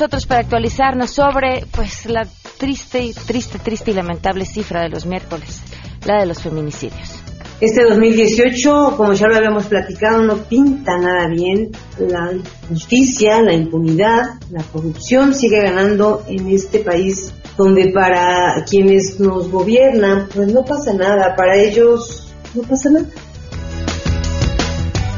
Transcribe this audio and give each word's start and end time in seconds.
nosotros 0.00 0.24
para 0.24 0.40
actualizarnos 0.40 1.10
sobre 1.10 1.66
pues 1.72 2.06
la 2.06 2.26
triste, 2.56 3.12
triste, 3.26 3.58
triste 3.58 3.90
y 3.90 3.94
lamentable 3.94 4.46
cifra 4.46 4.80
de 4.80 4.88
los 4.88 5.04
miércoles, 5.04 5.60
la 6.06 6.20
de 6.20 6.26
los 6.26 6.40
feminicidios. 6.40 7.16
Este 7.60 7.84
2018, 7.84 8.94
como 8.96 9.12
ya 9.12 9.26
lo 9.28 9.36
habíamos 9.36 9.66
platicado, 9.66 10.22
no 10.22 10.38
pinta 10.38 10.96
nada 10.96 11.28
bien. 11.28 11.72
La 11.98 12.32
justicia, 12.70 13.42
la 13.42 13.52
impunidad, 13.52 14.22
la 14.50 14.62
corrupción 14.72 15.34
sigue 15.34 15.60
ganando 15.60 16.24
en 16.26 16.48
este 16.48 16.78
país 16.78 17.34
donde 17.58 17.92
para 17.92 18.64
quienes 18.64 19.20
nos 19.20 19.50
gobiernan, 19.50 20.28
pues 20.34 20.50
no 20.50 20.64
pasa 20.64 20.94
nada, 20.94 21.36
para 21.36 21.58
ellos 21.58 22.32
no 22.54 22.62
pasa 22.62 22.88
nada. 22.88 23.04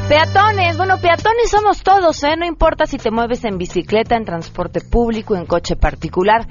Peatones, 0.09 0.77
bueno, 0.77 0.99
peatones 0.99 1.51
somos 1.51 1.83
todos, 1.83 2.23
¿eh? 2.25 2.37
No 2.37 2.45
importa 2.45 2.87
si 2.87 2.99
te 2.99 3.11
mueves 3.11 3.45
en 3.45 3.57
bicicleta, 3.57 4.17
en 4.17 4.25
transporte 4.25 4.81
público, 4.81 5.37
en 5.37 5.47
coche 5.47 5.77
particular, 5.77 6.47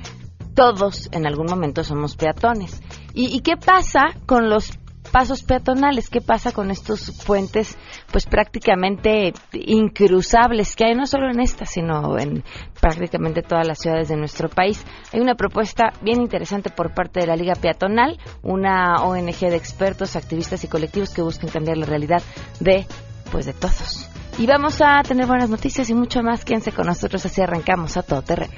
todos 0.56 1.10
en 1.12 1.28
algún 1.28 1.48
momento 1.48 1.84
somos 1.84 2.16
peatones. 2.16 2.82
¿Y, 3.14 3.42
qué 3.42 3.58
pasa 3.58 4.16
con 4.26 4.50
los 4.50 4.80
pasos 5.12 5.44
peatonales? 5.44 6.10
¿Qué 6.10 6.22
pasa 6.22 6.54
con 6.54 6.72
estos 6.72 7.12
puentes, 7.26 7.78
pues 8.12 8.26
prácticamente 8.26 9.34
incruzables 9.52 10.76
que 10.76 10.86
hay 10.86 10.96
no 10.96 11.06
solo 11.06 11.30
en 11.30 11.42
esta, 11.42 11.66
sino 11.66 12.18
en 12.18 12.44
prácticamente 12.80 13.42
todas 13.42 13.68
las 13.68 13.80
ciudades 13.80 14.08
de 14.08 14.16
nuestro 14.16 14.50
país? 14.50 14.84
Hay 15.14 15.20
una 15.20 15.36
propuesta 15.36 15.92
bien 16.02 16.22
interesante 16.22 16.70
por 16.70 16.94
parte 16.94 17.20
de 17.20 17.28
la 17.28 17.36
Liga 17.36 17.54
Peatonal, 17.56 18.18
una 18.42 19.04
ONG 19.04 19.40
de 19.40 19.58
expertos, 19.58 20.16
activistas 20.16 20.64
y 20.64 20.68
colectivos 20.68 21.14
que 21.14 21.22
buscan 21.22 21.50
cambiar 21.50 21.78
la 21.78 21.86
realidad 21.86 22.24
de 22.60 22.88
pues 23.32 23.46
de 23.46 23.54
todos. 23.54 24.08
Y 24.38 24.46
vamos 24.46 24.82
a 24.82 25.02
tener 25.04 25.28
buenas 25.28 25.50
noticias 25.50 25.90
y 25.90 25.94
mucho 25.94 26.22
más. 26.22 26.46
Quédense 26.46 26.72
con 26.72 26.88
nosotros 26.88 27.26
así 27.26 27.42
arrancamos 27.42 27.98
a 27.98 28.04
todo 28.04 28.22
terreno. 28.22 28.54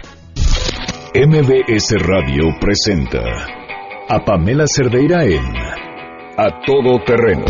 MBS 1.16 1.93
Radio 1.99 2.57
presenta 2.59 3.19
a 4.09 4.25
Pamela 4.25 4.66
Cerdeira 4.67 5.23
en 5.23 5.45
A 6.38 6.61
Todo 6.66 7.03
Terreno, 7.05 7.45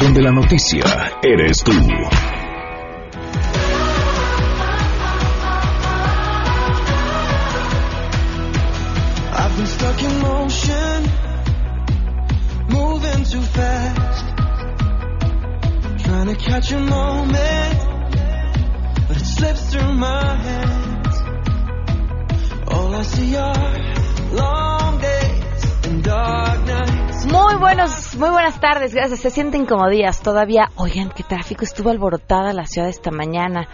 donde 0.00 0.22
la 0.22 0.32
noticia 0.32 0.82
eres 1.22 1.62
tú. 1.62 1.72
I've 9.32 9.56
been 9.56 9.66
stuck 9.66 10.02
in 10.02 10.20
motion, 10.20 11.04
moving 12.70 13.24
too 13.24 13.42
fast. 13.42 14.29
Muy 27.30 27.56
buenos, 27.56 28.16
muy 28.16 28.30
buenas 28.30 28.58
tardes, 28.58 28.92
gracias. 28.92 29.20
Se 29.20 29.30
sienten 29.30 29.66
como 29.66 29.88
todavía. 30.20 30.70
Oigan, 30.76 31.10
qué 31.10 31.22
tráfico 31.22 31.64
estuvo 31.64 31.90
alborotada 31.90 32.52
la 32.52 32.66
ciudad 32.66 32.88
esta 32.88 33.10
mañana. 33.10 33.68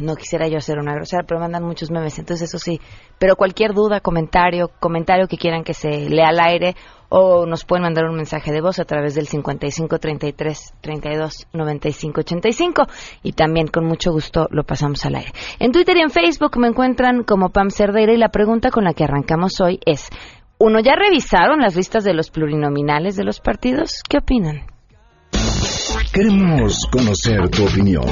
No 0.00 0.14
quisiera 0.14 0.46
yo 0.46 0.58
hacer 0.58 0.78
una 0.78 0.94
grosera, 0.94 1.24
pero 1.26 1.40
mandan 1.40 1.64
muchos 1.64 1.90
memes, 1.90 2.16
entonces 2.20 2.48
eso 2.48 2.58
sí. 2.60 2.80
Pero 3.18 3.34
cualquier 3.34 3.74
duda, 3.74 3.98
comentario, 3.98 4.70
comentario 4.78 5.26
que 5.26 5.36
quieran 5.36 5.64
que 5.64 5.74
se 5.74 6.08
lea 6.08 6.28
al 6.28 6.38
aire 6.38 6.76
o 7.08 7.44
nos 7.44 7.64
pueden 7.64 7.82
mandar 7.82 8.04
un 8.04 8.14
mensaje 8.14 8.52
de 8.52 8.60
voz 8.60 8.78
a 8.78 8.84
través 8.84 9.16
del 9.16 9.26
55 9.26 9.98
33 9.98 10.74
32 10.80 11.48
95 11.52 12.20
85 12.20 12.86
y 13.24 13.32
también 13.32 13.66
con 13.66 13.84
mucho 13.84 14.12
gusto 14.12 14.46
lo 14.52 14.62
pasamos 14.62 15.04
al 15.06 15.16
aire. 15.16 15.32
En 15.58 15.72
Twitter 15.72 15.96
y 15.96 16.02
en 16.02 16.10
Facebook 16.10 16.56
me 16.56 16.68
encuentran 16.68 17.24
como 17.24 17.48
Pam 17.48 17.70
Cerdeira 17.70 18.12
y 18.12 18.18
la 18.18 18.28
pregunta 18.28 18.70
con 18.70 18.84
la 18.84 18.94
que 18.94 19.02
arrancamos 19.02 19.60
hoy 19.60 19.80
es 19.84 20.08
uno, 20.58 20.78
¿ya 20.78 20.94
revisaron 20.94 21.58
las 21.58 21.74
listas 21.74 22.04
de 22.04 22.14
los 22.14 22.30
plurinominales 22.30 23.16
de 23.16 23.24
los 23.24 23.40
partidos? 23.40 24.02
¿Qué 24.08 24.18
opinan? 24.18 24.77
Queremos 26.12 26.86
conocer 26.90 27.48
tu 27.50 27.64
opinión 27.64 28.08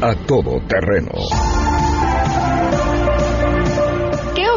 a 0.00 0.14
todo 0.26 0.60
terreno 0.68 1.12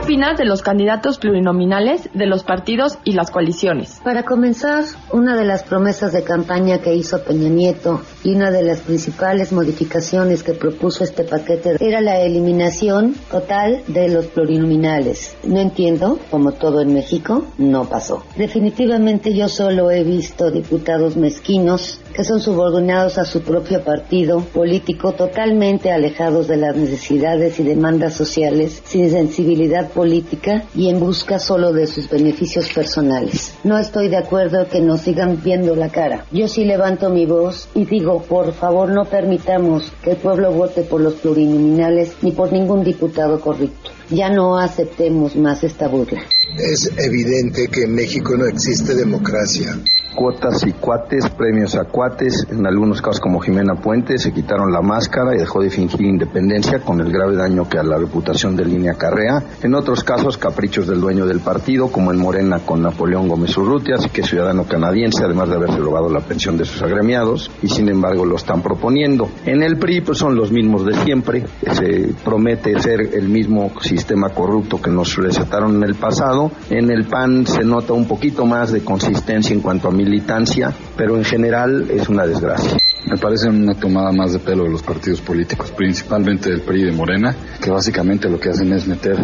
opinas 0.06 0.38
de 0.38 0.46
los 0.46 0.62
candidatos 0.62 1.18
plurinominales 1.18 2.10
de 2.14 2.28
los 2.28 2.44
partidos 2.44 3.00
y 3.06 3.14
las 3.14 3.32
coaliciones? 3.32 4.00
Para 4.04 4.22
comenzar, 4.22 4.84
una 5.12 5.36
de 5.36 5.46
las 5.46 5.64
promesas 5.64 6.14
de 6.14 6.24
campaña 6.24 6.78
que 6.78 6.94
hizo 6.94 7.24
Peña 7.24 7.50
Nieto 7.50 8.02
y 8.24 8.36
una 8.36 8.52
de 8.52 8.62
las 8.62 8.82
principales 8.82 9.52
modificaciones 9.52 10.44
que 10.44 10.54
propuso 10.54 11.04
este 11.04 11.24
paquete 11.24 11.78
era 11.80 12.02
la 12.02 12.22
eliminación 12.22 13.16
total 13.32 13.82
de 13.88 14.10
los 14.10 14.28
plurinominales. 14.28 15.36
No 15.44 15.60
entiendo, 15.60 16.20
como 16.30 16.52
todo 16.52 16.82
en 16.82 16.94
México, 16.94 17.44
no 17.58 17.86
pasó. 17.86 18.24
Definitivamente 18.38 19.34
yo 19.34 19.50
solo 19.50 19.90
he 19.90 20.04
visto 20.04 20.52
diputados 20.52 21.18
mezquinos 21.18 22.00
que 22.16 22.24
son 22.24 22.40
subordinados 22.40 23.18
a 23.18 23.26
su 23.26 23.42
propio 23.42 23.84
partido 23.84 24.40
político, 24.40 25.12
totalmente 25.12 25.92
alejados 25.92 26.48
de 26.48 26.56
las 26.56 26.76
necesidades 26.76 27.60
y 27.60 27.64
demandas 27.64 28.14
sociales, 28.14 28.82
sin 28.86 29.12
sensibilidad 29.12 29.90
política 29.90 30.64
y 30.74 30.90
en 30.90 31.00
busca 31.00 31.40
solo 31.40 31.74
de 31.74 31.88
sus 31.88 32.10
beneficios 32.10 32.72
personales. 32.72 33.54
No 33.66 33.78
estoy 33.78 34.08
de 34.08 34.18
acuerdo 34.18 34.68
que 34.70 34.80
nos 34.80 35.02
sigan 35.02 35.42
viendo 35.44 35.76
la 35.76 35.90
cara. 35.90 36.26
Yo 36.32 36.48
sí 36.48 36.64
levanto 36.64 37.10
mi 37.10 37.26
voz 37.26 37.68
y 37.76 37.84
digo, 37.86 38.22
por 38.22 38.54
favor, 38.54 38.90
no 38.90 39.06
permitamos 39.06 39.92
que 40.02 40.12
el 40.12 40.18
pueblo 40.18 40.52
vote 40.52 40.84
por 40.84 41.02
los 41.02 41.16
plurinominales 41.16 42.14
ni 42.22 42.32
por 42.32 42.54
ningún 42.54 42.84
diputado 42.84 43.42
corrupto. 43.42 43.85
Ya 44.10 44.30
no 44.30 44.58
aceptemos 44.58 45.36
más 45.36 45.64
esta 45.64 45.88
burla. 45.88 46.22
Es 46.58 46.92
evidente 46.98 47.68
que 47.68 47.84
en 47.84 47.96
México 47.96 48.36
no 48.38 48.46
existe 48.46 48.94
democracia 48.96 49.76
cuotas 50.16 50.66
y 50.66 50.72
cuates, 50.72 51.30
premios 51.30 51.76
a 51.76 51.84
cuates, 51.84 52.48
en 52.50 52.66
algunos 52.66 53.02
casos 53.02 53.20
como 53.20 53.42
Jimena 53.42 53.76
Puente, 53.76 54.18
se 54.18 54.32
quitaron 54.32 54.72
la 54.72 54.82
máscara 54.82 55.36
y 55.36 55.40
dejó 55.40 55.62
de 55.62 55.70
fingir 55.70 56.02
independencia 56.02 56.80
con 56.80 57.02
el 57.02 57.12
grave 57.12 57.36
daño 57.36 57.68
que 57.68 57.78
a 57.78 57.84
la 57.84 57.98
reputación 57.98 58.56
de 58.56 58.66
Línea 58.66 58.94
Carrea. 58.94 59.44
En 59.62 59.76
otros 59.76 60.04
casos, 60.04 60.38
caprichos 60.38 60.88
del 60.88 61.02
dueño 61.02 61.26
del 61.26 61.42
partido, 61.42 61.90
como 61.90 62.12
en 62.12 62.20
Morena 62.20 62.60
con 62.60 62.82
Napoleón 62.82 63.28
Gómez 63.28 63.56
Urrutia, 63.58 63.96
que 64.12 64.22
es 64.22 64.28
ciudadano 64.28 64.66
canadiense, 64.66 65.24
además 65.24 65.50
de 65.50 65.56
haberse 65.56 65.78
robado 65.78 66.10
la 66.10 66.22
pensión 66.22 66.58
de 66.58 66.66
sus 66.66 66.82
agremiados, 66.82 67.52
y 67.62 67.68
sin 67.68 67.90
embargo 67.90 68.26
lo 68.26 68.38
están 68.38 68.62
proponiendo. 68.62 69.30
En 69.46 69.62
el 69.62 69.78
PRI 69.78 70.02
pues, 70.02 70.18
son 70.18 70.36
los 70.36 70.52
mismos 70.52 70.86
de 70.86 70.94
siempre, 71.04 71.46
se 71.74 72.14
promete 72.24 72.80
ser 72.80 73.02
el 73.14 73.28
mismo 73.28 73.74
sistema 73.98 74.30
corrupto 74.30 74.82
que 74.82 74.92
nos 74.92 75.16
recetaron 75.16 75.78
en 75.78 75.84
el 75.84 75.96
pasado. 75.96 76.52
En 76.70 76.92
el 76.92 77.06
PAN 77.06 77.48
se 77.48 77.64
nota 77.64 77.94
un 77.94 78.08
poquito 78.08 78.46
más 78.46 78.72
de 78.72 78.84
consistencia 78.84 79.54
en 79.54 79.62
cuanto 79.62 79.88
a 79.88 79.92
militancia, 79.92 80.74
pero 80.98 81.16
en 81.18 81.24
general 81.24 81.90
es 81.90 82.10
una 82.10 82.26
desgracia. 82.26 82.78
Me 83.10 83.18
parece 83.18 83.50
una 83.50 83.76
tomada 83.76 84.12
más 84.12 84.34
de 84.34 84.40
pelo 84.40 84.64
de 84.64 84.72
los 84.72 84.82
partidos 84.82 85.22
políticos, 85.22 85.72
principalmente 85.72 86.50
del 86.50 86.62
PRI 86.62 86.82
y 86.82 86.86
de 86.86 86.92
Morena, 86.92 87.36
que 87.62 87.70
básicamente 87.70 88.30
lo 88.30 88.40
que 88.40 88.50
hacen 88.50 88.74
es 88.74 88.88
meter 88.88 89.16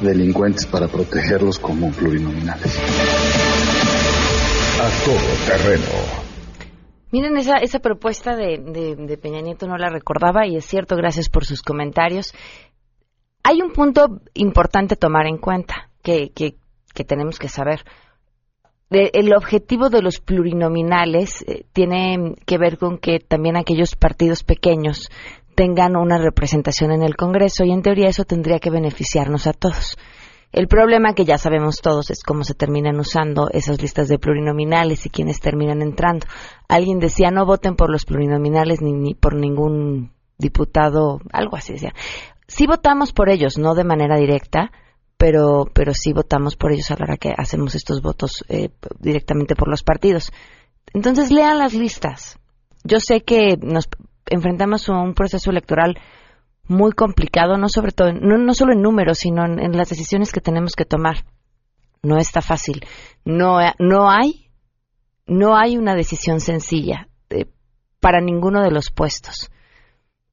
delincuentes 0.00 0.66
para 0.66 0.88
protegerlos 0.88 1.58
como 1.58 1.90
plurinominales. 1.90 2.78
A 4.80 5.04
todo 5.04 5.16
terreno. 5.46 6.26
Miren, 7.12 7.36
esa, 7.36 7.58
esa 7.58 7.78
propuesta 7.78 8.34
de, 8.34 8.58
de, 8.58 9.16
Peña 9.16 9.40
Nieto 9.40 9.68
no 9.68 9.78
la 9.78 9.90
recordaba 9.90 10.46
y 10.46 10.56
es 10.56 10.66
cierto, 10.66 10.96
gracias 10.96 11.28
por 11.28 11.44
sus 11.44 11.62
comentarios. 11.62 12.34
Hay 13.48 13.62
un 13.62 13.70
punto 13.70 14.22
importante 14.34 14.96
tomar 14.96 15.28
en 15.28 15.38
cuenta 15.38 15.88
que, 16.02 16.32
que, 16.34 17.04
tenemos 17.04 17.38
que 17.38 17.48
saber 17.48 17.84
el 18.90 19.32
objetivo 19.36 19.88
de 19.88 20.02
los 20.02 20.18
plurinominales 20.18 21.44
eh, 21.46 21.64
tiene 21.72 22.34
que 22.44 22.58
ver 22.58 22.76
con 22.76 22.98
que 22.98 23.20
también 23.20 23.56
aquellos 23.56 23.94
partidos 23.94 24.42
pequeños 24.42 25.10
tengan 25.54 25.94
una 25.94 26.18
representación 26.18 26.90
en 26.90 27.04
el 27.04 27.14
Congreso 27.14 27.62
y 27.64 27.70
en 27.70 27.82
teoría 27.82 28.08
eso 28.08 28.24
tendría 28.24 28.58
que 28.58 28.70
beneficiarnos 28.70 29.46
a 29.46 29.52
todos. 29.52 29.96
El 30.50 30.66
problema 30.66 31.14
que 31.14 31.24
ya 31.24 31.38
sabemos 31.38 31.80
todos 31.80 32.10
es 32.10 32.24
cómo 32.24 32.42
se 32.42 32.54
terminan 32.54 32.98
usando 32.98 33.48
esas 33.52 33.80
listas 33.80 34.08
de 34.08 34.18
plurinominales 34.18 35.06
y 35.06 35.10
quiénes 35.10 35.38
terminan 35.38 35.82
entrando. 35.82 36.26
Alguien 36.66 36.98
decía 36.98 37.30
no 37.30 37.46
voten 37.46 37.76
por 37.76 37.92
los 37.92 38.06
plurinominales 38.06 38.82
ni, 38.82 38.92
ni 38.92 39.14
por 39.14 39.36
ningún 39.36 40.16
diputado, 40.36 41.20
algo 41.32 41.56
así 41.56 41.74
decía. 41.74 41.94
Sí 42.48 42.66
votamos 42.66 43.12
por 43.12 43.28
ellos, 43.28 43.58
no 43.58 43.74
de 43.74 43.84
manera 43.84 44.16
directa, 44.16 44.70
pero, 45.16 45.66
pero 45.72 45.94
sí 45.94 46.12
votamos 46.12 46.56
por 46.56 46.72
ellos 46.72 46.90
a 46.90 46.96
la 46.96 47.04
hora 47.04 47.16
que 47.16 47.32
hacemos 47.36 47.74
estos 47.74 48.02
votos 48.02 48.44
eh, 48.48 48.70
directamente 48.98 49.56
por 49.56 49.68
los 49.68 49.82
partidos. 49.82 50.32
Entonces 50.92 51.30
lean 51.30 51.58
las 51.58 51.74
listas. 51.74 52.38
Yo 52.84 53.00
sé 53.00 53.22
que 53.22 53.56
nos 53.60 53.88
enfrentamos 54.26 54.88
a 54.88 54.98
un 54.98 55.14
proceso 55.14 55.50
electoral 55.50 55.98
muy 56.68 56.92
complicado, 56.92 57.56
no 57.56 57.68
sobre 57.68 57.92
todo, 57.92 58.12
no, 58.12 58.38
no 58.38 58.54
solo 58.54 58.72
en 58.72 58.82
números, 58.82 59.18
sino 59.18 59.44
en, 59.44 59.76
las 59.76 59.88
decisiones 59.88 60.32
que 60.32 60.40
tenemos 60.40 60.74
que 60.74 60.84
tomar. 60.84 61.24
No 62.02 62.18
está 62.18 62.40
fácil. 62.42 62.84
No, 63.24 63.58
no 63.78 64.10
hay, 64.10 64.50
no 65.26 65.56
hay 65.56 65.76
una 65.76 65.94
decisión 65.94 66.40
sencilla 66.40 67.08
eh, 67.30 67.46
para 68.00 68.20
ninguno 68.20 68.62
de 68.62 68.70
los 68.70 68.90
puestos. 68.90 69.50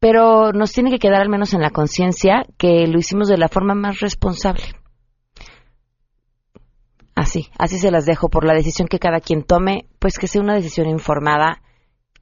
Pero 0.03 0.51
nos 0.51 0.73
tiene 0.73 0.91
que 0.91 0.99
quedar 0.99 1.21
al 1.21 1.29
menos 1.29 1.53
en 1.53 1.61
la 1.61 1.69
conciencia 1.69 2.45
que 2.57 2.87
lo 2.87 2.99
hicimos 2.99 3.29
de 3.29 3.37
la 3.37 3.47
forma 3.47 3.73
más 3.73 4.01
responsable. 4.01 4.65
Así, 7.15 7.47
así 7.57 7.77
se 7.77 7.89
las 7.89 8.05
dejo 8.05 8.27
por 8.27 8.43
la 8.43 8.53
decisión 8.53 8.89
que 8.89 8.99
cada 8.99 9.21
quien 9.21 9.43
tome, 9.43 9.87
pues 9.99 10.17
que 10.19 10.27
sea 10.27 10.41
una 10.41 10.55
decisión 10.55 10.89
informada 10.89 11.61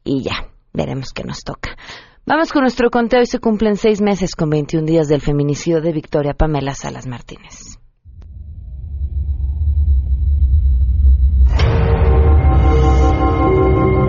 y 0.04 0.22
ya, 0.22 0.52
veremos 0.74 1.12
qué 1.12 1.24
nos 1.24 1.40
toca. 1.40 1.76
Vamos 2.24 2.54
con 2.54 2.62
nuestro 2.62 2.92
conteo 2.92 3.24
y 3.24 3.26
se 3.26 3.40
cumplen 3.40 3.78
seis 3.78 4.00
meses 4.00 4.36
con 4.36 4.52
21 4.52 4.86
días 4.86 5.08
del 5.08 5.22
feminicidio 5.22 5.82
de 5.82 5.92
Victoria 5.92 6.36
Pamela 6.36 6.76
Salas 6.76 7.08
Martínez. 7.08 7.80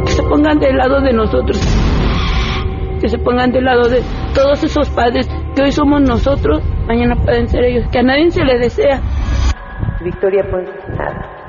Que 0.04 0.12
se 0.12 0.22
pongan 0.25 0.58
del 0.58 0.76
lado 0.76 1.00
de 1.00 1.14
nosotros, 1.14 1.58
que 3.02 3.08
se 3.08 3.19
pongan 3.19 3.50
del 3.50 3.64
lado 3.64 3.88
de 3.88 4.00
todos 4.32 4.62
esos 4.62 4.88
padres 4.90 5.28
que 5.56 5.62
hoy 5.62 5.72
somos 5.72 6.00
nosotros, 6.02 6.62
mañana 6.87 7.16
pueden 7.16 7.49
ser 7.49 7.64
ellos, 7.64 7.84
que 7.90 7.99
a 7.99 8.02
nadie 8.02 8.31
se 8.31 8.44
le 8.44 8.58
desea. 8.58 9.02
Victoria, 10.04 10.44
pues 10.49 10.69
nada 10.96 11.43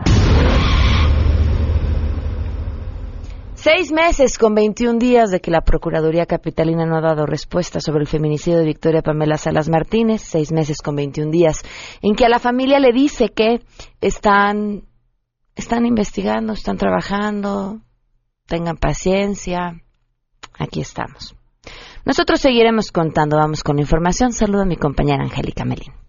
Seis 3.53 3.94
meses 3.94 4.38
con 4.38 4.55
21 4.55 5.00
días 5.00 5.31
de 5.31 5.39
que 5.39 5.50
la 5.50 5.61
Procuraduría 5.61 6.25
Capitalina 6.25 6.85
no 6.85 6.97
ha 6.97 7.01
dado 7.01 7.25
respuesta 7.25 7.79
sobre 7.79 8.01
el 8.01 8.07
feminicidio 8.07 8.59
de 8.59 8.65
Victoria 8.65 9.01
Pamela 9.01 9.38
Salas 9.38 9.69
Martínez. 9.69 10.21
Seis 10.21 10.51
meses 10.51 10.81
con 10.81 10.97
21 10.97 11.31
días 11.31 11.61
en 12.01 12.15
que 12.15 12.25
a 12.25 12.29
la 12.29 12.39
familia 12.39 12.79
le 12.79 12.91
dice 12.91 13.29
que 13.29 13.61
están, 14.01 14.83
están 15.55 15.85
investigando, 15.85 16.51
están 16.51 16.75
trabajando, 16.75 17.79
tengan 18.47 18.75
paciencia. 18.75 19.81
Aquí 20.59 20.81
estamos. 20.81 21.33
Nosotros 22.05 22.41
seguiremos 22.41 22.91
contando, 22.91 23.38
vamos 23.38 23.63
con 23.63 23.79
información. 23.79 24.33
Saludo 24.33 24.63
a 24.63 24.65
mi 24.65 24.75
compañera 24.75 25.23
Angélica 25.23 25.63
Melín. 25.63 26.02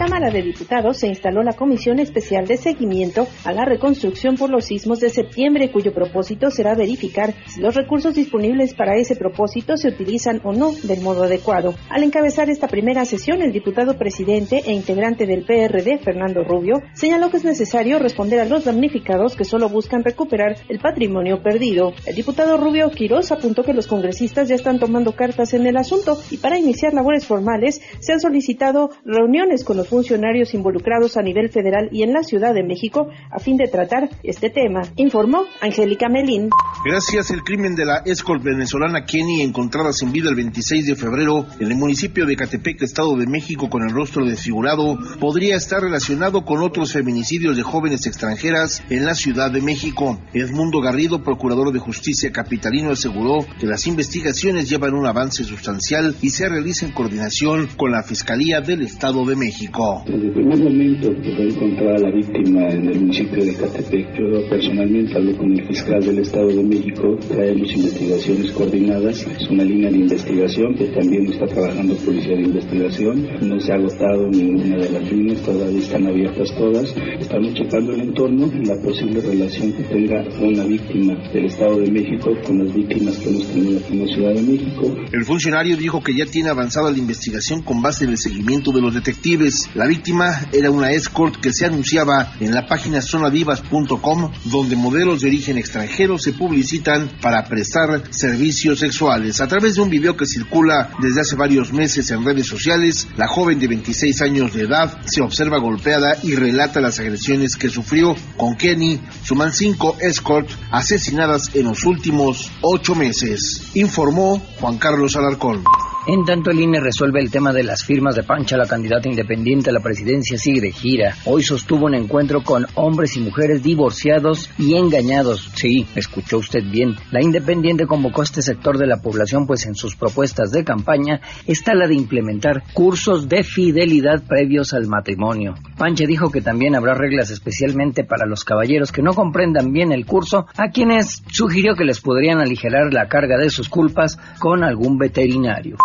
Cámara 0.00 0.30
de 0.30 0.40
Diputados 0.40 0.96
se 0.96 1.08
instaló 1.08 1.42
la 1.42 1.52
Comisión 1.52 1.98
Especial 1.98 2.46
de 2.46 2.56
Seguimiento 2.56 3.28
a 3.44 3.52
la 3.52 3.66
Reconstrucción 3.66 4.34
por 4.36 4.48
los 4.48 4.64
Sismos 4.64 4.98
de 4.98 5.10
septiembre, 5.10 5.70
cuyo 5.70 5.92
propósito 5.92 6.50
será 6.50 6.74
verificar 6.74 7.34
si 7.46 7.60
los 7.60 7.74
recursos 7.74 8.14
disponibles 8.14 8.72
para 8.72 8.96
ese 8.96 9.14
propósito 9.14 9.76
se 9.76 9.88
utilizan 9.88 10.40
o 10.42 10.54
no 10.54 10.72
del 10.84 11.02
modo 11.02 11.24
adecuado. 11.24 11.74
Al 11.90 12.02
encabezar 12.02 12.48
esta 12.48 12.66
primera 12.66 13.04
sesión, 13.04 13.42
el 13.42 13.52
diputado 13.52 13.98
presidente 13.98 14.62
e 14.64 14.72
integrante 14.72 15.26
del 15.26 15.44
PRD, 15.44 15.98
Fernando 15.98 16.44
Rubio, 16.44 16.80
señaló 16.94 17.28
que 17.28 17.36
es 17.36 17.44
necesario 17.44 17.98
responder 17.98 18.40
a 18.40 18.46
los 18.46 18.64
damnificados 18.64 19.36
que 19.36 19.44
solo 19.44 19.68
buscan 19.68 20.02
recuperar 20.02 20.56
el 20.70 20.78
patrimonio 20.78 21.42
perdido. 21.42 21.92
El 22.06 22.14
diputado 22.14 22.56
Rubio 22.56 22.90
Quiroz 22.90 23.32
apuntó 23.32 23.64
que 23.64 23.74
los 23.74 23.86
congresistas 23.86 24.48
ya 24.48 24.54
están 24.54 24.78
tomando 24.78 25.12
cartas 25.12 25.52
en 25.52 25.66
el 25.66 25.76
asunto 25.76 26.18
y 26.30 26.38
para 26.38 26.58
iniciar 26.58 26.94
labores 26.94 27.26
formales 27.26 27.82
se 27.98 28.14
han 28.14 28.20
solicitado 28.20 28.88
reuniones 29.04 29.62
con 29.62 29.76
los 29.76 29.89
funcionarios 29.90 30.54
involucrados 30.54 31.16
a 31.16 31.22
nivel 31.22 31.50
federal 31.50 31.88
y 31.90 32.04
en 32.04 32.12
la 32.12 32.22
Ciudad 32.22 32.54
de 32.54 32.62
México 32.62 33.08
a 33.30 33.40
fin 33.40 33.56
de 33.56 33.66
tratar 33.66 34.08
este 34.22 34.48
tema, 34.48 34.82
informó 34.96 35.44
Angélica 35.60 36.08
Melín. 36.08 36.48
Gracias, 36.84 37.30
el 37.32 37.42
crimen 37.42 37.74
de 37.74 37.84
la 37.84 38.02
escort 38.06 38.42
venezolana 38.42 39.04
Kenny, 39.04 39.42
encontrada 39.42 39.92
sin 39.92 40.12
vida 40.12 40.30
el 40.30 40.36
26 40.36 40.86
de 40.86 40.96
febrero 40.96 41.44
en 41.58 41.66
el 41.72 41.76
municipio 41.76 42.24
de 42.24 42.36
Catepec, 42.36 42.80
Estado 42.82 43.16
de 43.16 43.26
México, 43.26 43.68
con 43.68 43.82
el 43.82 43.90
rostro 43.90 44.24
desfigurado, 44.24 44.96
podría 45.18 45.56
estar 45.56 45.82
relacionado 45.82 46.44
con 46.44 46.62
otros 46.62 46.92
feminicidios 46.92 47.56
de 47.56 47.62
jóvenes 47.64 48.06
extranjeras 48.06 48.82
en 48.90 49.04
la 49.04 49.14
Ciudad 49.14 49.50
de 49.50 49.60
México. 49.60 50.20
Edmundo 50.32 50.80
Garrido, 50.80 51.24
procurador 51.24 51.72
de 51.72 51.80
justicia 51.80 52.30
capitalino, 52.30 52.92
aseguró 52.92 53.44
que 53.58 53.66
las 53.66 53.88
investigaciones 53.88 54.70
llevan 54.70 54.94
un 54.94 55.06
avance 55.06 55.42
sustancial 55.42 56.14
y 56.22 56.30
se 56.30 56.48
realiza 56.48 56.86
en 56.86 56.92
coordinación 56.92 57.68
con 57.76 57.90
la 57.90 58.04
Fiscalía 58.04 58.60
del 58.60 58.82
Estado 58.82 59.24
de 59.24 59.34
México. 59.34 59.79
Desde 59.80 60.26
el 60.26 60.32
primer 60.32 60.58
momento 60.58 61.08
que 61.22 61.34
fue 61.34 61.48
encontrada 61.48 61.96
la 62.00 62.10
víctima 62.10 62.68
en 62.68 62.86
el 62.86 63.00
municipio 63.00 63.42
de 63.42 63.54
Catepec, 63.54 64.12
yo 64.12 64.46
personalmente 64.50 65.16
hablé 65.16 65.34
con 65.34 65.50
el 65.52 65.66
fiscal 65.66 66.04
del 66.04 66.18
Estado 66.18 66.48
de 66.48 66.62
México, 66.62 67.16
traemos 67.26 67.72
investigaciones 67.72 68.52
coordinadas, 68.52 69.26
es 69.26 69.48
una 69.48 69.64
línea 69.64 69.90
de 69.90 69.96
investigación 70.00 70.74
que 70.74 70.84
también 70.88 71.32
está 71.32 71.46
trabajando 71.46 71.96
Policía 71.96 72.36
de 72.36 72.42
Investigación, 72.42 73.26
no 73.40 73.58
se 73.58 73.72
ha 73.72 73.76
agotado 73.76 74.28
ninguna 74.28 74.76
de 74.76 74.90
las 74.90 75.10
líneas, 75.10 75.40
todavía 75.40 75.78
están 75.78 76.06
abiertas 76.06 76.54
todas, 76.58 76.94
estamos 77.18 77.54
checando 77.54 77.94
el 77.94 78.00
entorno, 78.02 78.50
la 78.62 78.76
posible 78.82 79.22
relación 79.22 79.72
que 79.72 79.84
tenga 79.84 80.22
una 80.42 80.64
víctima 80.64 81.14
del 81.32 81.46
Estado 81.46 81.78
de 81.78 81.90
México 81.90 82.32
con 82.46 82.58
las 82.58 82.74
víctimas 82.74 83.16
que 83.16 83.30
hemos 83.30 83.46
tenido 83.46 83.78
aquí 83.78 83.94
en 83.94 84.06
la 84.06 84.14
Ciudad 84.14 84.34
de 84.34 84.42
México. 84.42 84.94
El 85.10 85.24
funcionario 85.24 85.78
dijo 85.78 86.02
que 86.02 86.14
ya 86.14 86.26
tiene 86.26 86.50
avanzada 86.50 86.90
la 86.90 86.98
investigación 86.98 87.62
con 87.62 87.80
base 87.80 88.04
en 88.04 88.10
el 88.10 88.18
seguimiento 88.18 88.72
de 88.72 88.82
los 88.82 88.92
detectives 88.92 89.69
la 89.74 89.86
víctima 89.86 90.46
era 90.52 90.70
una 90.70 90.90
escort 90.90 91.36
que 91.36 91.52
se 91.52 91.66
anunciaba 91.66 92.34
en 92.40 92.52
la 92.52 92.66
página 92.66 93.00
zonadivas.com, 93.00 94.32
donde 94.46 94.76
modelos 94.76 95.20
de 95.20 95.28
origen 95.28 95.58
extranjero 95.58 96.18
se 96.18 96.32
publicitan 96.32 97.08
para 97.20 97.44
prestar 97.44 98.02
servicios 98.10 98.80
sexuales. 98.80 99.40
A 99.40 99.46
través 99.46 99.76
de 99.76 99.82
un 99.82 99.90
video 99.90 100.16
que 100.16 100.26
circula 100.26 100.90
desde 101.00 101.20
hace 101.20 101.36
varios 101.36 101.72
meses 101.72 102.10
en 102.10 102.24
redes 102.24 102.46
sociales, 102.46 103.06
la 103.16 103.28
joven 103.28 103.58
de 103.60 103.68
26 103.68 104.22
años 104.22 104.52
de 104.54 104.62
edad 104.62 105.00
se 105.06 105.22
observa 105.22 105.58
golpeada 105.58 106.16
y 106.22 106.34
relata 106.34 106.80
las 106.80 106.98
agresiones 106.98 107.56
que 107.56 107.68
sufrió 107.68 108.16
con 108.36 108.56
Kenny. 108.56 109.00
Suman 109.22 109.52
cinco 109.52 109.96
escort 110.00 110.48
asesinadas 110.70 111.50
en 111.54 111.66
los 111.66 111.84
últimos 111.84 112.50
ocho 112.62 112.94
meses, 112.94 113.70
informó 113.74 114.38
Juan 114.58 114.78
Carlos 114.78 115.16
Alarcón. 115.16 115.62
En 116.06 116.24
tanto, 116.24 116.50
el 116.50 116.58
INE 116.58 116.80
resuelve 116.80 117.20
el 117.20 117.30
tema 117.30 117.52
de 117.52 117.62
las 117.62 117.84
firmas 117.84 118.16
de 118.16 118.22
Pancha, 118.22 118.56
la 118.56 118.66
candidata 118.66 119.06
independiente 119.06 119.68
a 119.68 119.72
la 119.74 119.80
presidencia 119.80 120.38
sigue 120.38 120.62
de 120.62 120.72
gira. 120.72 121.14
Hoy 121.26 121.42
sostuvo 121.42 121.84
un 121.84 121.94
encuentro 121.94 122.42
con 122.42 122.66
hombres 122.74 123.18
y 123.18 123.20
mujeres 123.20 123.62
divorciados 123.62 124.48
y 124.56 124.76
engañados. 124.76 125.50
Sí, 125.54 125.86
escuchó 125.94 126.38
usted 126.38 126.64
bien. 126.64 126.96
La 127.10 127.22
independiente 127.22 127.86
convocó 127.86 128.22
a 128.22 128.24
este 128.24 128.40
sector 128.40 128.78
de 128.78 128.86
la 128.86 129.02
población, 129.02 129.46
pues 129.46 129.66
en 129.66 129.74
sus 129.74 129.94
propuestas 129.94 130.52
de 130.52 130.64
campaña 130.64 131.20
está 131.46 131.74
la 131.74 131.86
de 131.86 131.96
implementar 131.96 132.62
cursos 132.72 133.28
de 133.28 133.44
fidelidad 133.44 134.22
previos 134.26 134.72
al 134.72 134.86
matrimonio. 134.86 135.54
Pancha 135.76 136.06
dijo 136.06 136.30
que 136.30 136.40
también 136.40 136.76
habrá 136.76 136.94
reglas 136.94 137.30
especialmente 137.30 138.04
para 138.04 138.24
los 138.24 138.44
caballeros 138.44 138.90
que 138.90 139.02
no 139.02 139.12
comprendan 139.12 139.70
bien 139.70 139.92
el 139.92 140.06
curso, 140.06 140.46
a 140.56 140.70
quienes 140.70 141.22
sugirió 141.30 141.74
que 141.74 141.84
les 141.84 142.00
podrían 142.00 142.40
aligerar 142.40 142.94
la 142.94 143.06
carga 143.06 143.36
de 143.36 143.50
sus 143.50 143.68
culpas 143.68 144.18
con 144.38 144.64
algún 144.64 144.96
veterinario. 144.96 145.76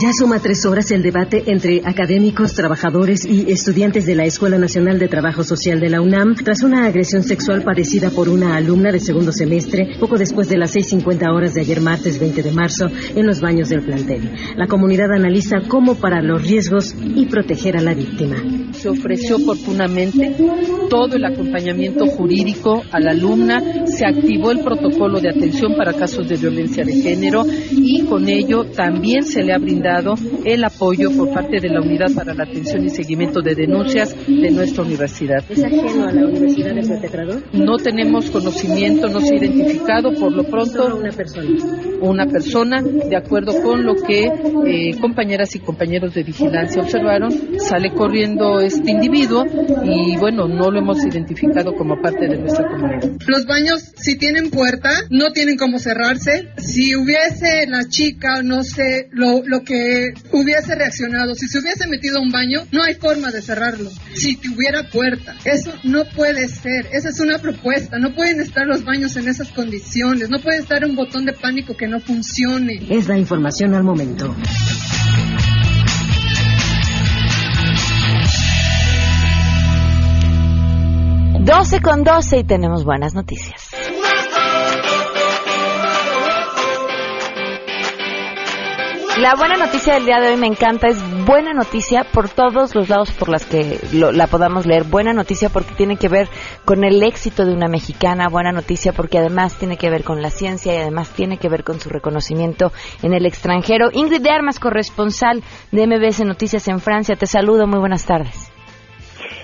Ya 0.00 0.12
suma 0.18 0.38
tres 0.38 0.64
horas 0.64 0.90
el 0.92 1.02
debate 1.02 1.44
entre 1.46 1.82
académicos, 1.84 2.54
trabajadores 2.54 3.26
y 3.26 3.52
estudiantes 3.52 4.06
de 4.06 4.14
la 4.14 4.24
Escuela 4.24 4.58
Nacional 4.58 4.98
de 4.98 5.08
Trabajo 5.08 5.44
Social 5.44 5.78
de 5.78 5.90
la 5.90 6.00
UNAM 6.00 6.34
tras 6.36 6.62
una 6.62 6.86
agresión 6.86 7.22
sexual 7.22 7.62
padecida 7.62 8.08
por 8.10 8.30
una 8.30 8.56
alumna 8.56 8.92
de 8.92 8.98
segundo 8.98 9.30
semestre 9.30 9.96
poco 10.00 10.16
después 10.16 10.48
de 10.48 10.56
las 10.56 10.74
6.50 10.74 11.30
horas 11.30 11.54
de 11.54 11.60
ayer 11.60 11.82
martes 11.82 12.18
20 12.18 12.42
de 12.42 12.52
marzo 12.52 12.86
en 13.14 13.26
los 13.26 13.40
baños 13.40 13.68
del 13.68 13.82
plantel. 13.82 14.32
La 14.56 14.66
comunidad 14.66 15.12
analiza 15.12 15.56
cómo 15.68 15.96
parar 15.96 16.24
los 16.24 16.42
riesgos 16.42 16.94
y 17.02 17.26
proteger 17.26 17.76
a 17.76 17.82
la 17.82 17.94
víctima. 17.94 18.36
se 18.72 18.88
ofreció 18.88 19.36
oportunamente 19.36 20.34
todo 20.88 21.16
el 21.16 21.24
acompañamiento 21.24 22.06
jurídico 22.06 22.82
a 22.90 23.00
la 23.00 23.12
alumna, 23.12 23.62
se 23.86 24.06
activó 24.06 24.50
el 24.50 24.60
protocolo 24.60 25.20
de 25.20 25.28
atención 25.28 25.74
para 25.76 25.92
casos 25.92 26.28
de 26.28 26.36
violencia 26.36 26.84
de 26.84 26.92
género 26.92 27.44
y 27.70 28.02
con 28.04 28.28
ello 28.28 28.64
también 28.64 29.24
se 29.24 29.42
le 29.42 29.52
ha 29.54 29.58
brindado 29.58 30.14
el 30.44 30.64
apoyo 30.64 31.10
por 31.16 31.32
parte 31.32 31.60
de 31.60 31.68
la 31.68 31.80
Unidad 31.80 32.12
para 32.14 32.34
la 32.34 32.44
Atención 32.44 32.84
y 32.84 32.90
Seguimiento 32.90 33.40
de 33.40 33.54
Denuncias 33.54 34.14
de 34.26 34.50
nuestra 34.50 34.82
universidad. 34.82 35.44
¿Es 35.48 35.62
ajeno 35.62 36.08
a 36.08 36.12
la 36.12 36.26
Universidad 36.26 36.74
de 36.74 36.82
Montegrador? 36.82 37.42
No 37.52 37.76
tenemos 37.76 38.30
conocimiento, 38.30 39.08
no 39.08 39.20
se 39.20 39.34
ha 39.34 39.38
identificado, 39.38 40.12
por 40.14 40.32
lo 40.32 40.44
pronto 40.44 40.96
una 40.96 41.10
persona. 41.10 41.48
Una 42.00 42.26
persona, 42.26 42.82
de 42.82 43.16
acuerdo 43.16 43.62
con 43.62 43.84
lo 43.84 43.94
que 43.94 44.30
eh, 44.66 44.98
compañeras 45.00 45.54
y 45.54 45.60
compañeros 45.60 46.14
de 46.14 46.22
vigilancia 46.22 46.82
observaron, 46.82 47.30
sale 47.58 47.92
corriendo 47.92 48.60
este 48.60 48.90
individuo 48.90 49.44
y 49.84 50.16
bueno, 50.16 50.48
no 50.48 50.70
lo 50.70 50.78
hemos 50.78 51.04
identificado 51.04 51.74
como 51.74 52.00
parte 52.00 52.26
de 52.26 52.38
nuestra 52.38 52.68
comunidad. 52.68 53.10
Los 53.26 53.46
baños, 53.46 53.92
si 53.96 54.16
tienen 54.18 54.50
puerta, 54.50 54.90
no 55.10 55.32
tienen 55.32 55.56
cómo 55.56 55.78
cerrarse. 55.78 56.48
Si 56.58 56.94
hubiese 56.96 57.66
la 57.68 57.84
chica, 57.88 58.42
no 58.42 58.62
sé, 58.62 59.08
lo, 59.12 59.42
lo 59.46 59.62
que 59.62 60.12
hubiese 60.32 60.74
reaccionado, 60.74 61.34
si 61.34 61.48
se 61.48 61.58
hubiese 61.58 61.86
metido 61.88 62.18
a 62.18 62.22
un 62.22 62.30
baño, 62.30 62.66
no 62.72 62.82
hay 62.82 62.94
forma 62.94 63.30
de 63.30 63.42
cerrarlo. 63.42 63.90
Si 64.14 64.36
tuviera 64.36 64.88
puerta, 64.90 65.34
eso 65.44 65.72
no 65.82 66.04
puede 66.04 66.48
ser. 66.48 66.88
Esa 66.92 67.10
es 67.10 67.20
una 67.20 67.38
propuesta. 67.38 67.98
No 67.98 68.14
pueden 68.14 68.40
estar 68.40 68.66
los 68.66 68.84
baños 68.84 69.16
en 69.16 69.28
esas 69.28 69.50
condiciones. 69.50 70.30
No 70.30 70.40
puede 70.40 70.58
estar 70.58 70.84
un 70.84 70.96
botón 70.96 71.24
de 71.24 71.32
pánico 71.32 71.76
que 71.76 71.86
no 71.86 72.00
funcione. 72.00 72.86
Es 72.90 73.08
la 73.08 73.18
información 73.18 73.74
al 73.74 73.84
momento. 73.84 74.34
12 81.44 81.80
con 81.82 82.04
12 82.04 82.38
y 82.38 82.44
tenemos 82.44 82.84
buenas 82.84 83.14
noticias. 83.14 83.70
La 89.20 89.36
buena 89.36 89.56
noticia 89.56 89.94
del 89.94 90.06
día 90.06 90.18
de 90.20 90.30
hoy 90.32 90.36
me 90.36 90.48
encanta, 90.48 90.88
es 90.88 91.00
buena 91.24 91.52
noticia 91.54 92.02
por 92.12 92.28
todos 92.28 92.74
los 92.74 92.88
lados 92.88 93.12
por 93.12 93.28
las 93.28 93.46
que 93.46 93.78
lo- 93.92 94.10
la 94.10 94.26
podamos 94.26 94.66
leer. 94.66 94.82
Buena 94.84 95.12
noticia 95.12 95.48
porque 95.50 95.72
tiene 95.76 95.96
que 95.96 96.08
ver 96.08 96.26
con 96.64 96.82
el 96.82 97.00
éxito 97.02 97.44
de 97.46 97.54
una 97.54 97.68
mexicana, 97.68 98.28
buena 98.28 98.50
noticia 98.50 98.92
porque 98.92 99.18
además 99.18 99.56
tiene 99.56 99.76
que 99.76 99.88
ver 99.88 100.02
con 100.02 100.20
la 100.20 100.30
ciencia 100.30 100.74
y 100.74 100.78
además 100.78 101.10
tiene 101.10 101.38
que 101.38 101.48
ver 101.48 101.62
con 101.62 101.78
su 101.78 101.90
reconocimiento 101.90 102.72
en 103.04 103.14
el 103.14 103.24
extranjero. 103.24 103.88
Ingrid 103.92 104.20
de 104.20 104.30
Armas, 104.30 104.58
corresponsal 104.58 105.42
de 105.70 105.86
MBS 105.86 106.24
Noticias 106.24 106.66
en 106.66 106.80
Francia, 106.80 107.14
te 107.14 107.26
saludo, 107.26 107.68
muy 107.68 107.78
buenas 107.78 108.04
tardes. 108.04 108.50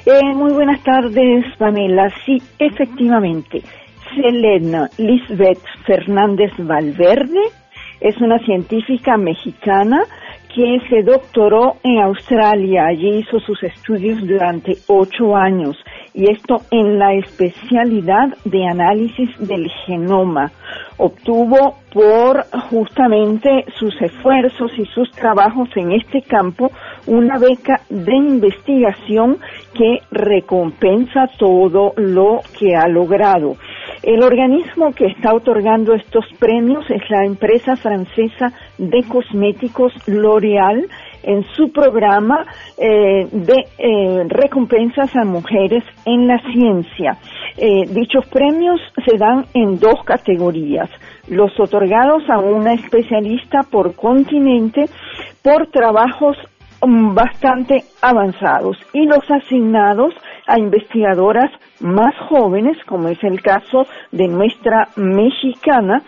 Eh, 0.04 0.34
muy 0.34 0.52
buenas 0.52 0.82
tardes, 0.82 1.44
Pamela. 1.58 2.08
Sí, 2.26 2.42
efectivamente. 2.58 3.62
Selena 4.16 4.88
Lisbeth 4.98 5.62
Fernández 5.86 6.50
Valverde 6.58 7.38
es 8.00 8.16
una 8.20 8.38
científica 8.40 9.16
mexicana 9.16 10.02
que 10.54 10.80
se 10.88 11.02
doctoró 11.02 11.76
en 11.82 12.00
Australia. 12.00 12.86
Allí 12.86 13.18
hizo 13.18 13.38
sus 13.40 13.62
estudios 13.62 14.20
durante 14.26 14.76
ocho 14.88 15.36
años 15.36 15.76
y 16.12 16.30
esto 16.30 16.62
en 16.70 16.98
la 16.98 17.14
especialidad 17.14 18.36
de 18.44 18.66
análisis 18.66 19.30
del 19.38 19.70
genoma. 19.86 20.50
Obtuvo 20.96 21.76
por 21.92 22.44
justamente 22.68 23.64
sus 23.78 23.94
esfuerzos 24.00 24.72
y 24.76 24.84
sus 24.86 25.10
trabajos 25.12 25.68
en 25.76 25.92
este 25.92 26.22
campo 26.22 26.70
una 27.06 27.38
beca 27.38 27.80
de 27.88 28.14
investigación 28.14 29.38
que 29.74 29.98
recompensa 30.10 31.28
todo 31.38 31.92
lo 31.96 32.40
que 32.58 32.76
ha 32.76 32.88
logrado. 32.88 33.56
El 34.02 34.22
organismo 34.22 34.92
que 34.92 35.06
está 35.06 35.34
otorgando 35.34 35.92
estos 35.94 36.24
premios 36.38 36.88
es 36.88 37.02
la 37.10 37.26
empresa 37.26 37.76
francesa 37.76 38.52
de 38.78 39.02
cosméticos 39.04 39.92
L'Oréal 40.06 40.88
en 41.22 41.44
su 41.54 41.70
programa 41.70 42.46
eh, 42.78 43.28
de 43.30 43.66
eh, 43.78 44.24
recompensas 44.26 45.14
a 45.16 45.24
mujeres 45.24 45.84
en 46.06 46.26
la 46.26 46.38
ciencia. 46.52 47.18
Eh, 47.58 47.84
dichos 47.90 48.26
premios 48.28 48.80
se 49.04 49.18
dan 49.18 49.44
en 49.52 49.78
dos 49.78 50.02
categorías. 50.04 50.88
Los 51.28 51.58
otorgados 51.60 52.22
a 52.30 52.38
una 52.38 52.72
especialista 52.72 53.64
por 53.64 53.94
continente 53.94 54.86
por 55.42 55.66
trabajos 55.66 56.38
mm, 56.80 57.14
bastante 57.14 57.84
avanzados 58.00 58.78
y 58.94 59.04
los 59.04 59.30
asignados 59.30 60.14
a 60.46 60.58
investigadoras 60.58 61.50
más 61.80 62.14
jóvenes, 62.28 62.76
como 62.86 63.08
es 63.08 63.22
el 63.22 63.42
caso 63.42 63.86
de 64.12 64.28
nuestra 64.28 64.88
mexicana, 64.96 66.02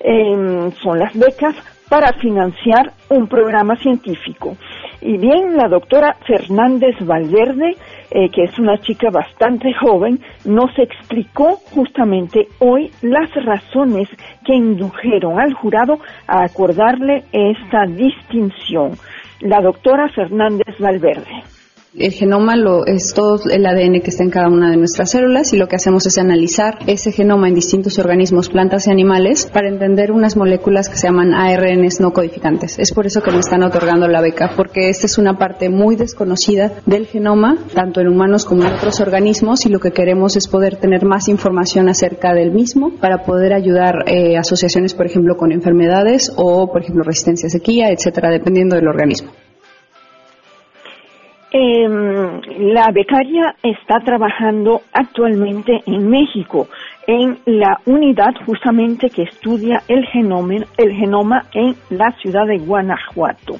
eh, 0.00 0.70
son 0.82 0.98
las 0.98 1.14
becas 1.14 1.54
para 1.88 2.12
financiar 2.14 2.92
un 3.08 3.28
programa 3.28 3.76
científico. 3.76 4.56
Y 5.00 5.16
bien, 5.16 5.56
la 5.56 5.68
doctora 5.68 6.16
Fernández 6.26 6.96
Valverde, 7.00 7.76
eh, 8.10 8.28
que 8.30 8.44
es 8.44 8.58
una 8.58 8.78
chica 8.78 9.10
bastante 9.10 9.72
joven, 9.72 10.20
nos 10.44 10.76
explicó 10.78 11.56
justamente 11.72 12.48
hoy 12.58 12.90
las 13.02 13.32
razones 13.44 14.08
que 14.44 14.54
indujeron 14.54 15.38
al 15.40 15.54
jurado 15.54 15.98
a 16.26 16.42
acordarle 16.42 17.24
esta 17.32 17.86
distinción. 17.86 18.92
La 19.40 19.60
doctora 19.60 20.08
Fernández 20.08 20.78
Valverde. 20.78 21.57
El 21.96 22.12
genoma 22.12 22.54
lo, 22.54 22.84
es 22.84 23.14
todo 23.14 23.40
el 23.50 23.64
ADN 23.64 24.02
que 24.02 24.10
está 24.10 24.22
en 24.22 24.28
cada 24.28 24.48
una 24.48 24.70
de 24.70 24.76
nuestras 24.76 25.10
células 25.10 25.54
y 25.54 25.56
lo 25.56 25.68
que 25.68 25.76
hacemos 25.76 26.06
es 26.06 26.18
analizar 26.18 26.80
ese 26.86 27.12
genoma 27.12 27.48
en 27.48 27.54
distintos 27.54 27.98
organismos, 27.98 28.50
plantas 28.50 28.86
y 28.86 28.90
animales 28.90 29.48
para 29.50 29.68
entender 29.68 30.12
unas 30.12 30.36
moléculas 30.36 30.90
que 30.90 30.98
se 30.98 31.06
llaman 31.06 31.32
ARNs 31.32 31.98
no 32.00 32.12
codificantes. 32.12 32.78
Es 32.78 32.92
por 32.92 33.06
eso 33.06 33.22
que 33.22 33.30
me 33.30 33.38
están 33.38 33.62
otorgando 33.62 34.06
la 34.06 34.20
beca, 34.20 34.52
porque 34.54 34.90
esta 34.90 35.06
es 35.06 35.16
una 35.16 35.38
parte 35.38 35.70
muy 35.70 35.96
desconocida 35.96 36.72
del 36.84 37.06
genoma, 37.06 37.56
tanto 37.74 38.02
en 38.02 38.08
humanos 38.08 38.44
como 38.44 38.64
en 38.64 38.74
otros 38.74 39.00
organismos, 39.00 39.64
y 39.64 39.70
lo 39.70 39.80
que 39.80 39.92
queremos 39.92 40.36
es 40.36 40.46
poder 40.46 40.76
tener 40.76 41.06
más 41.06 41.26
información 41.28 41.88
acerca 41.88 42.34
del 42.34 42.52
mismo 42.52 42.92
para 43.00 43.24
poder 43.24 43.54
ayudar 43.54 44.04
eh, 44.06 44.36
asociaciones, 44.36 44.92
por 44.92 45.06
ejemplo, 45.06 45.38
con 45.38 45.52
enfermedades 45.52 46.30
o, 46.36 46.70
por 46.70 46.82
ejemplo, 46.82 47.02
resistencia 47.02 47.46
a 47.46 47.50
sequía, 47.50 47.90
etcétera, 47.90 48.28
dependiendo 48.28 48.76
del 48.76 48.88
organismo. 48.88 49.30
Eh, 51.50 51.88
la 52.58 52.90
becaria 52.92 53.54
está 53.62 54.00
trabajando 54.00 54.82
actualmente 54.92 55.80
en 55.86 56.08
México, 56.08 56.68
en 57.06 57.38
la 57.46 57.80
unidad 57.86 58.34
justamente 58.44 59.08
que 59.08 59.22
estudia 59.22 59.82
el 59.88 60.06
el 60.76 60.92
genoma 60.92 61.46
en 61.54 61.74
la 61.88 62.12
ciudad 62.20 62.46
de 62.46 62.58
Guanajuato. 62.58 63.56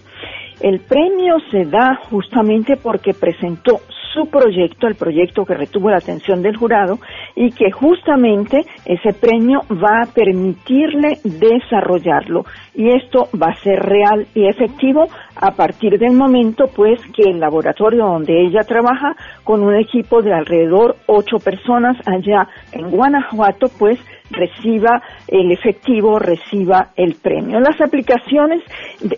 El 0.61 0.81
premio 0.81 1.37
se 1.51 1.65
da 1.65 1.99
justamente 2.11 2.77
porque 2.77 3.15
presentó 3.15 3.81
su 4.13 4.27
proyecto, 4.31 4.87
el 4.87 4.95
proyecto 4.95 5.45
que 5.45 5.55
retuvo 5.55 5.91
la 5.91 5.99
atención 5.99 6.43
del 6.43 6.57
jurado 6.57 6.99
y 7.35 7.51
que 7.53 7.71
justamente 7.71 8.63
ese 8.85 9.13
premio 9.13 9.61
va 9.71 10.03
a 10.03 10.13
permitirle 10.13 11.19
desarrollarlo. 11.25 12.45
Y 12.75 12.91
esto 12.91 13.29
va 13.41 13.49
a 13.49 13.63
ser 13.63 13.81
real 13.81 14.27
y 14.35 14.47
efectivo 14.47 15.09
a 15.37 15.53
partir 15.53 15.99
del 15.99 16.13
momento 16.13 16.65
pues 16.75 17.01
que 17.13 17.31
el 17.31 17.41
laboratorio 17.41 18.07
donde 18.07 18.47
ella 18.47 18.61
trabaja 18.63 19.17
con 19.45 19.63
un 19.63 19.75
equipo 19.75 20.23
de 20.23 20.33
alrededor 20.33 20.97
ocho 21.07 21.39
personas 21.39 21.97
allá 22.07 22.49
en 22.73 22.91
Guanajuato 22.91 23.69
pues 23.79 23.99
reciba 24.31 25.03
el 25.27 25.51
efectivo, 25.53 26.19
reciba 26.19 26.89
el 26.97 27.15
premio. 27.15 27.61
Las 27.61 27.81
aplicaciones 27.81 28.63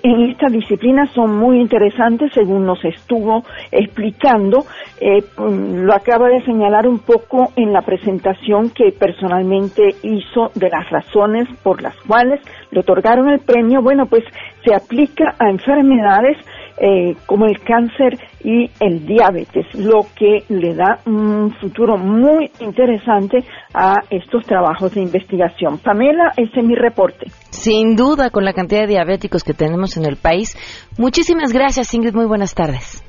en 0.02 0.30
esta 0.30 0.48
disciplina 0.48 1.06
son 1.14 1.36
muy 1.36 1.60
interesantes 1.60 2.32
según 2.32 2.64
nos 2.66 2.84
estuvo 2.84 3.44
explicando. 3.70 4.64
Eh, 5.00 5.22
lo 5.38 5.94
acaba 5.94 6.28
de 6.28 6.42
señalar 6.44 6.86
un 6.86 6.98
poco 6.98 7.52
en 7.56 7.72
la 7.72 7.82
presentación 7.82 8.70
que 8.70 8.92
personalmente 8.92 9.94
hizo 10.02 10.50
de 10.54 10.68
las 10.68 10.88
razones 10.90 11.48
por 11.62 11.82
las 11.82 11.96
cuales 12.06 12.40
le 12.70 12.80
otorgaron 12.80 13.28
el 13.28 13.40
premio. 13.40 13.82
Bueno, 13.82 14.06
pues 14.06 14.24
se 14.64 14.74
aplica 14.74 15.34
a 15.38 15.50
enfermedades 15.50 16.36
eh, 16.82 17.14
como 17.26 17.44
el 17.44 17.60
cáncer 17.60 18.18
y 18.42 18.70
el 18.80 19.04
diabetes, 19.04 19.66
lo 19.74 20.06
que 20.16 20.44
le 20.48 20.74
da 20.74 20.98
un 21.04 21.52
futuro 21.60 21.98
muy 21.98 22.50
interesante 22.60 23.44
a 23.74 23.96
estos 24.08 24.46
trabajos 24.46 24.94
de 24.94 25.02
investigación. 25.02 25.76
Pamela, 25.76 26.32
ese 26.38 26.60
es 26.60 26.66
mi 26.66 26.74
reporte. 26.74 27.26
Sin 27.50 27.96
duda, 27.96 28.30
con 28.30 28.44
la 28.44 28.54
cantidad 28.54 28.80
de 28.80 28.94
diabéticos 28.94 29.44
que 29.44 29.52
tenemos 29.52 29.98
en 29.98 30.06
el 30.06 30.16
país. 30.16 30.56
Muchísimas 30.98 31.52
gracias, 31.52 31.92
Ingrid. 31.92 32.14
Muy 32.14 32.26
buenas 32.26 32.54
tardes. 32.54 33.04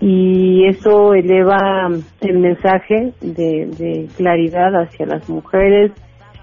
Y 0.00 0.66
eso 0.66 1.14
eleva 1.14 1.88
el 2.20 2.38
mensaje 2.38 3.12
de, 3.20 3.66
de 3.78 4.08
claridad 4.16 4.74
hacia 4.74 5.06
las 5.06 5.28
mujeres, 5.28 5.92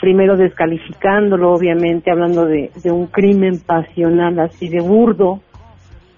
primero 0.01 0.35
descalificándolo, 0.35 1.53
obviamente, 1.53 2.11
hablando 2.11 2.45
de, 2.45 2.71
un 2.91 3.05
crimen 3.05 3.61
pasional 3.65 4.39
así 4.39 4.67
de 4.67 4.81
burdo, 4.81 5.39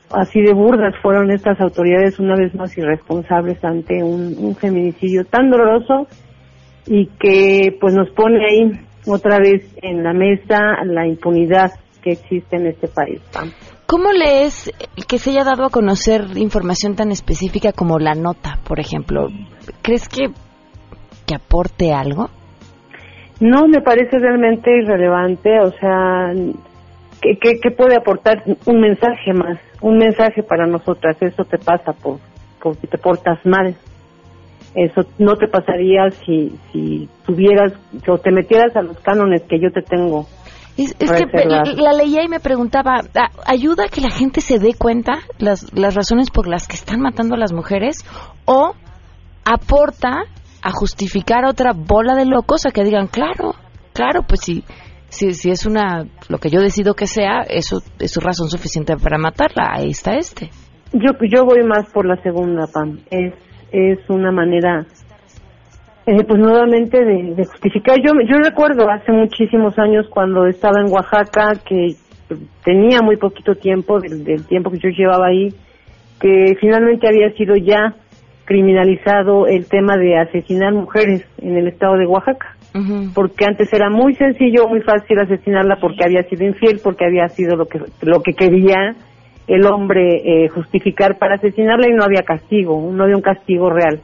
así 0.09 0.41
de 0.41 0.53
burdas 0.53 0.95
fueron 1.01 1.29
estas 1.29 1.59
autoridades 1.59 2.17
una 2.19 2.35
vez 2.35 2.55
más 2.55 2.75
irresponsables 2.77 3.63
ante 3.63 4.01
un, 4.01 4.35
un 4.39 4.55
feminicidio 4.55 5.25
tan 5.25 5.51
doloroso 5.51 6.07
y 6.87 7.07
que 7.19 7.77
pues 7.79 7.93
nos 7.93 8.09
pone 8.11 8.39
ahí 8.45 8.71
otra 9.05 9.37
vez 9.37 9.65
en 9.81 10.01
la 10.01 10.13
mesa 10.13 10.83
la 10.85 11.05
impunidad 11.05 11.71
que 12.01 12.11
existe 12.11 12.55
en 12.55 12.67
este 12.67 12.87
país. 12.87 13.21
¿Cómo 13.85 14.11
lees 14.11 14.71
que 15.07 15.17
se 15.17 15.31
haya 15.31 15.43
dado 15.43 15.65
a 15.65 15.69
conocer 15.69 16.25
información 16.37 16.95
tan 16.95 17.11
específica 17.11 17.73
como 17.73 17.99
la 17.99 18.15
nota, 18.15 18.59
por 18.65 18.79
ejemplo? 18.79 19.27
¿Crees 19.81 20.07
que, 20.07 20.29
que 21.25 21.35
aporte 21.35 21.93
algo? 21.93 22.29
No 23.39 23.67
me 23.67 23.81
parece 23.81 24.19
realmente 24.19 24.69
irrelevante, 24.77 25.59
o 25.59 25.71
sea, 25.71 26.31
¿qué, 27.21 27.37
qué, 27.41 27.59
qué 27.61 27.71
puede 27.71 27.95
aportar 27.95 28.43
un 28.65 28.79
mensaje 28.79 29.33
más? 29.33 29.57
Un 29.81 29.97
mensaje 29.97 30.43
para 30.43 30.65
nosotras, 30.65 31.17
eso 31.21 31.43
te 31.45 31.57
pasa 31.57 31.93
por 31.93 32.19
porque 32.61 32.87
te 32.87 32.97
portas 32.97 33.39
mal. 33.45 33.75
Eso 34.75 35.01
no 35.19 35.35
te 35.35 35.48
pasaría 35.48 36.09
si, 36.25 36.57
si 36.72 37.07
tuvieras 37.25 37.74
o 38.07 38.17
te 38.17 38.31
metieras 38.31 38.75
a 38.75 38.81
los 38.81 38.98
cánones 39.01 39.43
que 39.43 39.59
yo 39.59 39.69
te 39.72 39.81
tengo. 39.81 40.25
Es, 40.77 40.96
es 40.98 41.11
que 41.11 41.25
la, 41.48 41.63
la 41.75 41.93
leía 41.93 42.24
y 42.24 42.27
me 42.29 42.39
preguntaba, 42.39 42.96
¿a- 43.13 43.29
¿ayuda 43.46 43.83
a 43.85 43.89
que 43.89 44.01
la 44.01 44.09
gente 44.09 44.41
se 44.41 44.57
dé 44.57 44.74
cuenta 44.74 45.19
las, 45.37 45.72
las 45.77 45.93
razones 45.93 46.31
por 46.31 46.48
las 46.48 46.67
que 46.67 46.75
están 46.75 47.01
matando 47.01 47.35
a 47.35 47.37
las 47.37 47.51
mujeres? 47.53 47.98
¿O 48.46 48.74
aporta 49.46 50.24
a 50.63 50.71
justificar 50.71 51.45
otra 51.45 51.73
bola 51.75 52.15
de 52.15 52.25
locos 52.25 52.65
a 52.65 52.71
que 52.71 52.83
digan, 52.83 53.07
claro, 53.07 53.53
claro, 53.93 54.21
pues 54.27 54.39
si, 54.41 54.63
si, 55.09 55.33
si 55.33 55.51
es 55.51 55.65
una, 55.65 56.05
lo 56.29 56.37
que 56.37 56.49
yo 56.49 56.61
decido 56.61 56.93
que 56.93 57.05
sea, 57.05 57.41
eso 57.41 57.81
es 57.99 58.11
su 58.11 58.21
razón 58.21 58.49
suficiente 58.49 58.95
para 58.95 59.17
matarla, 59.17 59.71
ahí 59.73 59.89
está 59.89 60.13
este. 60.15 60.49
Yo, 60.93 61.11
yo 61.29 61.43
voy 61.43 61.63
más 61.63 61.91
por 61.91 62.05
la 62.05 62.15
segunda, 62.21 62.65
Pam. 62.71 62.99
Es, 63.11 63.33
es 63.71 63.99
una 64.09 64.31
manera, 64.31 64.85
eh, 66.05 66.23
pues 66.23 66.39
nuevamente 66.39 67.03
de, 67.03 67.35
de 67.35 67.45
justificar. 67.45 67.97
Yo, 67.97 68.13
yo 68.25 68.37
recuerdo 68.37 68.89
hace 68.89 69.11
muchísimos 69.11 69.77
años 69.77 70.05
cuando 70.09 70.45
estaba 70.47 70.79
en 70.79 70.93
Oaxaca 70.93 71.53
que 71.67 71.95
tenía 72.63 73.01
muy 73.01 73.17
poquito 73.17 73.55
tiempo 73.55 73.99
del, 73.99 74.23
del 74.23 74.45
tiempo 74.47 74.71
que 74.71 74.79
yo 74.79 74.89
llevaba 74.89 75.27
ahí, 75.27 75.49
que 76.21 76.55
finalmente 76.61 77.07
había 77.07 77.31
sido 77.33 77.55
ya 77.55 77.95
criminalizado 78.53 79.48
el 79.48 79.66
tema 79.66 79.98
de 79.98 80.16
asesinar 80.16 80.74
mujeres 80.74 81.25
en 81.42 81.57
el 81.57 81.68
estado 81.68 81.98
de 81.98 82.05
Oaxaca 82.05 82.55
porque 83.13 83.46
antes 83.46 83.72
era 83.72 83.89
muy 83.89 84.16
sencillo, 84.16 84.68
muy 84.68 84.81
fácil 84.81 85.20
asesinarla 85.20 85.77
porque 85.79 86.03
había 86.03 86.24
sido 86.24 86.44
infiel, 86.44 86.79
porque 86.83 87.05
había 87.05 87.27
sido 87.29 87.55
lo 87.55 87.68
que 87.68 87.79
lo 88.01 88.22
que 88.22 88.33
quería 88.33 88.96
el 89.48 89.66
hombre 89.66 90.22
eh, 90.24 90.50
justificar 90.50 91.18
para 91.20 91.35
asesinarla 91.35 91.87
y 91.87 91.94
no 91.94 92.03
había 92.03 92.24
castigo, 92.24 92.92
no 92.92 93.03
había 93.03 93.16
un 93.16 93.22
castigo 93.22 93.70
real. 93.70 94.01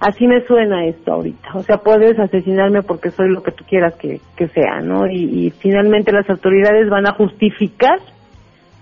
Así 0.00 0.26
me 0.26 0.44
suena 0.46 0.86
esto 0.86 1.12
ahorita. 1.12 1.50
O 1.54 1.62
sea, 1.62 1.78
puedes 1.78 2.18
asesinarme 2.18 2.82
porque 2.82 3.10
soy 3.10 3.28
lo 3.28 3.42
que 3.42 3.52
tú 3.52 3.64
quieras 3.64 3.94
que, 3.96 4.20
que 4.36 4.48
sea, 4.48 4.80
¿no? 4.82 5.06
Y, 5.06 5.46
y 5.46 5.50
finalmente 5.50 6.10
las 6.10 6.28
autoridades 6.28 6.88
van 6.90 7.06
a 7.06 7.12
justificar 7.12 7.98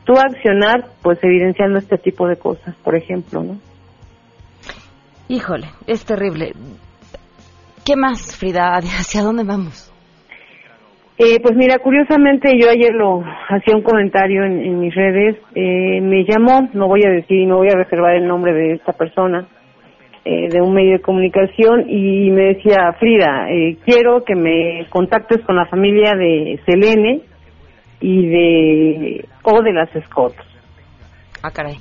tu 0.04 0.14
accionar, 0.14 0.87
pues 1.02 1.22
evidenciando 1.22 1.78
este 1.78 1.98
tipo 1.98 2.26
de 2.26 2.37
cosas, 2.37 2.74
por 2.83 2.96
ejemplo, 2.96 3.42
¿no? 3.42 3.59
Híjole, 5.28 5.68
es 5.86 6.04
terrible. 6.04 6.52
¿Qué 7.84 7.96
más, 7.96 8.36
Frida? 8.36 8.76
¿Hacia 8.76 9.22
dónde 9.22 9.44
vamos? 9.44 9.92
Eh, 11.18 11.40
pues 11.42 11.56
mira, 11.56 11.78
curiosamente 11.78 12.56
yo 12.60 12.70
ayer 12.70 12.94
lo 12.94 13.24
hacía 13.48 13.74
un 13.74 13.82
comentario 13.82 14.44
en, 14.44 14.60
en 14.60 14.78
mis 14.78 14.94
redes, 14.94 15.36
eh, 15.52 16.00
me 16.00 16.24
llamó, 16.24 16.68
no 16.74 16.86
voy 16.86 17.04
a 17.04 17.10
decir, 17.10 17.44
no 17.44 17.56
voy 17.56 17.68
a 17.68 17.76
reservar 17.76 18.14
el 18.14 18.28
nombre 18.28 18.52
de 18.52 18.74
esta 18.74 18.92
persona, 18.92 19.48
eh, 20.24 20.48
de 20.48 20.60
un 20.60 20.74
medio 20.74 20.92
de 20.92 21.00
comunicación 21.00 21.88
y 21.88 22.30
me 22.30 22.54
decía, 22.54 22.92
Frida, 23.00 23.50
eh, 23.50 23.78
quiero 23.84 24.22
que 24.24 24.36
me 24.36 24.86
contactes 24.90 25.44
con 25.44 25.56
la 25.56 25.66
familia 25.66 26.14
de 26.14 26.60
Selene 26.66 27.22
y 28.00 28.26
de 28.26 29.28
o 29.42 29.62
de 29.62 29.72
las 29.72 29.88
Scott. 30.04 30.34
Ah, 31.42 31.50
caray. 31.50 31.78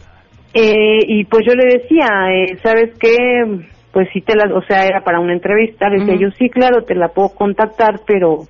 Eh, 0.60 1.06
y 1.08 1.24
pues 1.26 1.46
yo 1.46 1.54
le 1.54 1.78
decía, 1.78 2.08
eh, 2.32 2.58
¿sabes 2.64 2.90
qué? 3.00 3.44
Pues 3.92 4.10
si 4.12 4.22
te 4.22 4.36
la, 4.36 4.52
o 4.56 4.64
sea, 4.64 4.88
era 4.88 5.02
para 5.02 5.20
una 5.20 5.34
entrevista, 5.34 5.88
le 5.88 6.00
decía 6.00 6.16
yo, 6.16 6.32
sí, 6.32 6.50
claro, 6.50 6.82
te 6.82 6.96
la 6.96 7.10
puedo 7.10 7.30
contactar, 7.30 8.00
pero 8.08 8.48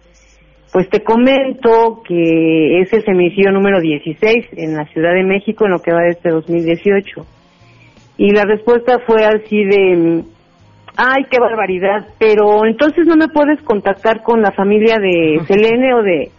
pues 0.71 0.89
te 0.89 1.03
comento 1.03 2.01
que 2.07 2.79
es 2.79 2.93
el 2.93 3.03
femicidio 3.03 3.51
número 3.51 3.81
16 3.81 4.45
en 4.53 4.77
la 4.77 4.85
Ciudad 4.85 5.13
de 5.15 5.25
México 5.25 5.65
en 5.65 5.71
lo 5.71 5.79
que 5.79 5.91
va 5.91 6.03
de 6.03 6.11
este 6.11 6.29
2018. 6.29 7.25
Y 8.19 8.31
la 8.31 8.45
respuesta 8.45 8.99
fue 9.05 9.25
así 9.25 9.65
de, 9.65 10.23
ay, 10.95 11.25
qué 11.29 11.39
barbaridad, 11.41 12.07
pero 12.17 12.65
entonces 12.65 13.05
no 13.05 13.17
me 13.17 13.27
puedes 13.27 13.61
contactar 13.63 14.23
con 14.23 14.41
la 14.41 14.53
familia 14.53 14.95
de 14.97 15.41
Selene 15.45 15.93
o 15.93 16.01
de... 16.03 16.31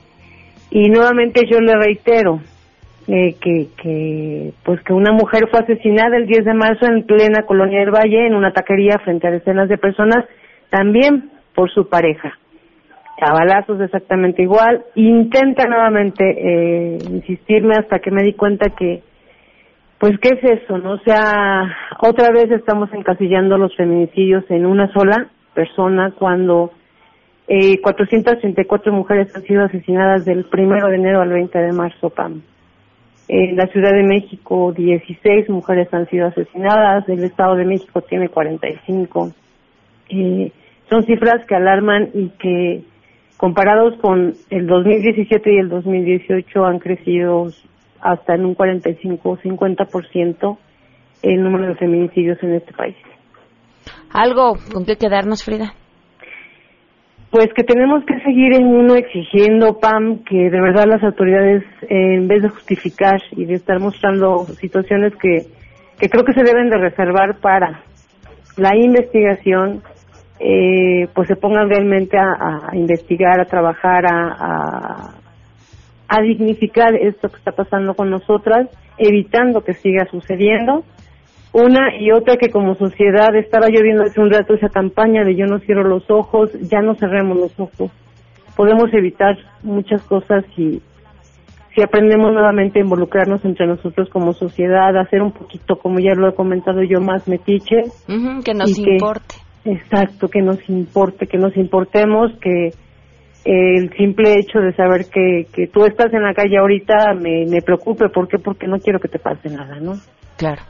Y 0.70 0.88
nuevamente 0.88 1.42
yo 1.46 1.60
le 1.60 1.74
reitero 1.76 2.40
eh, 3.08 3.36
que, 3.40 3.68
que, 3.82 4.52
pues 4.64 4.82
que 4.82 4.92
una 4.92 5.12
mujer 5.12 5.48
fue 5.50 5.60
asesinada 5.60 6.16
el 6.16 6.26
10 6.26 6.44
de 6.44 6.54
marzo 6.54 6.86
en 6.86 7.04
plena 7.04 7.46
Colonia 7.46 7.80
del 7.80 7.90
Valle 7.90 8.26
en 8.26 8.34
una 8.34 8.52
taquería 8.52 8.98
frente 8.98 9.26
a 9.26 9.30
decenas 9.30 9.68
de 9.68 9.78
personas, 9.78 10.24
también 10.70 11.30
por 11.54 11.70
su 11.70 11.88
pareja 11.88 12.38
a 13.20 13.32
balazos 13.32 13.80
exactamente 13.80 14.42
igual. 14.42 14.84
Intenta 14.94 15.66
nuevamente 15.66 16.24
eh, 16.24 16.98
insistirme 17.10 17.74
hasta 17.74 17.98
que 17.98 18.10
me 18.10 18.22
di 18.22 18.34
cuenta 18.34 18.70
que, 18.70 19.02
pues, 19.98 20.18
¿qué 20.20 20.38
es 20.40 20.62
eso? 20.62 20.78
no 20.78 20.92
O 20.92 20.98
sea, 20.98 21.64
otra 22.00 22.30
vez 22.30 22.50
estamos 22.50 22.92
encasillando 22.92 23.58
los 23.58 23.74
feminicidios 23.76 24.44
en 24.50 24.66
una 24.66 24.92
sola 24.92 25.28
persona 25.54 26.12
cuando 26.16 26.72
eh, 27.48 27.80
434 27.80 28.92
mujeres 28.92 29.34
han 29.34 29.42
sido 29.42 29.64
asesinadas 29.64 30.24
del 30.24 30.44
primero 30.44 30.88
de 30.88 30.96
enero 30.96 31.20
al 31.20 31.30
20 31.30 31.58
de 31.58 31.72
marzo, 31.72 32.10
Pam. 32.10 32.42
En 33.28 33.56
la 33.56 33.66
Ciudad 33.66 33.92
de 33.92 34.04
México, 34.04 34.72
16 34.72 35.50
mujeres 35.50 35.92
han 35.92 36.08
sido 36.08 36.28
asesinadas. 36.28 37.06
El 37.08 37.22
Estado 37.24 37.56
de 37.56 37.66
México 37.66 38.00
tiene 38.00 38.30
45. 38.30 39.32
Eh, 40.08 40.50
son 40.88 41.04
cifras 41.04 41.44
que 41.46 41.54
alarman 41.54 42.08
y 42.14 42.30
que, 42.30 42.82
comparados 43.36 43.98
con 44.00 44.34
el 44.48 44.66
2017 44.66 45.52
y 45.52 45.58
el 45.58 45.68
2018, 45.68 46.64
han 46.64 46.78
crecido 46.78 47.48
hasta 48.00 48.34
en 48.34 48.46
un 48.46 48.54
45 48.54 49.28
o 49.28 49.36
50% 49.36 50.58
el 51.22 51.42
número 51.42 51.66
de 51.66 51.74
feminicidios 51.74 52.42
en 52.42 52.54
este 52.54 52.72
país. 52.72 52.96
¿Algo 54.10 54.54
con 54.72 54.86
qué 54.86 54.96
quedarnos, 54.96 55.44
Frida? 55.44 55.74
Pues 57.30 57.52
que 57.54 57.62
tenemos 57.62 58.04
que 58.06 58.18
seguir 58.20 58.54
en 58.54 58.66
uno 58.66 58.94
exigiendo, 58.94 59.78
Pam, 59.78 60.24
que 60.24 60.48
de 60.48 60.60
verdad 60.62 60.86
las 60.86 61.02
autoridades, 61.02 61.62
eh, 61.82 62.14
en 62.14 62.26
vez 62.26 62.42
de 62.42 62.48
justificar 62.48 63.20
y 63.32 63.44
de 63.44 63.54
estar 63.54 63.78
mostrando 63.80 64.46
situaciones 64.58 65.12
que, 65.16 65.46
creo 66.08 66.24
que 66.24 66.32
se 66.32 66.42
deben 66.42 66.70
de 66.70 66.78
reservar 66.78 67.38
para 67.38 67.82
la 68.56 68.74
investigación, 68.76 69.82
eh, 70.40 71.06
pues 71.14 71.28
se 71.28 71.36
pongan 71.36 71.68
realmente 71.68 72.16
a, 72.16 72.70
investigar, 72.72 73.38
a 73.40 73.44
trabajar, 73.44 74.06
a, 74.06 75.14
a 76.08 76.22
dignificar 76.22 76.94
esto 76.94 77.28
que 77.28 77.36
está 77.36 77.52
pasando 77.52 77.92
con 77.92 78.08
nosotras, 78.08 78.68
evitando 78.96 79.62
que 79.62 79.74
siga 79.74 80.06
sucediendo 80.06 80.82
una 81.62 81.96
y 81.98 82.10
otra 82.10 82.36
que 82.36 82.50
como 82.50 82.74
sociedad 82.76 83.34
estaba 83.36 83.68
yo 83.68 83.82
viendo 83.82 84.04
hace 84.04 84.20
un 84.20 84.30
rato 84.30 84.54
esa 84.54 84.68
campaña 84.68 85.24
de 85.24 85.36
yo 85.36 85.46
no 85.46 85.58
cierro 85.60 85.84
los 85.84 86.10
ojos, 86.10 86.50
ya 86.70 86.80
no 86.80 86.94
cerremos 86.94 87.38
los 87.38 87.58
ojos. 87.58 87.90
Podemos 88.56 88.92
evitar 88.92 89.36
muchas 89.62 90.02
cosas 90.02 90.44
si, 90.56 90.80
si 91.74 91.82
aprendemos 91.82 92.32
nuevamente 92.32 92.78
a 92.78 92.82
involucrarnos 92.82 93.44
entre 93.44 93.66
nosotros 93.66 94.08
como 94.10 94.32
sociedad, 94.32 94.96
a 94.96 95.02
hacer 95.02 95.22
un 95.22 95.32
poquito, 95.32 95.76
como 95.76 96.00
ya 96.00 96.14
lo 96.14 96.28
he 96.28 96.34
comentado 96.34 96.82
yo, 96.82 97.00
más 97.00 97.28
metiche. 97.28 97.84
que 98.44 98.54
nos 98.54 98.78
importe. 98.78 99.36
exacto, 99.64 100.28
que 100.28 100.42
nos 100.42 100.58
importe, 100.68 101.26
que 101.26 101.38
nos 101.38 101.56
importemos, 101.56 102.32
que 102.40 102.70
el 103.44 103.90
simple 103.96 104.34
hecho 104.40 104.58
de 104.58 104.72
saber 104.74 105.06
que, 105.06 105.46
que 105.52 105.68
tú 105.68 105.84
estás 105.84 106.12
en 106.12 106.22
la 106.22 106.34
calle 106.34 106.58
ahorita 106.58 107.14
me, 107.14 107.46
me 107.46 107.62
preocupe. 107.62 108.08
¿Por 108.08 108.28
qué? 108.28 108.38
Porque 108.38 108.66
no 108.66 108.78
quiero 108.78 108.98
que 108.98 109.08
te 109.08 109.18
pase 109.18 109.48
nada, 109.48 109.78
¿no? 109.80 109.94
Claro. 110.36 110.62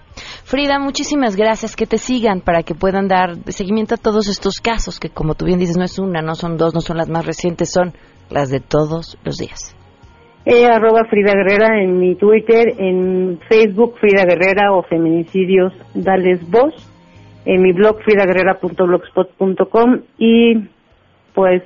Frida, 0.45 0.79
muchísimas 0.79 1.37
gracias. 1.37 1.77
Que 1.77 1.87
te 1.87 1.99
sigan 1.99 2.41
para 2.41 2.63
que 2.63 2.75
puedan 2.75 3.09
dar 3.09 3.37
seguimiento 3.49 3.95
a 3.95 3.99
todos 3.99 4.29
estos 4.29 4.61
casos, 4.61 4.99
que 4.99 5.11
como 5.11 5.35
tú 5.35 5.45
bien 5.45 5.59
dices, 5.59 5.77
no 5.77 5.85
es 5.85 5.99
una, 5.99 6.23
no 6.23 6.35
son 6.35 6.57
dos, 6.57 6.75
no 6.75 6.81
son 6.81 6.97
las 6.97 7.09
más 7.09 7.27
recientes, 7.27 7.71
son 7.73 7.93
las 8.31 8.51
de 8.51 8.61
todos 8.61 9.19
los 9.25 9.37
días. 9.37 9.75
Eh, 10.45 10.67
arroba 10.67 11.05
Frida 11.11 11.33
Guerrera 11.35 11.83
en 11.83 11.99
mi 11.99 12.15
Twitter, 12.15 12.75
en 12.79 13.39
Facebook 13.49 13.97
Frida 14.01 14.25
Guerrera 14.25 14.73
o 14.73 14.83
Feminicidios 14.83 15.75
Dales 15.95 16.41
Voz, 16.49 16.75
en 17.45 17.61
mi 17.61 17.73
blog 17.73 18.03
fridaguerrera.blogspot.com 18.03 20.01
y 20.17 20.55
pues 21.35 21.63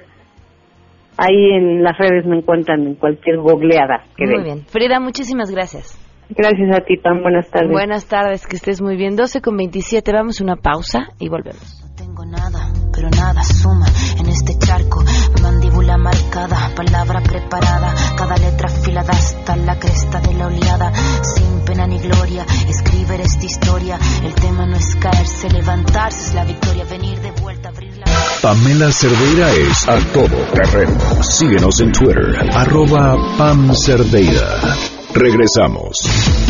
ahí 1.16 1.52
en 1.52 1.84
las 1.84 1.96
redes 1.96 2.26
me 2.26 2.38
encuentran 2.38 2.86
en 2.86 2.94
cualquier 2.96 3.38
googleada. 3.38 4.04
Que 4.16 4.26
Muy 4.26 4.42
bien. 4.42 4.62
Frida, 4.66 4.98
muchísimas 4.98 5.50
gracias. 5.50 6.01
Gracias 6.36 6.74
a 6.74 6.80
ti, 6.84 6.96
Pam. 6.96 7.22
Buenas 7.22 7.50
tardes. 7.50 7.70
Buenas 7.70 8.06
tardes, 8.06 8.46
que 8.46 8.56
estés 8.56 8.80
muy 8.80 8.96
bien. 8.96 9.16
12 9.16 9.40
con 9.40 9.56
27, 9.56 10.12
vamos 10.12 10.40
a 10.40 10.44
una 10.44 10.56
pausa 10.56 11.08
y 11.18 11.28
volvemos. 11.28 11.80
No 11.82 11.94
tengo 11.94 12.24
nada, 12.24 12.72
pero 12.92 13.10
nada 13.10 13.42
suma 13.44 13.86
en 14.18 14.26
este 14.28 14.58
charco. 14.58 15.04
Mandíbula 15.42 15.98
marcada, 15.98 16.70
palabra 16.74 17.20
preparada, 17.20 17.94
cada 18.16 18.36
letra 18.36 18.68
afilada 18.68 19.12
hasta 19.12 19.56
la 19.56 19.78
cresta 19.78 20.20
de 20.20 20.34
la 20.34 20.46
oleada. 20.46 20.92
Sin 21.22 21.64
pena 21.66 21.86
ni 21.86 21.98
gloria, 21.98 22.46
escribir 22.68 23.20
esta 23.20 23.44
historia. 23.44 23.98
El 24.24 24.34
tema 24.34 24.66
no 24.66 24.76
es 24.76 24.96
caerse, 24.96 25.50
levantarse, 25.50 26.28
es 26.28 26.34
la 26.34 26.44
victoria, 26.44 26.84
venir 26.84 27.20
de 27.20 27.30
vuelta, 27.42 27.68
abrir 27.68 27.96
la. 27.98 28.06
Pamela 28.40 28.90
Cerdeira 28.90 29.50
es 29.50 29.88
a 29.88 29.98
todo 30.12 30.36
terreno. 30.54 30.98
Síguenos 31.22 31.80
en 31.80 31.92
Twitter, 31.92 32.36
arroba 32.54 33.16
Pam 33.36 33.74
Cerdeira. 33.74 34.91
Regresamos. 35.14 35.96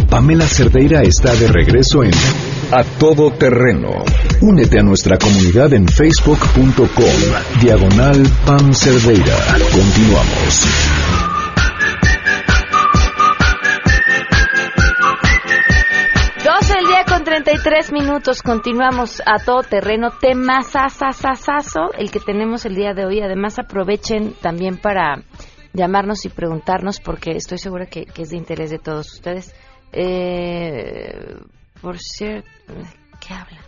Pamela 0.08 0.46
Cerdeira 0.46 1.02
está 1.02 1.34
de 1.34 1.48
regreso 1.48 2.04
en 2.04 2.12
A 2.70 2.84
Todo 2.98 3.30
Terreno. 3.32 4.04
Únete 4.40 4.78
a 4.78 4.82
nuestra 4.82 5.18
comunidad 5.18 5.72
en 5.74 5.88
facebook.com. 5.88 7.60
Diagonal 7.60 8.22
Pam 8.46 8.72
Cerdeira. 8.72 9.36
Continuamos. 9.72 10.66
12 16.44 16.74
del 16.74 16.86
día 16.86 17.04
con 17.08 17.24
33 17.24 17.92
minutos. 17.92 18.42
Continuamos 18.42 19.22
a 19.24 19.38
todo 19.44 19.62
terreno. 19.62 20.10
Tema 20.20 20.60
el 21.98 22.10
que 22.10 22.20
tenemos 22.20 22.64
el 22.64 22.74
día 22.74 22.94
de 22.94 23.06
hoy. 23.06 23.20
Además, 23.20 23.58
aprovechen 23.58 24.34
también 24.40 24.76
para 24.76 25.22
llamarnos 25.72 26.24
y 26.24 26.28
preguntarnos 26.28 27.00
porque 27.00 27.32
estoy 27.32 27.58
segura 27.58 27.86
que, 27.86 28.06
es 28.16 28.30
de 28.30 28.36
interés 28.36 28.70
de 28.70 28.78
todos 28.78 29.12
ustedes. 29.12 29.54
Eh, 29.92 31.38
por 31.80 31.98
cierto, 31.98 32.48
¿qué 33.20 33.34
habla? 33.34 33.61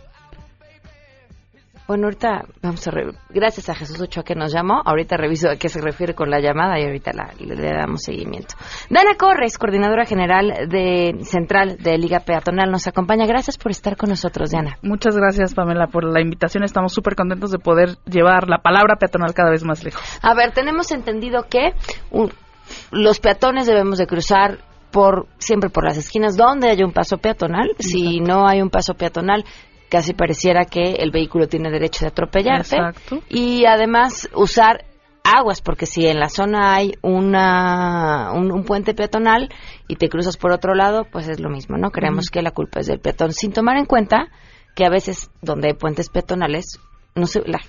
Bueno, 1.87 2.05
ahorita 2.05 2.45
vamos 2.63 2.87
a... 2.87 2.91
Gracias 3.29 3.69
a 3.69 3.75
Jesús 3.75 4.01
Ochoa 4.01 4.23
que 4.23 4.33
nos 4.33 4.51
llamó. 4.51 4.81
Ahorita 4.83 5.17
reviso 5.17 5.49
a 5.49 5.55
qué 5.55 5.69
se 5.69 5.81
refiere 5.81 6.15
con 6.15 6.31
la 6.31 6.39
llamada 6.39 6.79
y 6.79 6.83
ahorita 6.83 7.11
le, 7.39 7.55
damos 7.55 8.01
seguimiento. 8.01 8.55
Dana 8.89 9.15
Corres, 9.17 9.57
coordinadora 9.59 10.05
general 10.05 10.67
de 10.67 11.19
Central 11.21 11.77
de 11.77 11.97
Liga 11.99 12.21
Peatonal, 12.21 12.71
nos 12.71 12.87
acompaña. 12.87 13.27
Gracias 13.27 13.57
por 13.57 13.71
estar 13.71 13.97
con 13.97 14.09
nosotros, 14.09 14.49
Diana. 14.49 14.77
Muchas 14.81 15.15
gracias, 15.15 15.53
Pamela, 15.53 15.87
por 15.87 16.03
la 16.05 16.21
invitación. 16.21 16.63
Estamos 16.63 16.91
súper 16.91 17.15
contentos 17.15 17.51
de 17.51 17.59
poder 17.59 17.97
llevar 18.05 18.49
la 18.49 18.59
palabra 18.59 18.95
peatonal 18.95 19.35
cada 19.35 19.51
vez 19.51 19.63
más 19.63 19.83
lejos. 19.83 20.01
A 20.23 20.33
ver, 20.33 20.53
tenemos 20.53 20.91
entendido 20.91 21.43
que 21.47 21.73
los 22.91 23.19
peatones 23.19 23.67
debemos 23.67 23.99
de 23.99 24.07
cruzar 24.07 24.57
por 24.91 25.27
siempre 25.37 25.69
por 25.69 25.83
las 25.83 25.97
esquinas 25.97 26.37
donde 26.37 26.69
haya 26.69 26.85
un 26.85 26.93
paso 26.93 27.17
peatonal. 27.17 27.75
Si 27.79 28.21
no 28.21 28.47
hay 28.47 28.61
un 28.61 28.69
paso 28.69 28.93
peatonal, 28.93 29.43
casi 29.89 30.13
pareciera 30.13 30.65
que 30.65 30.95
el 30.99 31.11
vehículo 31.11 31.47
tiene 31.47 31.69
derecho 31.69 32.05
de 32.05 32.09
atropellarte. 32.09 32.77
Y 33.29 33.65
además 33.65 34.29
usar 34.33 34.85
aguas, 35.23 35.61
porque 35.61 35.85
si 35.85 36.07
en 36.07 36.19
la 36.19 36.29
zona 36.29 36.75
hay 36.75 36.93
una, 37.01 38.31
un, 38.33 38.63
puente 38.63 38.93
peatonal 38.93 39.49
y 39.87 39.95
te 39.95 40.07
cruzas 40.07 40.37
por 40.37 40.51
otro 40.51 40.75
lado, 40.75 41.05
pues 41.11 41.27
es 41.27 41.39
lo 41.39 41.49
mismo, 41.49 41.77
¿no? 41.77 41.91
Creemos 41.91 42.29
que 42.29 42.41
la 42.41 42.51
culpa 42.51 42.79
es 42.79 42.87
del 42.87 42.99
peatón, 42.99 43.31
sin 43.31 43.51
tomar 43.51 43.77
en 43.77 43.85
cuenta 43.85 44.27
que 44.75 44.85
a 44.85 44.89
veces 44.89 45.31
donde 45.41 45.69
hay 45.69 45.73
puentes 45.73 46.09
peatonales 46.09 46.79
no, 47.15 47.27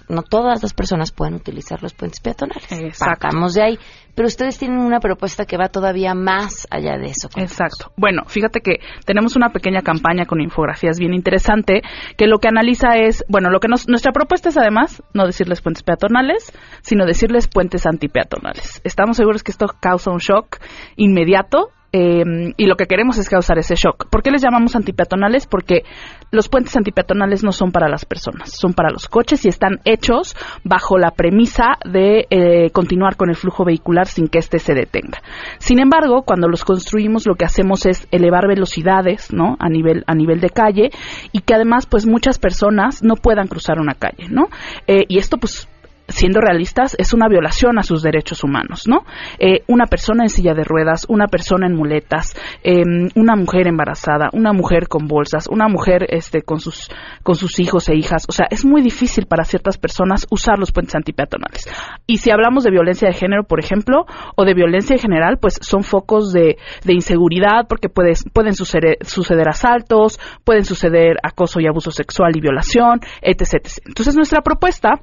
no 0.08 0.22
todas 0.22 0.62
las 0.62 0.74
personas 0.74 1.12
pueden 1.12 1.34
utilizar 1.34 1.80
los 1.82 1.94
puentes 1.94 2.20
peatonales. 2.20 2.96
Sacamos 2.96 3.54
de 3.54 3.62
ahí. 3.62 3.78
Pero 4.16 4.28
ustedes 4.28 4.58
tienen 4.58 4.78
una 4.78 4.98
propuesta 4.98 5.44
que 5.44 5.58
va 5.58 5.68
todavía 5.68 6.14
más 6.14 6.66
allá 6.70 6.96
de 6.96 7.08
eso. 7.08 7.28
Exacto. 7.36 7.92
Bueno, 7.96 8.22
fíjate 8.26 8.60
que 8.60 8.80
tenemos 9.04 9.36
una 9.36 9.50
pequeña 9.50 9.82
campaña 9.82 10.24
con 10.24 10.40
infografías 10.40 10.98
bien 10.98 11.12
interesante 11.12 11.82
que 12.16 12.26
lo 12.26 12.38
que 12.38 12.48
analiza 12.48 12.96
es, 12.96 13.24
bueno, 13.28 13.50
lo 13.50 13.60
que 13.60 13.68
nos, 13.68 13.88
nuestra 13.88 14.12
propuesta 14.12 14.48
es 14.48 14.56
además 14.56 15.02
no 15.12 15.26
decirles 15.26 15.60
puentes 15.60 15.82
peatonales, 15.82 16.50
sino 16.80 17.04
decirles 17.04 17.46
puentes 17.46 17.86
antipeatonales. 17.86 18.80
Estamos 18.84 19.18
seguros 19.18 19.42
que 19.42 19.52
esto 19.52 19.66
causa 19.80 20.10
un 20.10 20.18
shock 20.18 20.60
inmediato 20.96 21.68
Em, 21.92 22.52
y 22.56 22.66
lo 22.66 22.76
que 22.76 22.86
queremos 22.86 23.16
es 23.18 23.28
causar 23.28 23.58
ese 23.58 23.74
shock. 23.74 24.08
¿Por 24.10 24.22
qué 24.22 24.30
les 24.30 24.42
llamamos 24.42 24.76
antipeatonales? 24.76 25.46
Porque 25.46 25.84
los 26.30 26.48
puentes 26.48 26.76
antipeatonales 26.76 27.44
no 27.44 27.52
son 27.52 27.70
para 27.72 27.88
las 27.88 28.04
personas, 28.04 28.52
son 28.52 28.74
para 28.74 28.90
los 28.90 29.08
coches 29.08 29.44
y 29.44 29.48
están 29.48 29.78
hechos 29.84 30.36
bajo 30.64 30.98
la 30.98 31.12
premisa 31.12 31.78
de 31.84 32.26
eh, 32.30 32.70
continuar 32.70 33.16
con 33.16 33.30
el 33.30 33.36
flujo 33.36 33.64
vehicular 33.64 34.06
sin 34.06 34.28
que 34.28 34.38
éste 34.38 34.58
se 34.58 34.74
detenga. 34.74 35.22
Sin 35.58 35.78
embargo, 35.78 36.22
cuando 36.22 36.48
los 36.48 36.64
construimos 36.64 37.26
lo 37.26 37.36
que 37.36 37.44
hacemos 37.44 37.86
es 37.86 38.08
elevar 38.10 38.48
velocidades, 38.48 39.32
¿no? 39.32 39.56
A 39.58 39.68
nivel 39.68 40.04
a 40.06 40.14
nivel 40.14 40.40
de 40.40 40.50
calle 40.50 40.90
y 41.32 41.40
que 41.40 41.54
además 41.54 41.86
pues 41.86 42.06
muchas 42.06 42.38
personas 42.38 43.02
no 43.02 43.14
puedan 43.14 43.46
cruzar 43.46 43.78
una 43.78 43.94
calle, 43.94 44.28
¿no? 44.28 44.48
Eh, 44.86 45.04
y 45.08 45.18
esto 45.18 45.38
pues 45.38 45.68
siendo 46.08 46.40
realistas, 46.40 46.94
es 46.98 47.12
una 47.12 47.28
violación 47.28 47.78
a 47.78 47.82
sus 47.82 48.02
derechos 48.02 48.44
humanos, 48.44 48.86
¿no? 48.86 49.04
Eh, 49.38 49.62
una 49.66 49.86
persona 49.86 50.22
en 50.24 50.28
silla 50.28 50.54
de 50.54 50.64
ruedas, 50.64 51.06
una 51.08 51.26
persona 51.26 51.66
en 51.66 51.74
muletas, 51.74 52.34
em, 52.62 53.08
una 53.14 53.36
mujer 53.36 53.66
embarazada, 53.66 54.30
una 54.32 54.52
mujer 54.52 54.88
con 54.88 55.06
bolsas, 55.08 55.48
una 55.48 55.68
mujer 55.68 56.06
este, 56.08 56.42
con, 56.42 56.60
sus, 56.60 56.90
con 57.22 57.34
sus 57.34 57.58
hijos 57.58 57.88
e 57.88 57.96
hijas. 57.96 58.24
O 58.28 58.32
sea, 58.32 58.46
es 58.50 58.64
muy 58.64 58.82
difícil 58.82 59.26
para 59.26 59.44
ciertas 59.44 59.78
personas 59.78 60.26
usar 60.30 60.58
los 60.58 60.72
puentes 60.72 60.94
antipeatonales. 60.94 61.68
Y 62.06 62.18
si 62.18 62.30
hablamos 62.30 62.64
de 62.64 62.70
violencia 62.70 63.08
de 63.08 63.14
género, 63.14 63.44
por 63.44 63.60
ejemplo, 63.60 64.06
o 64.36 64.44
de 64.44 64.54
violencia 64.54 64.94
en 64.94 65.00
general, 65.00 65.38
pues 65.38 65.58
son 65.60 65.82
focos 65.82 66.32
de, 66.32 66.56
de 66.84 66.92
inseguridad 66.92 67.66
porque 67.68 67.88
puedes, 67.88 68.24
pueden 68.32 68.54
suceder, 68.54 68.98
suceder 69.02 69.48
asaltos, 69.48 70.20
pueden 70.44 70.64
suceder 70.64 71.16
acoso 71.22 71.60
y 71.60 71.66
abuso 71.66 71.90
sexual 71.90 72.36
y 72.36 72.40
violación, 72.40 73.00
etc. 73.22 73.54
etc. 73.54 73.66
Entonces, 73.86 74.16
nuestra 74.16 74.42
propuesta 74.42 75.00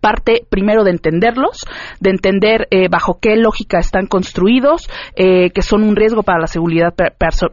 parte 0.00 0.46
primero 0.48 0.84
de 0.84 0.90
entenderlos, 0.90 1.64
de 2.00 2.10
entender 2.10 2.68
eh, 2.70 2.88
bajo 2.90 3.18
qué 3.20 3.36
lógica 3.36 3.78
están 3.78 4.06
construidos, 4.06 4.88
eh, 5.16 5.50
que 5.50 5.62
son 5.62 5.82
un 5.82 5.96
riesgo 5.96 6.22
para 6.22 6.40
la 6.40 6.46
seguridad 6.46 6.94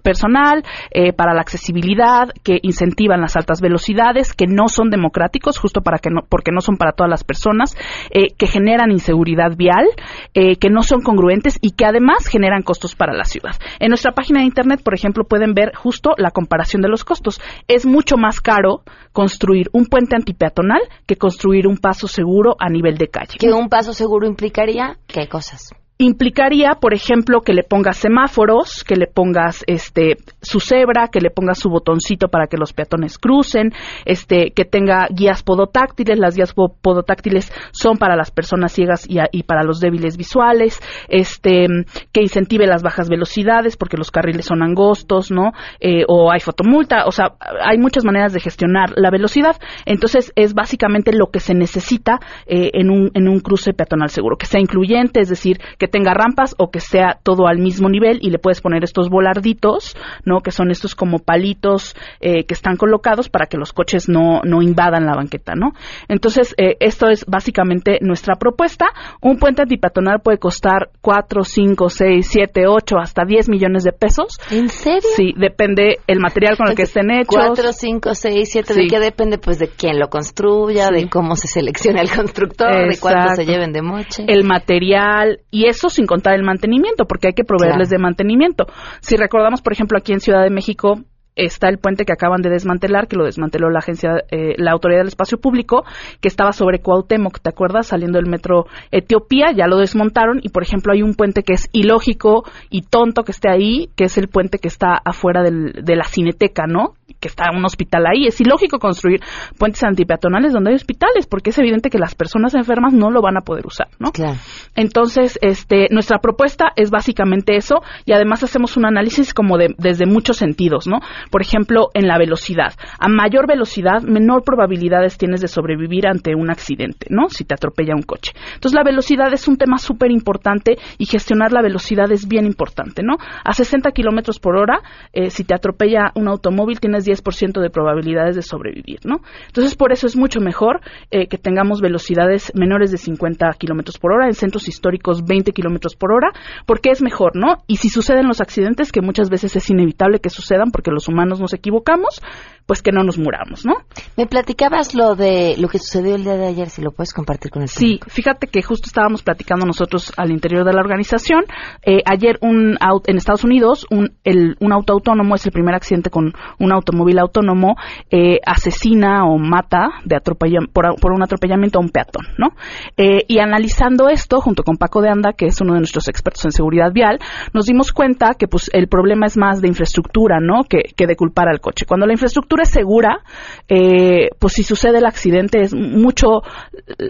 personal, 0.04 0.64
eh, 0.92 1.14
para 1.14 1.34
la 1.34 1.42
accesibilidad, 1.42 2.30
que 2.44 2.60
incentivan 2.62 3.22
las 3.22 3.36
altas 3.36 3.62
velocidades, 3.62 4.34
que 4.34 4.48
no 4.48 4.68
son 4.68 4.90
democráticos, 4.90 5.58
justo 5.58 5.82
para 5.82 6.00
que 6.00 6.10
no, 6.10 6.22
porque 6.28 6.52
no 6.52 6.62
son 6.62 6.78
para 6.78 6.94
todas 6.94 7.10
las 7.10 7.24
personas, 7.24 7.76
que 8.12 8.48
generan 8.48 8.92
inseguridad 8.92 9.56
vial, 9.56 9.86
que 10.34 10.70
no 10.70 10.82
son 10.84 11.02
congruentes 11.02 11.58
y 11.62 11.72
que 11.72 11.86
además 11.86 12.28
generan 12.28 12.64
costos 12.64 12.96
para 12.96 13.14
la 13.14 13.24
ciudad. 13.24 13.56
En 13.80 13.90
nuestra 13.90 14.12
página 14.12 14.40
de 14.40 14.46
internet, 14.46 14.82
por 14.84 14.94
ejemplo, 14.94 15.24
pueden 15.24 15.54
ver 15.54 15.74
justo 15.76 16.12
la 16.18 16.32
comparación 16.32 16.82
de 16.82 16.90
los 16.90 17.04
costos. 17.04 17.42
Es 17.68 17.86
mucho 17.86 18.18
más 18.18 18.42
caro 18.42 18.84
construir 19.20 19.70
un 19.74 19.86
puente 19.86 20.16
antipeatonal 20.16 20.80
que 21.06 21.18
construir 21.18 21.68
un 21.68 21.76
paso 21.76 22.08
seguro 22.08 22.56
a 22.58 22.70
nivel 22.70 22.98
de 22.98 23.10
calle. 23.10 23.38
Que 23.38 23.52
un 23.52 23.68
paso 23.68 23.92
seguro 23.92 24.26
implicaría 24.26 24.98
qué 25.08 25.28
cosas 25.28 25.74
implicaría, 26.02 26.76
por 26.80 26.94
ejemplo, 26.94 27.42
que 27.42 27.52
le 27.52 27.64
pongas 27.64 27.98
semáforos, 27.98 28.86
que 28.86 28.96
le 28.96 29.06
pongas 29.06 29.66
este 29.68 30.16
su 30.42 30.62
cebra, 30.62 31.10
que 31.12 31.20
le 31.20 31.30
pongas 31.30 31.60
su 31.60 31.70
botoncito 31.70 32.30
para 32.30 32.48
que 32.48 32.56
los 32.56 32.72
peatones 32.72 33.18
crucen, 33.18 33.74
este 34.06 34.52
que 34.52 34.64
tenga 34.64 35.10
guías 35.14 35.44
podotáctiles, 35.44 36.18
las 36.18 36.38
guías 36.38 36.54
podotáctiles 36.54 37.52
son 37.74 37.98
para 37.98 38.16
las 38.16 38.32
personas 38.32 38.72
ciegas 38.72 39.06
y, 39.10 39.44
para 39.44 39.64
los 39.64 39.82
débiles 39.82 40.16
visuales, 40.16 40.80
este 41.10 41.68
que 42.14 42.22
incentive 42.22 42.66
las 42.66 42.82
bajas 42.82 43.10
velocidades 43.10 43.76
porque 43.76 43.98
los 43.98 44.10
carriles 44.10 44.46
son 44.46 44.64
angostos, 44.64 45.32
¿no? 45.32 45.52
Eh, 45.82 46.06
o 46.08 46.32
hay 46.32 46.40
fotomulta, 46.40 47.08
o 47.08 47.12
sea, 47.12 47.34
hay 47.62 47.78
muchas 47.78 48.06
maneras 48.06 48.32
de 48.32 48.40
gestionar 48.40 48.94
la 48.96 49.12
velocidad, 49.12 49.58
entonces 49.86 50.32
es 50.38 50.54
básicamente 50.54 51.12
lo 51.12 51.28
que 51.28 51.42
se 51.42 51.54
necesita 51.54 52.20
eh, 52.46 52.72
en 52.76 52.90
un 52.90 53.12
en 53.16 53.28
un 53.28 53.42
cruce 53.42 53.74
peatonal 53.74 54.10
seguro, 54.10 54.38
que 54.38 54.46
sea 54.46 54.62
incluyente, 54.62 55.20
es 55.20 55.28
decir, 55.28 55.60
que 55.78 55.89
tenga 55.90 56.14
rampas 56.14 56.56
o 56.58 56.72
que 56.72 56.80
sea 56.80 57.20
todo 57.22 57.48
al 57.48 57.58
mismo 57.58 57.90
nivel 57.90 58.20
y 58.22 58.30
le 58.30 58.40
puedes 58.40 58.62
poner 58.62 58.84
estos 58.84 59.10
volarditos, 59.10 59.96
¿no? 60.26 60.40
Que 60.42 60.52
son 60.52 60.72
estos 60.72 60.96
como 60.96 61.20
palitos 61.20 61.96
eh, 62.22 62.46
que 62.46 62.54
están 62.54 62.78
colocados 62.78 63.30
para 63.30 63.48
que 63.48 63.58
los 63.58 63.74
coches 63.74 64.08
no, 64.08 64.42
no 64.44 64.62
invadan 64.62 65.06
la 65.06 65.16
banqueta, 65.16 65.54
¿no? 65.56 65.74
Entonces, 66.08 66.54
eh, 66.58 66.78
esto 66.80 67.10
es 67.10 67.26
básicamente 67.26 68.00
nuestra 68.02 68.36
propuesta. 68.36 68.88
Un 69.22 69.38
puente 69.38 69.62
antipeatonal 69.64 70.22
puede 70.22 70.38
costar 70.38 70.90
4, 71.02 71.44
5, 71.44 71.90
6, 71.90 72.28
7, 72.30 72.68
8, 72.68 72.98
hasta 72.98 73.26
10 73.26 73.50
millones 73.50 73.84
de 73.84 73.92
pesos. 73.92 74.38
¿En 74.52 74.70
serio? 74.70 75.10
Sí, 75.16 75.34
depende 75.36 75.98
el 76.08 76.20
material 76.20 76.58
con 76.58 76.70
el 76.70 76.76
que 76.76 76.84
estén 76.84 77.12
hechos. 77.12 77.36
4, 77.36 77.74
5, 77.74 78.16
6, 78.16 78.50
7, 78.52 78.74
¿de 78.74 78.88
qué 78.88 79.00
depende? 79.00 79.38
Pues 79.38 79.60
de 79.60 79.68
quién 79.68 80.00
lo 80.00 80.10
construya, 80.10 80.90
de 80.90 81.10
cómo 81.10 81.36
se 81.36 81.48
selecciona 81.48 82.02
el 82.02 82.10
constructor, 82.12 82.90
de 82.90 82.98
cuánto 83.00 83.36
se 83.36 83.46
lleven 83.46 83.72
de 83.72 83.82
moche. 83.82 84.26
El 84.28 84.44
material, 84.44 85.40
y 85.52 85.68
eso 85.68 85.79
eso 85.80 85.90
sin 85.90 86.06
contar 86.06 86.36
el 86.36 86.44
mantenimiento, 86.44 87.06
porque 87.06 87.28
hay 87.28 87.34
que 87.34 87.44
proveerles 87.44 87.90
de 87.90 87.98
mantenimiento. 87.98 88.66
Si 89.00 89.16
recordamos, 89.16 89.62
por 89.62 89.74
ejemplo, 89.74 89.98
aquí 89.98 90.12
en 90.14 90.20
Ciudad 90.20 90.44
de 90.44 90.50
México, 90.50 91.00
está 91.36 91.70
el 91.70 91.78
puente 91.78 92.04
que 92.04 92.12
acaban 92.12 92.42
de 92.42 92.50
desmantelar, 92.50 93.08
que 93.08 93.16
lo 93.16 93.24
desmanteló 93.24 93.70
la 93.70 93.80
agencia, 93.80 94.24
eh, 94.30 94.56
la 94.58 94.72
Autoridad 94.72 95.00
del 95.00 95.08
Espacio 95.08 95.38
Público, 95.38 95.86
que 96.20 96.28
estaba 96.28 96.52
sobre 96.52 96.80
Cuauhtémoc, 96.80 97.40
¿te 97.40 97.50
acuerdas? 97.50 97.88
Saliendo 97.88 98.18
del 98.18 98.30
metro 98.30 98.66
Etiopía, 98.92 99.52
ya 99.56 99.68
lo 99.68 99.78
desmontaron 99.78 100.42
y, 100.44 100.50
por 100.50 100.64
ejemplo, 100.64 100.92
hay 100.92 101.02
un 101.02 101.14
puente 101.14 101.44
que 101.44 101.54
es 101.54 101.70
ilógico 101.72 102.44
y 102.70 102.82
tonto 102.82 103.24
que 103.24 103.32
esté 103.32 103.50
ahí, 103.50 103.90
que 103.96 104.06
es 104.06 104.18
el 104.18 104.28
puente 104.28 104.60
que 104.60 104.68
está 104.68 105.00
afuera 105.04 105.44
de 105.44 105.96
la 105.96 106.04
Cineteca, 106.04 106.66
¿no? 106.68 106.96
Que 107.20 107.28
está 107.28 107.46
un 107.56 107.66
hospital 107.66 108.06
ahí. 108.08 108.28
Es 108.28 108.40
ilógico 108.42 108.80
construir 108.80 109.22
puentes 109.58 109.84
antipeatonales 109.84 110.54
donde 110.54 110.72
hay 110.72 110.76
hospitales, 110.76 111.28
porque 111.28 111.50
es 111.50 111.58
evidente 111.58 111.90
que 111.90 112.00
las 112.00 112.16
personas 112.16 112.54
enfermas 112.56 112.94
no 112.94 113.12
lo 113.12 113.22
van 113.22 113.38
a 113.38 113.42
poder 113.42 113.66
usar, 113.66 113.88
¿no? 114.00 114.12
Claro. 114.12 114.38
Entonces, 114.76 115.38
este, 115.42 115.88
nuestra 115.92 116.20
propuesta 116.20 116.66
es 116.76 116.92
básicamente 116.92 117.56
eso 117.56 117.82
y 118.06 118.14
además 118.14 118.44
hacemos 118.44 118.78
un 118.78 118.86
análisis 118.86 119.34
como 119.34 119.58
de, 119.58 119.76
desde 119.78 120.06
muchos 120.06 120.38
sentidos, 120.38 120.88
¿no? 120.88 121.00
por 121.30 121.42
ejemplo, 121.42 121.90
en 121.94 122.08
la 122.08 122.18
velocidad. 122.18 122.74
A 123.00 123.08
mayor 123.08 123.48
velocidad, 123.48 124.02
menor 124.02 124.44
probabilidades 124.44 125.18
tienes 125.18 125.42
de 125.42 125.48
sobrevivir 125.48 126.08
ante 126.08 126.36
un 126.36 126.50
accidente, 126.50 127.08
¿no? 127.10 127.30
Si 127.30 127.46
te 127.46 127.54
atropella 127.54 127.96
un 127.96 128.02
coche. 128.02 128.34
Entonces, 128.54 128.74
la 128.74 128.84
velocidad 128.84 129.32
es 129.34 129.48
un 129.48 129.58
tema 129.58 129.78
súper 129.78 130.12
importante 130.12 130.78
y 130.98 131.06
gestionar 131.06 131.52
la 131.52 131.62
velocidad 131.62 132.12
es 132.12 132.28
bien 132.28 132.46
importante, 132.46 133.04
¿no? 133.04 133.18
A 133.44 133.54
60 133.54 133.92
kilómetros 133.92 134.40
por 134.40 134.58
hora, 134.58 134.82
eh, 135.14 135.30
si 135.30 135.44
te 135.44 135.54
atropella 135.54 136.12
un 136.16 136.28
automóvil, 136.28 136.80
tienes 136.80 137.06
10% 137.10 137.62
de 137.62 137.70
probabilidades 137.70 138.36
de 138.36 138.42
sobrevivir, 138.42 139.00
¿no? 139.04 139.22
Entonces, 139.48 139.76
por 139.76 139.92
eso 139.92 140.08
es 140.08 140.16
mucho 140.16 140.40
mejor 140.40 140.82
eh, 141.12 141.28
que 141.28 141.38
tengamos 141.38 141.82
velocidades 141.82 142.52
menores 142.56 142.92
de 142.92 142.98
50 142.98 143.52
kilómetros 143.58 143.98
por 143.98 144.14
hora, 144.14 144.28
en 144.28 144.34
centros 144.34 144.68
históricos 144.68 145.24
20 145.26 145.52
kilómetros 145.52 145.96
por 145.96 146.12
hora, 146.12 146.32
porque 146.66 146.92
es 146.92 147.02
mejor, 147.02 147.36
¿no? 147.36 147.64
Y 147.68 147.78
si 147.78 147.90
suceden 147.90 148.28
los 148.28 148.42
accidentes, 148.42 148.92
que 148.92 149.02
muchas 149.02 149.30
veces 149.30 149.56
es 149.56 149.70
inevitable 149.70 150.20
que 150.20 150.30
sucedan 150.30 150.72
porque 150.72 150.92
los 150.92 151.08
humanos 151.08 151.40
nos 151.40 151.54
equivocamos, 151.54 152.22
pues 152.66 152.84
que 152.84 152.92
no 152.92 153.04
nos 153.04 153.18
muramos, 153.18 153.66
¿no? 153.66 153.74
Me 154.16 154.28
platicabas 154.28 154.94
lo 154.94 155.16
de 155.16 155.56
lo 155.58 155.70
que 155.70 155.80
sucedió 155.80 156.16
el 156.16 156.24
día 156.24 156.36
de 156.36 156.46
ayer, 156.46 156.70
si 156.70 156.84
lo 156.84 156.92
puedes 156.92 157.14
compartir 157.14 157.50
con 157.50 157.64
el 157.64 157.68
Sí, 157.68 158.00
fíjate 158.08 158.46
que 158.46 158.62
justo 158.62 158.86
estábamos 158.86 159.24
platicando 159.24 159.66
nosotros 159.66 160.14
al 160.18 160.30
interior 160.30 160.64
de 160.66 160.74
la 160.74 160.80
organización. 160.80 161.46
Eh, 161.84 162.02
ayer 162.06 162.38
un 162.42 162.78
en 163.08 163.18
Estados 163.18 163.44
Unidos 163.44 163.88
un, 163.90 164.14
el, 164.24 164.56
un 164.60 164.72
auto 164.72 164.94
autónomo 164.94 165.34
es 165.34 165.46
el 165.46 165.52
primer 165.52 165.74
accidente 165.74 166.10
con 166.10 166.34
un 166.60 166.72
automóvil 166.72 166.99
autónomo 167.20 167.76
eh, 168.10 168.40
asesina 168.46 169.26
o 169.26 169.38
mata 169.38 169.90
de 170.06 170.20
por, 170.22 171.00
por, 171.00 171.12
un 171.12 171.24
atropellamiento 171.24 171.80
a 171.80 171.82
un 171.82 171.90
peatón, 171.90 172.28
¿no? 172.38 172.50
Eh, 172.98 173.26
y 173.28 173.40
analizando 173.40 174.10
esto 174.10 174.42
junto 174.42 174.64
con 174.64 174.78
Paco 174.78 175.02
de 175.02 175.10
Anda, 175.10 175.34
que 175.34 175.48
es 175.48 175.60
uno 175.62 175.74
de 175.74 175.80
nuestros 175.80 176.08
expertos 176.08 176.46
en 176.46 176.52
seguridad 176.52 176.92
vial, 176.92 177.20
nos 177.54 177.66
dimos 177.66 177.92
cuenta 177.92 178.34
que 178.38 178.48
pues 178.48 178.70
el 178.74 178.88
problema 178.88 179.26
es 179.26 179.38
más 179.38 179.62
de 179.62 179.68
infraestructura, 179.68 180.40
¿no? 180.40 180.64
Que, 180.64 180.94
que 180.96 181.08
de 181.08 181.16
culpar 181.16 181.48
al 181.48 181.60
coche. 181.60 181.86
Cuando 181.86 182.06
la 182.06 182.14
infraestructura 182.14 182.64
es 182.64 182.70
segura, 182.70 183.20
eh, 183.68 184.30
pues 184.40 184.54
si 184.54 184.64
sucede 184.64 184.98
el 185.00 185.06
accidente 185.06 185.62
es 185.62 185.74
mucho 185.74 186.42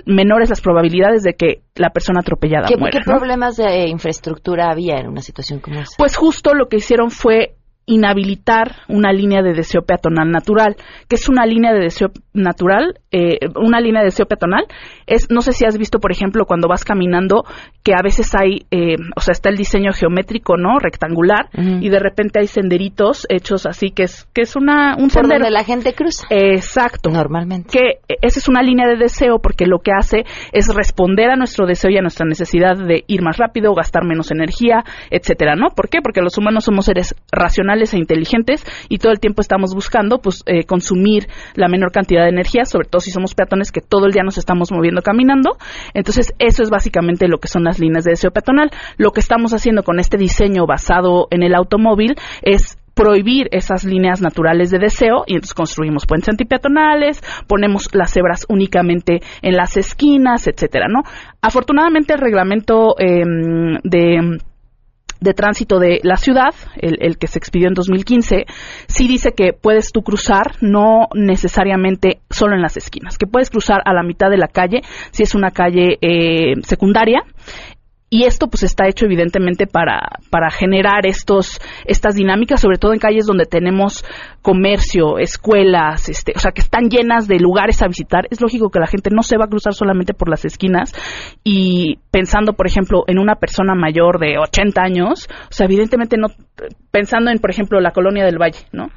menores 0.06 0.49
las 0.49 0.62
probabilidades 0.62 1.23
de 1.23 1.34
que 1.34 1.63
la 1.75 1.89
persona 1.89 2.19
atropellada 2.19 2.67
¿Qué, 2.67 2.78
muera. 2.78 2.99
¿Qué 2.99 3.06
problemas 3.06 3.58
de 3.58 3.88
infraestructura 3.88 4.69
había 4.69 4.97
en 4.97 5.08
una 5.08 5.21
situación 5.21 5.60
como 5.60 5.80
esa? 5.80 5.95
Pues 5.97 6.15
justo 6.15 6.54
lo 6.54 6.67
que 6.67 6.78
hicieron 6.78 7.10
fue 7.10 7.56
inhabilitar 7.89 8.75
una 8.88 9.12
línea 9.12 9.41
de 9.41 9.54
deseo 9.54 9.82
peatonal 9.82 10.30
natural. 10.30 10.75
que 11.08 11.15
es 11.15 11.28
una 11.28 11.45
línea 11.45 11.73
de 11.73 11.80
deseo 11.80 12.10
natural? 12.34 12.99
Eh, 13.12 13.39
una 13.56 13.82
línea 13.82 14.02
de 14.02 14.06
deseo 14.06 14.28
peatonal 14.28 14.65
es, 15.08 15.28
no 15.30 15.41
sé 15.41 15.52
si 15.52 15.65
has 15.65 15.78
visto, 15.78 15.99
por 15.99 16.12
ejemplo, 16.12 16.45
cuando 16.45 16.67
vas 16.67 16.86
caminando, 16.86 17.43
que 17.84 17.93
a 17.93 18.02
veces 18.04 18.34
hay, 18.36 18.65
eh, 18.69 18.95
o 19.15 19.21
sea, 19.21 19.32
está 19.32 19.49
el 19.49 19.58
diseño 19.58 19.91
geométrico, 19.93 20.56
¿no? 20.58 20.78
Rectangular, 20.80 21.49
y 21.54 21.89
de 21.89 21.99
repente 21.99 22.39
hay 22.39 22.47
senderitos 22.47 23.25
hechos 23.30 23.65
así, 23.65 23.89
que 23.91 24.04
es, 24.04 24.28
que 24.34 24.41
es 24.41 24.56
una, 24.56 24.95
un 24.97 25.10
Por 25.10 25.28
donde 25.28 25.49
la 25.49 25.63
gente 25.63 25.93
cruza. 25.93 26.28
Exacto. 26.30 27.10
Normalmente. 27.10 27.69
Que 27.71 28.17
esa 28.21 28.39
es 28.39 28.47
una 28.47 28.62
línea 28.62 28.88
de 28.88 28.97
deseo 28.97 29.39
porque 29.39 29.65
lo 29.65 29.80
que 29.80 29.91
hace 29.91 30.25
es 30.52 30.73
responder 30.73 31.32
a 31.32 31.36
nuestro 31.36 31.65
deseo 31.65 31.89
y 31.89 31.97
a 31.97 32.02
nuestra 32.02 32.25
necesidad 32.25 32.78
de 32.78 33.04
ir 33.08 33.21
más 33.21 33.38
rápido, 33.38 33.73
gastar 33.73 34.06
menos 34.06 34.32
energía, 34.32 34.84
etcétera, 35.10 35.56
¿no? 35.56 35.69
¿Por 35.75 35.89
qué? 35.89 35.99
Porque 36.02 36.21
los 36.21 36.38
humanos 36.38 36.65
somos 36.65 36.86
seres 36.86 37.15
racionales 37.32 37.79
e 37.94 37.98
inteligentes 37.98 38.65
y 38.89 38.98
todo 38.98 39.12
el 39.12 39.20
tiempo 39.20 39.42
estamos 39.42 39.74
buscando 39.74 40.20
pues 40.20 40.44
eh, 40.46 40.65
consumir 40.65 41.28
la 41.56 41.68
menor 41.68 41.92
cantidad 41.92 42.24
de 42.24 42.30
energía, 42.30 42.65
sobre 42.65 42.88
todo 42.88 43.00
si 43.00 43.12
somos 43.12 43.36
peatones 43.36 43.72
que 43.72 43.82
todo 43.82 44.06
el 44.06 44.12
día 44.12 44.24
nos 44.24 44.38
estamos 44.38 44.72
moviendo 44.72 45.02
caminando. 45.02 45.58
Entonces, 45.94 46.34
eso 46.39 46.63
es 46.63 46.70
básicamente 46.70 47.28
lo 47.28 47.39
que 47.39 47.48
son 47.48 47.63
las 47.63 47.80
líneas 47.80 48.04
de 48.04 48.12
deseo 48.12 48.32
peatonal. 48.32 48.72
Lo 48.98 49.12
que 49.12 49.20
estamos 49.20 49.54
haciendo 49.54 49.84
con 49.84 50.00
este 50.00 50.18
diseño 50.18 50.65
basado 50.65 51.28
en 51.32 51.44
el 51.44 51.56
automóvil 51.56 52.15
es 52.42 52.78
prohibir 53.00 53.48
esas 53.52 53.86
líneas 53.86 54.22
naturales 54.22 54.72
de 54.72 54.78
deseo 54.78 55.24
y 55.26 55.36
entonces 55.36 55.54
construimos 55.54 56.06
puentes 56.06 56.28
antipeatonales, 56.28 57.22
ponemos 57.48 57.88
las 57.94 58.12
cebras 58.12 58.46
únicamente 58.50 59.22
en 59.42 59.56
las 59.56 59.78
esquinas, 59.78 60.48
etcétera, 60.48 60.88
¿no? 60.89 61.04
Afortunadamente 61.42 62.13
el 62.13 62.20
reglamento 62.20 62.96
em, 63.00 63.78
de 63.84 64.39
de 65.19 65.34
tránsito 65.34 65.79
de 65.79 65.99
la 66.03 66.17
ciudad, 66.17 66.53
el, 66.77 67.17
que 67.17 67.27
se 67.27 67.39
expidió 67.39 67.67
en 67.67 67.73
2015, 67.73 68.45
sí 68.88 69.08
dice 69.08 69.34
que 69.34 69.53
puedes 69.53 69.91
tú 69.91 70.01
cruzar, 70.01 70.55
no 70.62 71.08
necesariamente 71.13 72.19
solo 72.29 72.55
en 72.55 72.62
las 72.62 72.77
esquinas, 72.77 73.17
que 73.17 73.27
puedes 73.27 73.49
cruzar 73.49 73.82
a 73.86 73.93
la 73.93 74.03
mitad 74.03 74.29
de 74.29 74.38
la 74.38 74.47
calle 74.47 74.82
si 75.12 75.23
es 75.23 75.36
una 75.36 75.51
calle 75.51 75.97
eh, 76.01 76.55
secundaria 76.63 77.23
y 78.10 78.24
esto 78.24 78.48
pues 78.48 78.63
está 78.63 78.88
hecho 78.88 79.06
evidentemente 79.06 79.67
para, 79.67 80.00
para 80.30 80.50
generar 80.50 81.06
estos, 81.06 81.62
estas 81.86 82.15
dinámicas, 82.15 82.60
sobre 82.60 82.78
todo 82.78 82.93
en 82.93 83.00
calles 83.00 83.28
donde 83.28 83.45
tenemos 83.45 84.04
comercio, 84.41 85.19
escuelas, 85.19 86.10
este, 86.10 86.34
o 86.36 86.39
sea, 86.39 86.52
que 86.52 86.62
están 86.62 86.89
llenas 86.89 87.28
de 87.28 87.39
lugares 87.39 87.82
a 87.82 87.88
visitar. 87.88 88.28
Es 88.32 88.41
lógico 88.41 88.69
que 88.72 88.80
la 88.80 88.88
gente 88.88 89.10
no 89.13 89.22
se 89.22 89.38
va 89.38 89.45
a 89.45 89.50
cruzar 89.50 89.74
solamente 89.74 90.13
por 90.13 90.30
las 90.30 90.43
esquinas 90.43 90.93
y 91.43 92.00
pensando, 92.10 92.54
por 92.54 92.65
ejemplo, 92.65 93.04
en 93.08 93.19
una 93.19 93.36
persona 93.36 93.76
mayor 93.76 94.19
de 94.19 94.39
80 94.39 94.82
años, 94.82 95.30
o 95.50 95.54
sea, 95.54 95.65
evidentemente 95.65 96.17
no, 96.17 96.28
pensando 96.91 97.30
en, 97.30 97.38
por 97.38 97.52
ejemplo, 97.52 97.80
la 97.80 97.91
colonia 97.91 98.26
del 98.26 98.39
Valle, 98.39 98.65
¿no? 98.72 98.89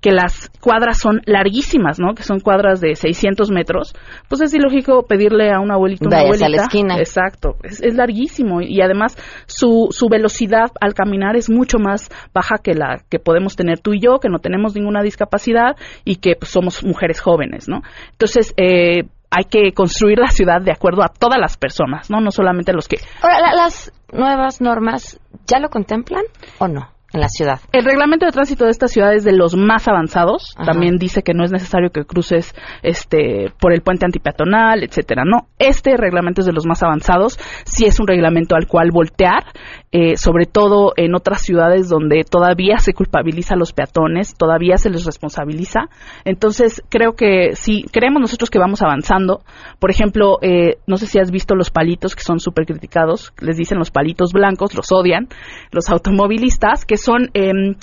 Que 0.00 0.12
las 0.12 0.50
cuadras 0.60 0.98
son 0.98 1.22
larguísimas, 1.24 1.98
¿no? 1.98 2.14
Que 2.14 2.22
son 2.22 2.40
cuadras 2.40 2.80
de 2.80 2.94
600 2.94 3.50
metros, 3.50 3.94
pues 4.28 4.40
es 4.42 4.52
ilógico 4.54 5.04
pedirle 5.06 5.50
a 5.50 5.58
un 5.60 5.72
abuelito 5.72 6.06
una 6.06 6.18
abuelita. 6.20 6.46
a 6.46 6.48
la 6.50 6.56
esquina. 6.62 6.98
Exacto, 6.98 7.56
es, 7.62 7.82
es 7.82 7.94
larguísimo 7.94 8.60
y 8.60 8.80
además 8.82 9.16
su, 9.46 9.88
su 9.90 10.08
velocidad 10.08 10.70
al 10.80 10.94
caminar 10.94 11.34
es 11.36 11.50
mucho 11.50 11.78
más 11.78 12.08
baja 12.34 12.56
que 12.62 12.74
la 12.74 13.00
que 13.08 13.18
podemos 13.18 13.56
tener 13.56 13.80
tú 13.80 13.94
y 13.94 14.00
yo, 14.00 14.18
que 14.20 14.28
no 14.28 14.38
tenemos 14.38 14.74
ninguna 14.76 15.02
discapacidad 15.02 15.76
y 16.04 16.16
que 16.16 16.34
pues, 16.38 16.50
somos 16.50 16.84
mujeres 16.84 17.20
jóvenes, 17.20 17.68
¿no? 17.68 17.82
Entonces, 18.12 18.52
eh, 18.58 19.04
hay 19.30 19.44
que 19.50 19.72
construir 19.72 20.18
la 20.18 20.28
ciudad 20.28 20.60
de 20.62 20.70
acuerdo 20.72 21.02
a 21.02 21.08
todas 21.08 21.38
las 21.40 21.56
personas, 21.56 22.10
¿no? 22.10 22.20
No 22.20 22.30
solamente 22.30 22.70
a 22.70 22.74
los 22.74 22.86
que 22.86 22.98
Ahora, 23.22 23.40
la- 23.40 23.54
las 23.54 23.92
nuevas 24.12 24.60
normas, 24.60 25.18
¿ya 25.46 25.58
lo 25.58 25.68
contemplan 25.68 26.22
o 26.58 26.68
no 26.68 26.90
en 27.12 27.20
la 27.20 27.28
ciudad? 27.28 27.60
El 27.72 27.84
reglamento 27.84 28.26
de 28.26 28.32
tránsito 28.32 28.64
de 28.64 28.70
esta 28.70 28.88
ciudad 28.88 29.14
es 29.14 29.24
de 29.24 29.32
los 29.32 29.56
más 29.56 29.88
avanzados. 29.88 30.54
Ajá. 30.56 30.72
También 30.72 30.96
dice 30.96 31.22
que 31.22 31.34
no 31.34 31.44
es 31.44 31.52
necesario 31.52 31.90
que 31.90 32.04
cruces 32.04 32.54
este 32.82 33.52
por 33.60 33.72
el 33.72 33.82
puente 33.82 34.06
antipeatonal, 34.06 34.82
etcétera. 34.82 35.22
No, 35.24 35.48
este 35.58 35.96
reglamento 35.96 36.40
es 36.40 36.46
de 36.46 36.52
los 36.52 36.66
más 36.66 36.82
avanzados. 36.82 37.38
Sí 37.64 37.86
es 37.86 38.00
un 38.00 38.06
reglamento 38.06 38.56
al 38.56 38.66
cual 38.66 38.90
voltear, 38.92 39.44
eh, 39.92 40.16
sobre 40.16 40.46
todo 40.46 40.92
en 40.96 41.14
otras 41.14 41.42
ciudades 41.42 41.88
donde 41.88 42.24
todavía 42.24 42.78
se 42.78 42.92
culpabiliza 42.92 43.54
a 43.54 43.56
los 43.56 43.72
peatones, 43.72 44.34
todavía 44.34 44.76
se 44.76 44.90
les 44.90 45.04
responsabiliza. 45.04 45.88
Entonces 46.24 46.82
creo 46.88 47.14
que 47.14 47.54
sí, 47.54 47.84
creemos 47.92 48.20
nosotros 48.20 48.50
que 48.50 48.58
vamos 48.58 48.82
avanzando. 48.82 49.42
Por 49.78 49.90
ejemplo, 49.90 50.38
eh, 50.42 50.78
no 50.86 50.96
sé 50.96 51.06
si 51.06 51.18
has 51.18 51.30
visto 51.30 51.54
los 51.54 51.70
palitos 51.70 52.14
que 52.14 52.22
son 52.22 52.40
súper 52.40 52.66
criticados. 52.66 53.32
Les 53.40 53.56
dicen 53.56 53.78
los 53.78 53.90
palitos 53.90 54.32
blancos, 54.32 54.74
los 54.74 54.92
odian 54.92 55.28
los 55.70 55.88
automovilistas, 55.90 56.84
que 56.84 56.96
son 56.96 57.30
em, 57.34 57.76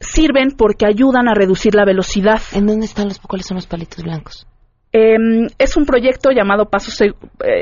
sirven 0.00 0.52
porque 0.56 0.86
ayudan 0.86 1.28
a 1.28 1.34
reducir 1.34 1.74
la 1.74 1.84
velocidad. 1.84 2.40
¿En 2.52 2.66
dónde 2.66 2.86
están 2.86 3.08
los 3.08 3.18
cuáles 3.18 3.46
son 3.46 3.56
los 3.56 3.66
palitos 3.66 4.02
blancos? 4.02 4.46
Em, 4.92 5.46
es 5.58 5.76
un 5.76 5.86
proyecto 5.86 6.30
llamado 6.32 6.64
Pasos, 6.64 7.00
eh, 7.00 7.12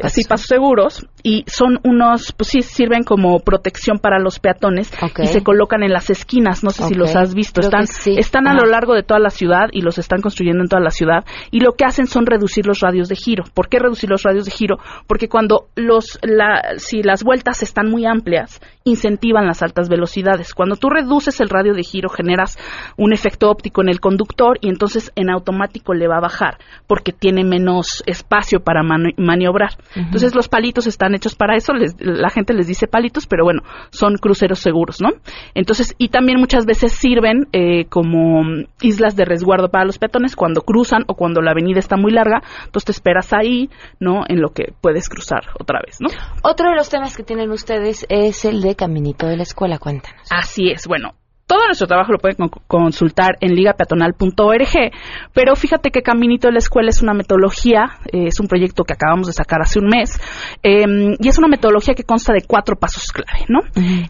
sí, 0.09 0.25
Pasos 0.25 0.47
Seguros 0.47 1.07
y 1.23 1.45
son 1.47 1.79
unos, 1.85 2.33
pues 2.33 2.49
sí, 2.49 2.63
sirven 2.63 3.03
como 3.03 3.41
protección 3.41 3.99
para 3.99 4.19
los 4.19 4.39
peatones 4.39 4.91
y 5.19 5.27
se 5.27 5.43
colocan 5.43 5.83
en 5.83 5.93
las 5.93 6.09
esquinas. 6.09 6.65
No 6.65 6.71
sé 6.71 6.85
si 6.85 6.95
los 6.95 7.15
has 7.17 7.35
visto. 7.35 7.61
Creo 7.61 7.69
Están, 7.69 7.87
sí. 7.87 8.15
están 8.17 8.49
a 8.49 8.55
lo 8.55 8.65
largo 8.65 8.95
de 8.95 9.03
toda 9.03 9.21
la 9.21 9.29
ciudad 9.29 9.67
y 9.73 9.83
los 9.83 9.99
están 9.99 10.23
construyendo 10.23 10.63
en 10.63 10.71
toda 10.71 10.81
la 10.81 10.91
ciudad 10.91 11.27
y 11.51 11.61
lo 11.61 11.73
que 11.73 11.85
hacen 11.85 12.07
son 12.07 12.25
reducir 12.25 12.67
los 12.67 12.81
radios 12.81 13.11
de 13.11 13.17
giro. 13.17 13.45
¿Por 13.53 13.69
qué 13.69 13.79
reducir 13.79 14.09
los 14.09 14.23
radios 14.23 14.47
de 14.47 14.51
giro? 14.51 14.79
Porque 15.07 15.29
cuando 15.29 15.67
los, 15.77 16.19
la, 16.23 16.79
si 16.79 17.03
las 17.03 17.25
vueltas 17.25 17.63
están 17.63 17.91
muy 17.91 18.07
amplias, 18.07 18.59
incentivan 18.85 19.47
las 19.47 19.63
altas 19.63 19.91
velocidades. 19.91 20.55
Cuando 20.55 20.77
tú 20.77 20.89
reduces 20.89 21.41
el 21.41 21.51
radio 21.51 21.75
de 21.75 21.83
giro, 21.83 22.09
generas 22.09 22.57
un 22.97 23.13
efecto 23.13 23.51
óptico 23.51 23.83
en 23.83 23.91
el 23.91 24.01
conductor 24.01 24.57
y 24.63 24.71
entonces 24.71 25.13
en 25.15 25.29
automático 25.29 25.93
le 25.93 26.09
va 26.09 26.17
a 26.17 26.23
bajar 26.23 26.57
porque 26.87 27.18
tiene 27.19 27.45
menos 27.45 28.03
espacio 28.07 28.61
para 28.61 28.83
mani- 28.83 29.15
maniobrar. 29.17 29.71
Entonces 29.95 30.35
los 30.35 30.49
palitos 30.49 30.87
están 30.87 31.15
hechos 31.15 31.35
para 31.35 31.57
eso, 31.57 31.73
les- 31.75 31.97
la 32.01 32.31
gente 32.31 32.55
les 32.55 32.67
dice 32.67 32.87
palitos, 32.87 33.27
pero 33.27 33.45
bueno, 33.45 33.63
son 33.91 34.17
cruceros 34.17 34.59
seguros, 34.61 35.01
¿no? 35.01 35.11
Entonces, 35.55 35.95
y 35.99 36.09
también 36.09 36.39
muchas 36.39 36.67
veces 36.67 36.93
sirven 36.93 37.47
eh, 37.53 37.87
como 37.87 38.43
mm, 38.45 38.65
islas 38.83 39.17
de 39.17 39.25
resguardo 39.25 39.69
para 39.69 39.85
los 39.85 39.99
peatones 39.99 40.37
cuando 40.37 40.63
cruzan 40.63 41.05
o 41.09 41.15
cuando 41.15 41.41
la 41.43 41.51
avenida 41.53 41.79
está 41.79 41.97
muy 41.97 42.13
larga, 42.13 42.43
entonces 42.65 42.85
te 42.87 42.93
esperas 42.93 43.33
ahí, 43.33 43.69
¿no? 44.01 44.23
En 44.29 44.41
lo 44.41 44.51
que 44.51 44.73
puedes 44.81 45.09
cruzar 45.09 45.43
otra 45.59 45.81
vez, 45.85 45.99
¿no? 46.01 46.09
Otro 46.43 46.69
de 46.71 46.77
los 46.77 46.89
temas 46.89 47.17
que 47.17 47.23
tienen 47.23 47.51
ustedes 47.51 48.07
es 48.09 48.45
el 48.45 48.61
de 48.63 48.77
Caminito 48.77 49.27
de 49.27 49.37
la 49.37 49.43
Escuela, 49.43 49.79
cuéntanos. 49.79 50.23
Así 50.31 50.71
es, 50.71 50.87
bueno. 50.87 51.15
Todo 51.49 51.67
nuestro 51.67 51.89
trabajo 51.89 52.13
lo 52.13 52.19
pueden 52.19 52.37
con- 52.37 52.51
consultar 52.69 53.37
en 53.41 53.55
ligapeatonal.org, 53.57 54.93
pero 55.33 55.57
fíjate 55.57 55.91
que 55.91 56.03
Caminito 56.03 56.47
de 56.47 56.53
la 56.53 56.59
Escuela 56.59 56.91
es 56.91 57.03
una 57.03 57.15
metodología, 57.15 57.99
eh, 58.13 58.27
es 58.29 58.39
un 58.39 58.47
proyecto 58.47 58.85
que 58.85 58.93
acabamos 58.93 59.27
de 59.29 59.33
sacar 59.33 59.61
hace 59.63 59.81
un 59.81 59.87
mes, 59.89 60.21
eh, 60.63 60.85
y 61.19 61.27
es 61.27 61.39
una 61.39 61.49
metodología 61.49 61.95
que 61.95 62.05
consta 62.05 62.33
de 62.35 62.43
cuatro 62.47 62.77
pasos 62.77 63.11
clave, 63.13 63.47
¿no? 63.49 63.61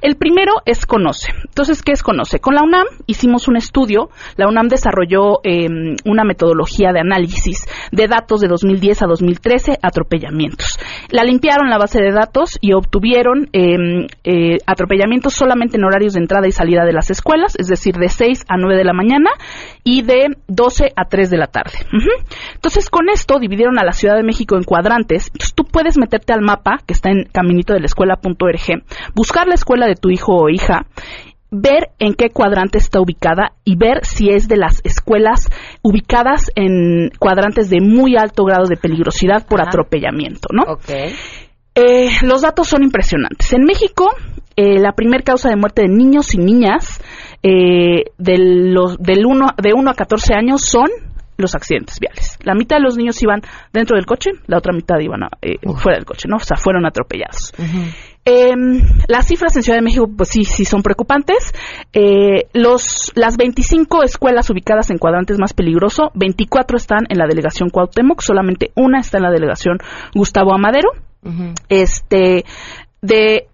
El 0.03 0.17
primero 0.17 0.53
es 0.67 0.85
Conoce. 0.85 1.33
Entonces, 1.49 1.83
¿qué 1.83 1.93
es 1.93 2.03
Conoce? 2.03 2.41
Con 2.41 2.55
la 2.57 2.63
UNAM 2.63 2.87
hicimos 3.07 3.47
un 3.47 3.57
estudio, 3.57 4.11
la 4.37 4.49
UNAM 4.49 4.67
desarrolló 4.69 5.39
eh, 5.45 5.69
una 6.05 6.25
metodología 6.25 6.93
de 6.93 6.99
análisis 7.01 7.67
de 7.93 8.09
datos 8.09 8.41
de 8.41 8.49
2010 8.49 9.03
a 9.03 9.07
2013, 9.07 9.79
atropellamientos. 9.81 10.77
La 11.11 11.23
limpiaron 11.23 11.71
la 11.71 11.79
base 11.79 12.03
de 12.03 12.11
datos 12.11 12.59
y 12.61 12.73
obtuvieron 12.73 13.49
eh, 13.53 13.77
eh, 14.25 14.59
atropellamientos 14.67 15.35
solamente 15.35 15.77
en 15.77 15.85
horarios 15.85 16.15
de 16.15 16.21
entrada 16.21 16.49
y 16.49 16.53
salida 16.53 16.85
de 16.85 16.93
las 16.93 17.11
escuelas, 17.11 17.28
es 17.59 17.67
decir, 17.69 17.95
de 17.97 18.09
6 18.09 18.45
a 18.49 18.57
9 18.57 18.77
de 18.77 18.85
la 18.85 18.93
mañana 18.93 19.31
y 19.85 20.03
de 20.03 20.37
12 20.47 20.93
a 20.97 21.05
3 21.05 21.31
de 21.31 21.37
la 21.37 21.47
tarde. 21.47 21.79
Entonces, 22.55 22.91
con 22.91 23.09
esto 23.09 23.39
dividieron 23.39 23.79
a 23.79 23.85
la 23.85 23.93
Ciudad 23.93 24.17
de 24.17 24.23
México 24.23 24.57
en 24.57 24.65
cuadrantes. 24.65 25.29
Entonces, 25.29 25.55
tú 25.55 25.65
puedes 25.65 25.99
meterte 25.99 26.33
al 26.33 26.43
mapa 26.43 26.79
que 26.87 26.95
está 26.95 27.11
en 27.11 27.25
caminito 27.25 27.73
de 27.73 27.81
la 27.81 27.87
escuela.org, 27.87 28.83
buscar 29.15 29.47
la 29.47 29.55
escuela 29.55 29.87
de 29.87 29.95
tu 29.95 30.11
hijo 30.11 30.35
o 30.35 30.49
hija 30.49 30.87
ver 31.51 31.91
en 31.99 32.15
qué 32.15 32.29
cuadrante 32.29 32.79
está 32.79 33.01
ubicada 33.01 33.53
y 33.65 33.77
ver 33.77 34.05
si 34.05 34.29
es 34.31 34.49
de 34.49 34.57
las 34.57 34.81
escuelas 34.85 35.49
ubicadas 35.83 36.51
en 36.55 37.11
cuadrantes 37.19 37.71
de 37.71 37.81
muy 37.81 38.17
alto 38.17 38.45
grado 38.45 38.67
de 38.67 38.77
peligrosidad 38.77 39.47
por 39.47 39.61
atropellamiento, 39.61 40.49
¿no? 40.53 40.65
Eh, 41.75 42.11
los 42.23 42.43
datos 42.43 42.69
son 42.69 42.83
impresionantes. 42.83 43.53
En 43.53 43.63
México, 43.63 44.11
eh, 44.61 44.79
la 44.81 44.91
primer 44.93 45.23
causa 45.23 45.49
de 45.49 45.55
muerte 45.57 45.83
de 45.83 45.89
niños 45.89 46.35
y 46.35 46.39
niñas 46.39 47.01
eh, 47.45 48.11
de, 48.19 48.35
los, 48.75 48.99
del 48.99 49.25
uno, 49.25 49.51
de 49.57 49.73
1 49.73 49.89
a 49.91 49.95
14 49.95 50.35
años 50.35 50.63
son 50.63 50.89
los 51.37 51.55
accidentes 51.55 52.01
viales. 52.01 52.37
La 52.43 52.55
mitad 52.57 52.79
de 52.79 52.83
los 52.83 52.97
niños 52.97 53.23
iban 53.23 53.41
dentro 53.73 53.95
del 53.97 54.05
coche, 54.07 54.33
la 54.49 54.59
otra 54.59 54.73
mitad 54.75 54.99
iban 54.99 55.23
a- 55.23 55.31
eh, 55.41 55.59
fuera 55.77 55.97
del 55.97 56.05
coche, 56.05 56.27
¿no? 56.29 56.37
O 56.37 56.41
sea, 56.41 56.57
fueron 56.57 56.85
atropellados. 56.85 57.53
Eh, 58.25 58.53
las 59.07 59.29
cifras 59.29 59.55
en 59.57 59.63
Ciudad 59.63 59.79
de 59.79 59.85
México, 59.85 60.09
pues 60.17 60.31
sí, 60.31 60.43
sí 60.43 60.65
son 60.65 60.83
preocupantes. 60.83 61.55
Eh, 61.93 62.49
los, 62.53 63.13
las 63.15 63.37
25 63.37 64.03
escuelas 64.03 64.51
ubicadas 64.51 64.91
en 64.91 64.99
cuadrantes 64.99 65.39
más 65.39 65.53
peligroso, 65.55 66.11
24 66.15 66.77
están 66.77 67.07
en 67.09 67.19
la 67.19 67.27
delegación 67.29 67.71
Cuauhtémoc, 67.71 68.21
solamente 68.21 68.73
una 68.75 68.99
está 68.99 69.19
en 69.19 69.23
la 69.23 69.31
delegación 69.31 69.79
Gustavo 70.17 70.53
Amadero. 70.53 70.91
Este, 71.69 72.45
de 73.01 73.47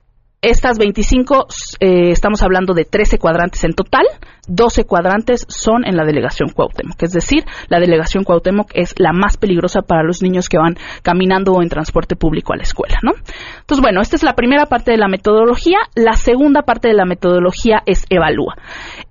estas 0.44 0.78
25, 0.78 1.46
eh, 1.80 2.10
estamos 2.10 2.42
hablando 2.42 2.74
de 2.74 2.84
13 2.84 3.18
cuadrantes 3.18 3.64
en 3.64 3.72
total, 3.72 4.06
12 4.46 4.84
cuadrantes 4.84 5.46
son 5.48 5.86
en 5.86 5.96
la 5.96 6.04
delegación 6.04 6.50
Cuauhtémoc. 6.50 7.02
Es 7.02 7.12
decir, 7.12 7.44
la 7.68 7.80
delegación 7.80 8.24
Cuauhtémoc 8.24 8.70
es 8.74 8.94
la 8.98 9.12
más 9.12 9.36
peligrosa 9.36 9.80
para 9.80 10.02
los 10.02 10.22
niños 10.22 10.48
que 10.48 10.58
van 10.58 10.76
caminando 11.02 11.52
o 11.52 11.62
en 11.62 11.68
transporte 11.68 12.16
público 12.16 12.52
a 12.52 12.56
la 12.56 12.62
escuela, 12.62 12.98
¿no? 13.02 13.12
Entonces, 13.60 13.82
bueno, 13.82 14.00
esta 14.00 14.16
es 14.16 14.22
la 14.22 14.34
primera 14.34 14.66
parte 14.66 14.90
de 14.90 14.98
la 14.98 15.08
metodología. 15.08 15.78
La 15.94 16.14
segunda 16.14 16.62
parte 16.62 16.88
de 16.88 16.94
la 16.94 17.06
metodología 17.06 17.82
es 17.86 18.04
evalúa. 18.10 18.56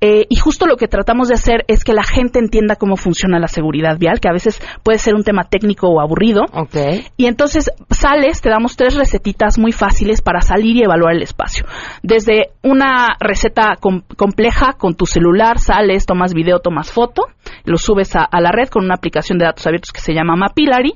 Eh, 0.02 0.26
y 0.30 0.36
justo 0.36 0.68
lo 0.68 0.78
que 0.78 0.88
tratamos 0.88 1.30
de 1.30 1.36
hacer 1.36 1.66
es 1.68 1.84
que 1.84 1.94
la 1.94 2.04
gente 2.04 2.40
entienda 2.40 2.76
cómo 2.76 2.96
funciona 2.96 3.40
la 3.40 3.48
seguridad 3.48 3.98
vial, 3.98 4.20
que 4.20 4.30
a 4.30 4.34
veces 4.34 4.62
puede 4.84 5.00
ser 5.00 5.16
un 5.16 5.24
tema 5.24 5.46
técnico 5.46 5.88
o 5.88 6.00
aburrido. 6.00 6.44
Y 7.18 7.26
entonces 7.26 7.72
sales, 7.90 8.42
te 8.42 8.50
damos 8.50 8.76
tres 8.76 8.96
recetitas 8.96 9.58
muy 9.58 9.72
fáciles 9.72 10.22
para 10.22 10.42
salir 10.42 10.76
y 10.76 10.84
evaluar 10.84 11.16
el 11.16 11.23
espacio. 11.24 11.66
Desde 12.02 12.52
una 12.62 13.10
receta 13.20 13.76
com- 13.80 14.04
compleja 14.18 14.74
con 14.74 14.96
tu 14.96 15.06
celular, 15.06 15.60
sales, 15.60 16.06
tomas 16.06 16.34
video, 16.34 16.60
tomas 16.60 16.92
foto, 16.92 17.24
lo 17.66 17.78
subes 17.78 18.16
a, 18.16 18.24
a 18.24 18.42
la 18.42 18.52
red 18.52 18.68
con 18.70 18.84
una 18.86 18.96
aplicación 18.96 19.38
de 19.38 19.46
datos 19.46 19.66
abiertos 19.68 19.92
que 19.92 20.02
se 20.02 20.14
llama 20.14 20.36
Mapillary. 20.36 20.94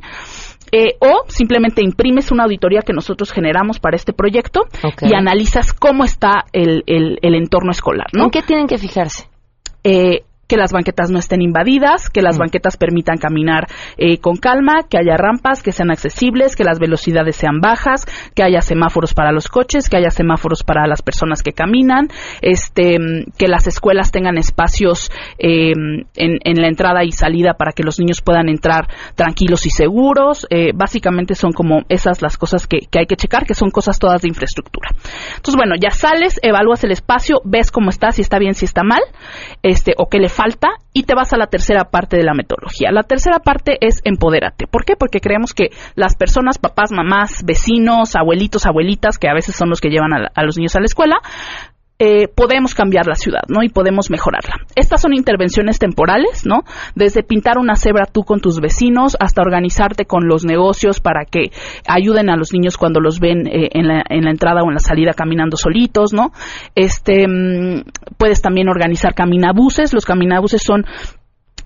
eh, 0.72 0.96
o 1.00 1.24
simplemente 1.30 1.82
imprimes 1.82 2.30
una 2.30 2.44
auditoría 2.44 2.82
que 2.82 2.92
nosotros 2.92 3.32
generamos 3.32 3.80
para 3.80 3.96
este 3.96 4.12
proyecto 4.12 4.63
y 5.08 5.16
analizas 5.16 5.72
cómo 5.72 6.04
está 6.04 6.44
el, 6.52 6.84
el- 6.88 7.20
el 7.22 7.36
entorno 7.36 7.72
escolar. 7.72 8.08
¿no? 8.12 8.26
¿En 8.26 8.30
qué 8.32 8.42
tienen 8.42 8.68
que 8.68 8.78
fijarse? 8.78 9.30
Eh, 9.86 10.26
que 10.48 10.58
las 10.58 10.72
banquetas 10.72 11.12
no 11.12 11.20
estén 11.20 11.42
invadidas, 11.42 12.10
que 12.10 12.22
las 12.22 12.38
banquetas 12.38 12.78
permitan 12.78 13.18
caminar 13.18 13.68
eh, 13.98 14.20
con 14.20 14.38
calma, 14.38 14.84
que 14.90 14.98
haya 14.98 15.18
rampas 15.18 15.62
que 15.62 15.72
sean 15.72 15.92
accesibles, 15.92 16.56
que 16.56 16.64
las 16.64 16.80
velocidades 16.80 17.36
sean 17.36 17.60
bajas, 17.60 18.06
que 18.34 18.44
haya 18.44 18.62
semáforos 18.62 19.14
para 19.14 19.32
los 19.32 19.50
coches, 19.50 19.90
que 19.90 19.98
haya 19.98 20.10
semáforos 20.10 20.64
para 20.64 20.88
las 20.88 21.02
personas 21.02 21.44
que 21.44 21.52
caminan, 21.52 22.08
este, 22.42 22.98
mm, 23.00 23.32
que 23.38 23.48
las 23.48 23.68
escuelas 23.68 24.12
tengan 24.12 24.38
espacios 24.38 25.12
eh, 25.38 25.74
en, 26.16 26.40
en 26.44 26.62
la 26.62 26.68
entrada 26.68 27.04
y 27.04 27.12
salida 27.12 27.54
para 27.54 27.72
que 27.72 27.84
los 27.84 28.00
niños 28.00 28.22
puedan 28.22 28.50
entrar 28.50 28.88
tranquilos 29.16 29.66
y 29.66 29.70
seguros. 29.70 30.48
Eh, 30.50 30.72
básicamente 30.74 31.36
son 31.36 31.52
como 31.52 31.82
esas 31.90 32.22
las 32.22 32.38
cosas 32.38 32.68
que, 32.68 32.80
que 32.90 33.00
hay 33.00 33.06
que 33.06 33.16
checar, 33.16 33.46
que 33.46 33.54
son 33.54 33.70
cosas 33.70 34.00
todas 34.00 34.22
de 34.22 34.30
infraestructura. 34.30 34.89
Entonces, 35.36 35.56
bueno, 35.56 35.76
ya 35.80 35.91
sales, 35.91 36.39
evalúas 36.41 36.84
el 36.84 36.91
espacio, 36.91 37.41
ves 37.43 37.72
cómo 37.72 37.89
está, 37.89 38.12
si 38.12 38.22
está 38.22 38.39
bien, 38.39 38.54
si 38.54 38.66
está 38.66 38.84
mal, 38.84 39.02
este, 39.64 39.93
o 39.98 40.08
qué 40.10 40.20
le 40.20 40.30
falta, 40.38 40.70
y 40.94 41.04
te 41.04 41.16
vas 41.16 41.34
a 41.34 41.38
la 41.38 41.48
tercera 41.48 41.86
parte 41.86 42.16
de 42.16 42.24
la 42.24 42.36
metodología. 42.36 42.92
La 42.92 43.04
tercera 43.04 43.40
parte 43.40 43.78
es 43.82 44.02
empodérate. 44.04 44.68
¿Por 44.68 44.86
qué? 44.86 44.96
Porque 44.96 45.20
creemos 45.20 45.54
que 45.54 45.70
las 45.96 46.16
personas, 46.16 46.60
papás, 46.60 46.92
mamás, 46.92 47.44
vecinos, 47.44 48.16
abuelitos, 48.16 48.68
abuelitas, 48.68 49.18
que 49.18 49.30
a 49.30 49.34
veces 49.34 49.56
son 49.56 49.70
los 49.70 49.82
que 49.82 49.90
llevan 49.90 50.14
a, 50.14 50.32
a 50.34 50.44
los 50.44 50.58
niños 50.58 50.76
a 50.76 50.80
la 50.80 50.86
escuela, 50.86 51.18
eh, 52.00 52.28
podemos 52.28 52.76
cambiar 52.76 53.08
la 53.08 53.16
ciudad, 53.16 53.41
¿no? 53.48 53.64
Y 53.64 53.70
podemos 53.70 54.12
mejorarla. 54.12 54.56
Estas 54.76 55.02
son 55.02 55.14
intervenciones 55.14 55.80
temporales, 55.80 56.45
¿no? 56.45 56.64
Desde 56.93 57.24
pintar 57.24 57.58
una 57.58 57.76
cebra 57.76 58.06
tú 58.06 58.24
con 58.24 58.39
tus 58.39 58.60
vecinos 58.60 59.18
hasta 59.20 59.41
organizarte 59.41 60.06
con 60.06 60.28
los 60.28 60.45
negocios 60.45 61.00
para 61.00 61.26
que 61.26 61.52
ayuden 61.88 62.30
a 62.30 62.38
los 62.38 62.54
niños 62.54 62.78
cuando 62.78 63.00
los 63.00 63.20
ven 63.20 63.48
eh, 63.48 63.70
en, 63.72 63.88
la, 63.88 64.04
en, 64.10 64.26
la, 64.26 64.30
entrada 64.30 64.62
o 64.62 64.68
en 64.68 64.76
la 64.76 64.80
salida 64.80 65.14
caminando 65.14 65.58
solitos, 65.58 66.14
¿no? 66.14 66.32
Este, 66.76 67.28
mmm, 67.28 67.82
puedes 68.18 68.43
también 68.43 68.70
organizar 68.70 69.16
caminabuses. 69.16 69.91
Los 69.93 70.06
caminabuses 70.06 70.62
son 70.62 70.86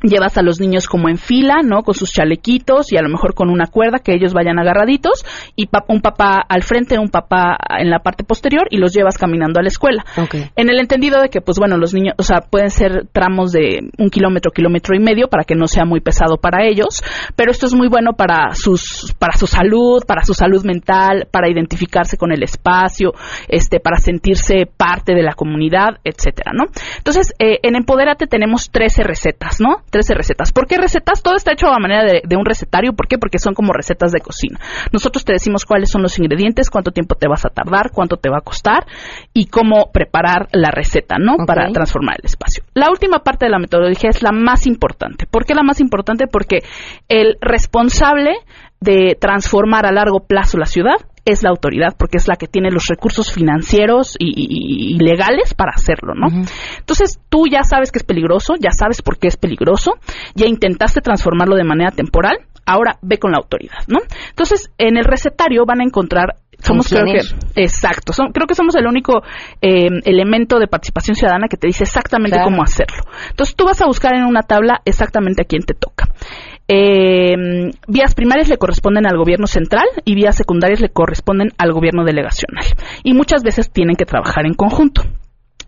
llevas 0.01 0.37
a 0.37 0.41
los 0.41 0.59
niños 0.59 0.87
como 0.87 1.09
en 1.09 1.17
fila, 1.17 1.61
¿no? 1.63 1.83
Con 1.83 1.93
sus 1.93 2.11
chalequitos 2.11 2.91
y 2.91 2.97
a 2.97 3.01
lo 3.01 3.09
mejor 3.09 3.33
con 3.33 3.49
una 3.49 3.67
cuerda 3.67 3.99
que 3.99 4.13
ellos 4.13 4.33
vayan 4.33 4.59
agarraditos 4.59 5.25
y 5.55 5.67
un 5.87 6.01
papá 6.01 6.41
al 6.47 6.63
frente, 6.63 6.97
un 6.99 7.09
papá 7.09 7.57
en 7.79 7.89
la 7.89 7.99
parte 7.99 8.23
posterior 8.23 8.67
y 8.69 8.77
los 8.77 8.93
llevas 8.93 9.17
caminando 9.17 9.59
a 9.59 9.63
la 9.63 9.69
escuela. 9.69 10.05
Okay. 10.17 10.49
En 10.55 10.69
el 10.69 10.79
entendido 10.79 11.21
de 11.21 11.29
que, 11.29 11.41
pues 11.41 11.57
bueno, 11.57 11.77
los 11.77 11.93
niños, 11.93 12.15
o 12.17 12.23
sea, 12.23 12.41
pueden 12.41 12.69
ser 12.69 13.07
tramos 13.11 13.51
de 13.51 13.79
un 13.97 14.09
kilómetro, 14.09 14.51
kilómetro 14.51 14.95
y 14.95 14.99
medio 14.99 15.27
para 15.27 15.43
que 15.43 15.55
no 15.55 15.67
sea 15.67 15.85
muy 15.85 16.01
pesado 16.01 16.37
para 16.37 16.65
ellos, 16.65 17.03
pero 17.35 17.51
esto 17.51 17.65
es 17.65 17.73
muy 17.73 17.87
bueno 17.87 18.13
para 18.13 18.53
sus, 18.53 19.15
para 19.19 19.37
su 19.37 19.47
salud, 19.47 20.03
para 20.07 20.23
su 20.23 20.33
salud 20.33 20.63
mental, 20.65 21.27
para 21.31 21.49
identificarse 21.49 22.17
con 22.17 22.31
el 22.31 22.43
espacio, 22.43 23.13
este, 23.47 23.79
para 23.79 23.97
sentirse 23.97 24.65
parte 24.65 25.13
de 25.13 25.23
la 25.23 25.33
comunidad, 25.33 25.99
etcétera, 26.03 26.51
¿no? 26.53 26.65
Entonces, 26.97 27.33
eh, 27.39 27.59
en 27.63 27.75
Empodérate 27.75 28.27
tenemos 28.27 28.69
13 28.71 29.03
recetas, 29.03 29.59
¿no? 29.59 29.77
13 29.91 30.15
recetas. 30.15 30.51
¿Por 30.51 30.65
qué 30.65 30.77
recetas? 30.77 31.21
Todo 31.21 31.35
está 31.35 31.51
hecho 31.51 31.67
a 31.67 31.77
manera 31.79 32.03
de, 32.03 32.21
de, 32.25 32.35
un 32.35 32.45
recetario. 32.45 32.93
¿Por 32.93 33.07
qué? 33.07 33.17
Porque 33.17 33.37
son 33.37 33.53
como 33.53 33.73
recetas 33.73 34.11
de 34.11 34.21
cocina. 34.21 34.59
Nosotros 34.91 35.23
te 35.23 35.33
decimos 35.33 35.65
cuáles 35.65 35.91
son 35.91 36.01
los 36.01 36.17
ingredientes, 36.17 36.69
cuánto 36.69 36.91
tiempo 36.91 37.15
te 37.15 37.27
vas 37.27 37.45
a 37.45 37.49
tardar, 37.49 37.91
cuánto 37.91 38.17
te 38.17 38.29
va 38.29 38.37
a 38.37 38.41
costar 38.41 38.85
y 39.33 39.47
cómo 39.47 39.91
preparar 39.91 40.47
la 40.51 40.71
receta, 40.71 41.17
¿no? 41.19 41.33
Okay. 41.33 41.45
Para 41.45 41.71
transformar 41.71 42.15
el 42.19 42.25
espacio. 42.25 42.63
La 42.73 42.89
última 42.89 43.19
parte 43.19 43.45
de 43.45 43.51
la 43.51 43.59
metodología 43.59 44.09
es 44.09 44.23
la 44.23 44.31
más 44.31 44.65
importante. 44.65 45.27
¿Por 45.27 45.45
qué 45.45 45.53
la 45.53 45.63
más 45.63 45.79
importante? 45.79 46.27
Porque 46.27 46.59
el 47.07 47.37
responsable 47.41 48.37
de 48.79 49.15
transformar 49.19 49.85
a 49.85 49.91
largo 49.91 50.21
plazo 50.21 50.57
la 50.57 50.65
ciudad 50.65 50.95
es 51.25 51.43
la 51.43 51.49
autoridad, 51.49 51.95
porque 51.97 52.17
es 52.17 52.27
la 52.27 52.35
que 52.35 52.47
tiene 52.47 52.71
los 52.71 52.87
recursos 52.87 53.31
financieros 53.31 54.15
y, 54.17 54.29
y, 54.29 54.95
y 54.95 54.99
legales 54.99 55.53
para 55.53 55.71
hacerlo, 55.75 56.13
¿no? 56.15 56.27
Uh 56.27 56.41
-huh. 56.41 56.51
Entonces, 56.79 57.19
tú 57.29 57.45
ya 57.47 57.63
sabes 57.63 57.91
que 57.91 57.99
es 57.99 58.03
peligroso, 58.03 58.55
ya 58.59 58.71
sabes 58.71 59.01
por 59.01 59.17
qué 59.17 59.27
es 59.27 59.37
peligroso, 59.37 59.93
ya 60.35 60.47
intentaste 60.47 61.01
transformarlo 61.01 61.55
de 61.55 61.63
manera 61.63 61.91
temporal, 61.91 62.39
ahora 62.65 62.97
ve 63.01 63.17
con 63.17 63.31
la 63.31 63.37
autoridad, 63.37 63.79
¿no? 63.87 63.99
Entonces, 64.29 64.71
en 64.77 64.97
el 64.97 65.03
recetario 65.03 65.65
van 65.65 65.81
a 65.81 65.83
encontrar 65.83 66.35
somos 66.63 66.87
creo 66.89 67.05
que 67.05 67.21
exacto 67.61 68.13
son, 68.13 68.31
creo 68.31 68.45
que 68.45 68.53
somos 68.53 68.75
el 68.75 68.85
único 68.85 69.23
eh, 69.61 69.89
elemento 70.05 70.59
de 70.59 70.67
participación 70.67 71.15
ciudadana 71.15 71.47
que 71.47 71.57
te 71.57 71.65
dice 71.65 71.85
exactamente 71.85 72.35
claro. 72.35 72.51
cómo 72.51 72.61
hacerlo 72.61 73.03
entonces 73.29 73.55
tú 73.55 73.65
vas 73.65 73.81
a 73.81 73.87
buscar 73.87 74.15
en 74.15 74.25
una 74.25 74.43
tabla 74.43 74.79
exactamente 74.85 75.41
a 75.41 75.45
quién 75.45 75.63
te 75.63 75.73
toca 75.73 76.09
eh, 76.73 77.35
vías 77.87 78.15
primarias 78.15 78.47
le 78.47 78.57
corresponden 78.57 79.05
al 79.05 79.17
gobierno 79.17 79.45
central 79.45 79.83
y 80.05 80.15
vías 80.15 80.37
secundarias 80.37 80.79
le 80.79 80.89
corresponden 80.89 81.49
al 81.57 81.73
gobierno 81.73 82.05
delegacional 82.05 82.63
y 83.03 83.13
muchas 83.13 83.43
veces 83.43 83.69
tienen 83.71 83.97
que 83.97 84.05
trabajar 84.05 84.45
en 84.45 84.53
conjunto 84.53 85.03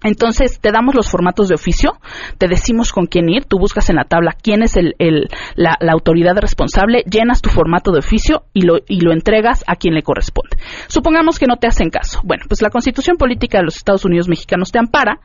entonces, 0.03 0.59
te 0.59 0.71
damos 0.71 0.95
los 0.95 1.09
formatos 1.09 1.47
de 1.47 1.55
oficio, 1.55 1.93
te 2.37 2.47
decimos 2.47 2.91
con 2.91 3.07
quién 3.07 3.29
ir, 3.29 3.45
tú 3.45 3.57
buscas 3.57 3.89
en 3.89 3.95
la 3.95 4.03
tabla 4.03 4.35
quién 4.39 4.61
es 4.61 4.75
el, 4.75 4.95
el, 4.99 5.29
la, 5.55 5.77
autoridad 5.91 6.35
responsable, 6.37 7.03
llenas 7.09 7.41
tu 7.41 7.49
formato 7.49 7.91
de 7.91 7.99
oficio 7.99 8.43
y 8.53 8.63
lo, 8.63 8.79
y 8.87 8.99
lo 8.99 9.13
entregas 9.13 9.63
a 9.65 9.77
quien 9.77 9.93
le 9.93 10.03
corresponde. 10.03 10.57
Supongamos 10.87 11.39
que 11.39 11.47
no 11.47 11.55
te 11.55 11.67
hacen 11.67 11.89
caso. 11.89 12.19
Bueno, 12.23 12.43
pues 12.47 12.61
la 12.61 12.69
Constitución 12.69 13.15
Política 13.17 13.59
de 13.59 13.63
los 13.63 13.77
Estados 13.77 14.03
Unidos 14.03 14.27
Mexicanos 14.27 14.71
te 14.71 14.79
ampara 14.79 15.21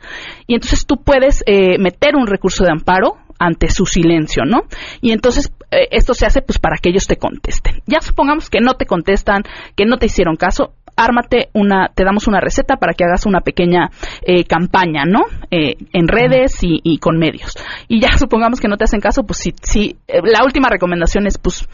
y 0.46 0.54
entonces 0.54 0.86
tú 0.86 1.02
puedes 1.02 1.42
eh, 1.46 1.78
meter 1.78 2.14
un 2.14 2.28
recurso 2.28 2.64
de 2.64 2.70
amparo 2.70 3.16
ante 3.38 3.70
su 3.70 3.86
silencio, 3.86 4.44
¿no? 4.44 4.62
Y 5.00 5.12
entonces 5.12 5.52
eh, 5.70 5.88
esto 5.90 6.14
se 6.14 6.26
hace 6.26 6.42
pues 6.42 6.58
para 6.58 6.76
que 6.76 6.90
ellos 6.90 7.06
te 7.06 7.16
contesten. 7.16 7.82
Ya 7.86 8.00
supongamos 8.00 8.50
que 8.50 8.60
no 8.60 8.74
te 8.74 8.86
contestan, 8.86 9.42
que 9.76 9.84
no 9.84 9.98
te 9.98 10.06
hicieron 10.06 10.36
caso, 10.36 10.74
ármate 10.98 11.48
una, 11.54 11.88
te 11.94 12.04
damos 12.04 12.26
una 12.26 12.40
receta 12.40 12.76
para 12.76 12.92
que 12.92 13.04
hagas 13.04 13.24
una 13.24 13.40
pequeña 13.40 13.90
eh, 14.22 14.44
campaña, 14.44 15.04
¿no? 15.04 15.20
Eh, 15.50 15.76
en 15.92 16.08
redes 16.08 16.62
y, 16.62 16.80
y, 16.82 16.98
con 16.98 17.18
medios. 17.18 17.54
Y 17.86 18.00
ya 18.00 18.12
supongamos 18.18 18.60
que 18.60 18.68
no 18.68 18.76
te 18.76 18.84
hacen 18.84 19.00
caso, 19.00 19.22
pues 19.22 19.38
sí, 19.38 19.54
sí, 19.62 19.96
eh, 20.08 20.20
la 20.24 20.44
última 20.44 20.68
recomendación 20.68 21.26
es 21.26 21.38
pues 21.38 21.68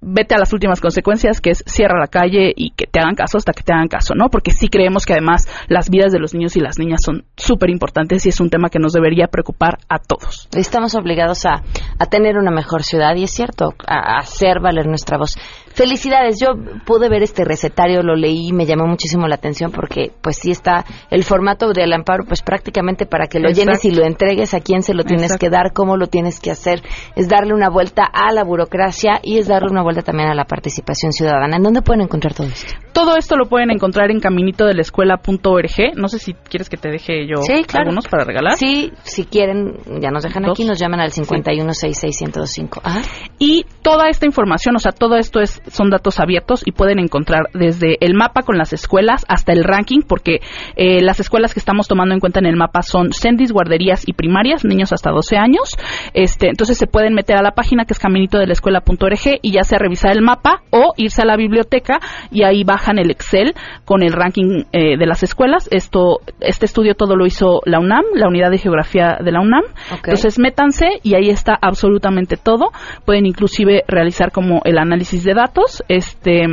vete 0.00 0.34
a 0.34 0.38
las 0.38 0.52
últimas 0.52 0.80
consecuencias, 0.80 1.40
que 1.40 1.50
es 1.50 1.62
cierra 1.66 1.98
la 1.98 2.08
calle 2.08 2.52
y 2.56 2.70
que 2.70 2.86
te 2.86 3.00
hagan 3.00 3.14
caso 3.14 3.38
hasta 3.38 3.52
que 3.52 3.62
te 3.62 3.72
hagan 3.72 3.88
caso, 3.88 4.14
¿no? 4.14 4.28
Porque 4.30 4.52
sí 4.52 4.68
creemos 4.68 5.04
que 5.04 5.12
además 5.12 5.48
las 5.68 5.90
vidas 5.90 6.12
de 6.12 6.18
los 6.18 6.34
niños 6.34 6.56
y 6.56 6.60
las 6.60 6.78
niñas 6.78 7.00
son 7.04 7.24
súper 7.36 7.70
importantes 7.70 8.24
y 8.26 8.30
es 8.30 8.40
un 8.40 8.50
tema 8.50 8.70
que 8.70 8.78
nos 8.78 8.92
debería 8.92 9.26
preocupar 9.26 9.78
a 9.88 9.98
todos. 9.98 10.48
Estamos 10.52 10.94
obligados 10.94 11.44
a, 11.46 11.62
a 11.98 12.06
tener 12.06 12.36
una 12.36 12.50
mejor 12.50 12.82
ciudad 12.82 13.14
y 13.16 13.24
es 13.24 13.30
cierto, 13.30 13.74
a, 13.86 14.16
a 14.16 14.18
hacer 14.18 14.60
valer 14.60 14.86
nuestra 14.86 15.18
voz. 15.18 15.36
Felicidades, 15.72 16.38
yo 16.40 16.48
pude 16.84 17.08
ver 17.08 17.22
este 17.22 17.44
recetario, 17.44 18.02
lo 18.02 18.16
leí 18.16 18.48
y 18.48 18.52
me 18.52 18.66
llamó 18.66 18.86
muchísimo 18.86 19.28
la 19.28 19.36
atención 19.36 19.70
porque 19.70 20.10
pues 20.20 20.36
sí 20.36 20.50
está 20.50 20.84
el 21.10 21.24
formato 21.24 21.72
del 21.72 21.92
amparo 21.92 22.24
pues 22.24 22.42
prácticamente 22.42 23.06
para 23.06 23.26
que 23.26 23.38
lo 23.38 23.48
Exacto. 23.48 23.70
llenes 23.72 23.84
y 23.84 23.90
lo 23.92 24.04
entregues 24.04 24.52
a 24.54 24.60
quién 24.60 24.82
se 24.82 24.94
lo 24.94 25.04
tienes 25.04 25.26
Exacto. 25.26 25.46
que 25.46 25.50
dar, 25.50 25.72
cómo 25.72 25.96
lo 25.96 26.08
tienes 26.08 26.40
que 26.40 26.50
hacer, 26.50 26.82
es 27.14 27.28
darle 27.28 27.54
una 27.54 27.70
vuelta 27.70 28.04
a 28.04 28.32
la 28.32 28.42
burocracia 28.44 29.20
y 29.22 29.38
es 29.38 29.46
darle 29.46 29.70
una 29.70 29.82
vuelta 29.82 30.02
también 30.02 30.28
a 30.28 30.34
la 30.34 30.44
participación 30.44 31.12
ciudadana. 31.12 31.56
¿En 31.56 31.62
dónde 31.62 31.82
pueden 31.82 32.02
encontrar 32.02 32.34
todo 32.34 32.48
esto? 32.48 32.74
Todo 32.92 33.16
esto 33.16 33.36
lo 33.36 33.46
pueden 33.46 33.70
encontrar 33.70 34.10
en 34.10 34.18
caminito 34.20 34.66
de 34.66 34.74
la 34.74 34.82
escuela.org. 34.82 35.96
No 35.96 36.08
sé 36.08 36.18
si 36.18 36.34
quieres 36.34 36.68
que 36.68 36.76
te 36.76 36.90
deje 36.90 37.26
yo 37.26 37.42
sí, 37.42 37.62
claro. 37.64 37.84
algunos 37.84 38.08
para 38.08 38.24
regalar. 38.24 38.56
Sí, 38.56 38.92
si 39.04 39.24
quieren, 39.24 39.78
ya 40.00 40.10
nos 40.10 40.24
dejan 40.24 40.42
Dos. 40.42 40.52
aquí, 40.52 40.64
nos 40.64 40.78
llaman 40.78 41.00
al 41.00 41.12
5166125. 41.12 42.80
Sí. 42.84 43.30
Y 43.38 43.66
toda 43.82 44.08
esta 44.08 44.26
información, 44.26 44.74
o 44.76 44.78
sea, 44.78 44.92
todo 44.92 45.16
esto 45.16 45.40
es 45.40 45.59
son 45.68 45.90
datos 45.90 46.20
abiertos 46.20 46.62
y 46.64 46.72
pueden 46.72 46.98
encontrar 46.98 47.48
desde 47.54 47.96
el 48.00 48.14
mapa 48.14 48.42
con 48.42 48.58
las 48.58 48.72
escuelas 48.72 49.24
hasta 49.28 49.52
el 49.52 49.64
ranking, 49.64 50.00
porque 50.06 50.40
eh, 50.76 51.02
las 51.02 51.20
escuelas 51.20 51.54
que 51.54 51.60
estamos 51.60 51.88
tomando 51.88 52.14
en 52.14 52.20
cuenta 52.20 52.40
en 52.40 52.46
el 52.46 52.56
mapa 52.56 52.82
son 52.82 53.12
CENDIS, 53.12 53.52
guarderías 53.52 54.06
y 54.06 54.12
primarias, 54.12 54.64
niños 54.64 54.92
hasta 54.92 55.10
12 55.10 55.36
años. 55.36 55.76
Este, 56.14 56.48
entonces 56.48 56.78
se 56.78 56.86
pueden 56.86 57.14
meter 57.14 57.36
a 57.36 57.42
la 57.42 57.52
página 57.52 57.84
que 57.84 57.92
es 57.92 57.98
caminito 57.98 58.38
de 58.38 58.46
la 58.46 58.52
escuela.org 58.52 59.38
y 59.42 59.52
ya 59.52 59.62
sea 59.64 59.78
revisar 59.78 60.12
el 60.12 60.22
mapa 60.22 60.62
o 60.70 60.92
irse 60.96 61.22
a 61.22 61.24
la 61.24 61.36
biblioteca 61.36 62.00
y 62.30 62.44
ahí 62.44 62.64
bajan 62.64 62.98
el 62.98 63.10
Excel 63.10 63.54
con 63.84 64.02
el 64.02 64.12
ranking 64.12 64.64
eh, 64.72 64.96
de 64.96 65.06
las 65.06 65.22
escuelas. 65.22 65.68
Esto, 65.70 66.20
este 66.40 66.66
estudio 66.66 66.94
todo 66.94 67.16
lo 67.16 67.26
hizo 67.26 67.60
la 67.64 67.78
UNAM, 67.78 68.04
la 68.14 68.28
unidad 68.28 68.50
de 68.50 68.58
geografía 68.58 69.18
de 69.22 69.32
la 69.32 69.40
UNAM. 69.40 69.64
Okay. 69.86 70.14
Entonces 70.14 70.38
métanse 70.38 71.00
y 71.02 71.14
ahí 71.14 71.30
está 71.30 71.58
absolutamente 71.60 72.36
todo. 72.36 72.70
Pueden 73.04 73.26
inclusive 73.26 73.84
realizar 73.88 74.32
como 74.32 74.60
el 74.64 74.78
análisis 74.78 75.24
de 75.24 75.34
datos, 75.34 75.49
este 75.88 76.46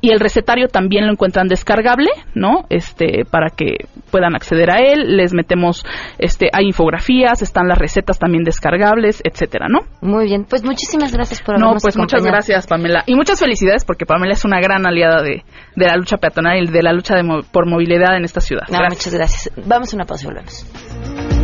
y 0.00 0.10
el 0.10 0.20
recetario 0.20 0.68
también 0.68 1.06
lo 1.06 1.12
encuentran 1.12 1.48
descargable, 1.48 2.10
¿no? 2.34 2.66
Este, 2.68 3.24
para 3.28 3.50
que 3.50 3.88
puedan 4.10 4.34
acceder 4.34 4.70
a 4.70 4.78
él, 4.78 5.16
les 5.16 5.32
metemos, 5.34 5.84
este, 6.18 6.48
hay 6.52 6.66
infografías, 6.66 7.42
están 7.42 7.66
las 7.66 7.78
recetas 7.78 8.18
también 8.18 8.44
descargables, 8.44 9.20
etcétera, 9.24 9.66
¿no? 9.68 9.80
Muy 10.00 10.26
bien, 10.26 10.44
pues 10.48 10.64
muchísimas 10.64 11.12
gracias 11.12 11.40
por 11.40 11.58
No, 11.58 11.74
pues 11.80 11.96
muchas 11.96 12.24
gracias, 12.24 12.66
Pamela. 12.66 13.02
Y 13.06 13.14
muchas 13.14 13.40
felicidades 13.40 13.84
porque 13.84 14.06
Pamela 14.06 14.34
es 14.34 14.44
una 14.44 14.60
gran 14.60 14.86
aliada 14.86 15.22
de, 15.22 15.44
de 15.74 15.86
la 15.86 15.96
lucha 15.96 16.18
peatonal 16.18 16.62
y 16.62 16.70
de 16.70 16.82
la 16.82 16.92
lucha 16.92 17.16
de 17.16 17.24
por 17.50 17.66
movilidad 17.66 18.16
en 18.16 18.24
esta 18.24 18.40
ciudad. 18.40 18.64
No, 18.68 18.78
gracias. 18.78 19.06
muchas 19.06 19.14
gracias. 19.14 19.66
Vamos 19.66 19.92
a 19.92 19.96
una 19.96 20.04
pausa 20.04 20.24
y 20.24 20.26
volvemos. 20.26 21.35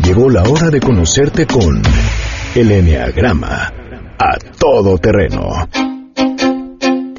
Llegó 0.05 0.29
la 0.29 0.43
hora 0.43 0.69
de 0.69 0.79
conocerte 0.79 1.45
con 1.45 1.81
el 2.55 2.71
Enneagrama 2.71 3.73
a 4.19 4.37
todo 4.59 4.97
terreno. 4.97 5.49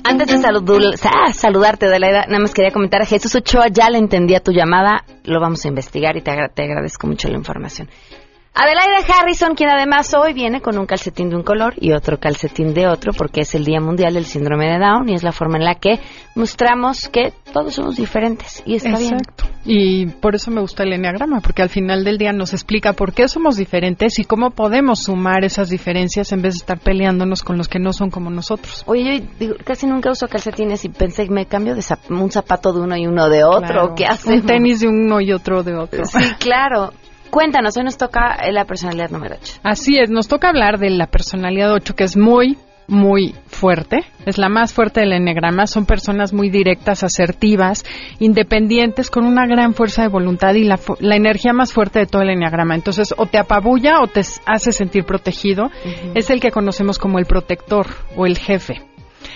antes 0.08 0.28
de 0.28 0.38
saludul- 0.38 0.94
ah, 1.04 1.32
saludarte, 1.32 1.86
Adelaida, 1.86 2.26
nada 2.26 2.38
más 2.38 2.54
quería 2.54 2.70
comentar 2.70 3.02
a 3.02 3.06
Jesús 3.06 3.34
Ochoa, 3.34 3.66
ya 3.68 3.90
le 3.90 3.98
entendía 3.98 4.40
tu 4.40 4.52
llamada, 4.52 5.04
lo 5.24 5.40
vamos 5.40 5.64
a 5.64 5.68
investigar 5.68 6.16
y 6.16 6.22
te, 6.22 6.30
agra- 6.30 6.48
te 6.48 6.62
agradezco 6.62 7.06
mucho 7.06 7.28
la 7.28 7.36
información. 7.36 7.88
Adelaida 8.58 9.04
Harrison, 9.20 9.54
quien 9.54 9.68
además 9.68 10.14
hoy 10.14 10.32
viene 10.32 10.62
con 10.62 10.78
un 10.78 10.86
calcetín 10.86 11.28
de 11.28 11.36
un 11.36 11.42
color 11.42 11.74
y 11.78 11.92
otro 11.92 12.18
calcetín 12.18 12.72
de 12.72 12.86
otro, 12.88 13.12
porque 13.12 13.42
es 13.42 13.54
el 13.54 13.66
Día 13.66 13.80
Mundial 13.82 14.14
del 14.14 14.24
Síndrome 14.24 14.64
de 14.66 14.78
Down 14.78 15.10
y 15.10 15.14
es 15.14 15.22
la 15.22 15.32
forma 15.32 15.58
en 15.58 15.64
la 15.64 15.74
que 15.74 16.00
mostramos 16.34 17.08
que 17.10 17.34
todos 17.52 17.74
somos 17.74 17.96
diferentes 17.96 18.62
y 18.64 18.76
está 18.76 18.96
bien. 18.96 19.12
Exacto. 19.16 19.44
Y 19.66 20.06
por 20.06 20.34
eso 20.34 20.50
me 20.50 20.62
gusta 20.62 20.84
el 20.84 20.94
enneagrama, 20.94 21.40
porque 21.40 21.60
al 21.60 21.68
final 21.68 22.02
del 22.02 22.16
día 22.16 22.32
nos 22.32 22.54
explica 22.54 22.94
por 22.94 23.12
qué 23.12 23.28
somos 23.28 23.56
diferentes 23.56 24.18
y 24.18 24.24
cómo 24.24 24.50
podemos 24.52 25.02
sumar 25.02 25.44
esas 25.44 25.68
diferencias 25.68 26.32
en 26.32 26.40
vez 26.40 26.54
de 26.54 26.58
estar 26.60 26.78
peleándonos 26.78 27.42
con 27.42 27.58
los 27.58 27.68
que 27.68 27.78
no 27.78 27.92
son 27.92 28.10
como 28.10 28.30
nosotros. 28.30 28.84
Oye, 28.86 29.20
yo 29.20 29.26
digo, 29.38 29.54
casi 29.64 29.86
nunca 29.86 30.10
uso 30.10 30.28
calcetines 30.28 30.82
y 30.86 30.88
pensé 30.88 31.26
que 31.26 31.32
me 31.34 31.44
cambio 31.44 31.74
de 31.74 31.82
zap- 31.82 32.08
un 32.08 32.30
zapato 32.30 32.72
de 32.72 32.80
uno 32.80 32.96
y 32.96 33.06
uno 33.06 33.28
de 33.28 33.44
otro. 33.44 33.66
Claro. 33.66 33.94
¿Qué 33.94 34.06
hace? 34.06 34.32
Un 34.32 34.46
tenis 34.46 34.80
de 34.80 34.88
uno 34.88 35.20
y 35.20 35.32
otro 35.32 35.62
de 35.62 35.74
otro. 35.76 36.06
Sí, 36.06 36.24
claro. 36.38 36.92
Cuéntanos, 37.36 37.76
hoy 37.76 37.84
nos 37.84 37.98
toca 37.98 38.34
eh, 38.36 38.50
la 38.50 38.64
personalidad 38.64 39.10
número 39.10 39.36
8. 39.38 39.60
Así 39.62 39.98
es, 39.98 40.08
nos 40.08 40.26
toca 40.26 40.48
hablar 40.48 40.78
de 40.78 40.88
la 40.88 41.06
personalidad 41.06 41.70
8, 41.70 41.94
que 41.94 42.04
es 42.04 42.16
muy, 42.16 42.56
muy 42.86 43.34
fuerte. 43.46 44.06
Es 44.24 44.38
la 44.38 44.48
más 44.48 44.72
fuerte 44.72 45.00
del 45.00 45.12
enneagrama. 45.12 45.66
Son 45.66 45.84
personas 45.84 46.32
muy 46.32 46.48
directas, 46.48 47.04
asertivas, 47.04 47.84
independientes, 48.20 49.10
con 49.10 49.26
una 49.26 49.46
gran 49.46 49.74
fuerza 49.74 50.00
de 50.00 50.08
voluntad 50.08 50.54
y 50.54 50.64
la, 50.64 50.80
la 51.00 51.16
energía 51.16 51.52
más 51.52 51.74
fuerte 51.74 51.98
de 51.98 52.06
todo 52.06 52.22
el 52.22 52.30
enneagrama. 52.30 52.74
Entonces, 52.74 53.14
o 53.14 53.26
te 53.26 53.36
apabulla 53.36 54.00
o 54.00 54.06
te 54.06 54.22
hace 54.46 54.72
sentir 54.72 55.04
protegido. 55.04 55.70
Es 56.14 56.30
el 56.30 56.40
que 56.40 56.50
conocemos 56.50 56.98
como 56.98 57.18
el 57.18 57.26
protector 57.26 57.86
o 58.16 58.24
el 58.24 58.38
jefe. 58.38 58.80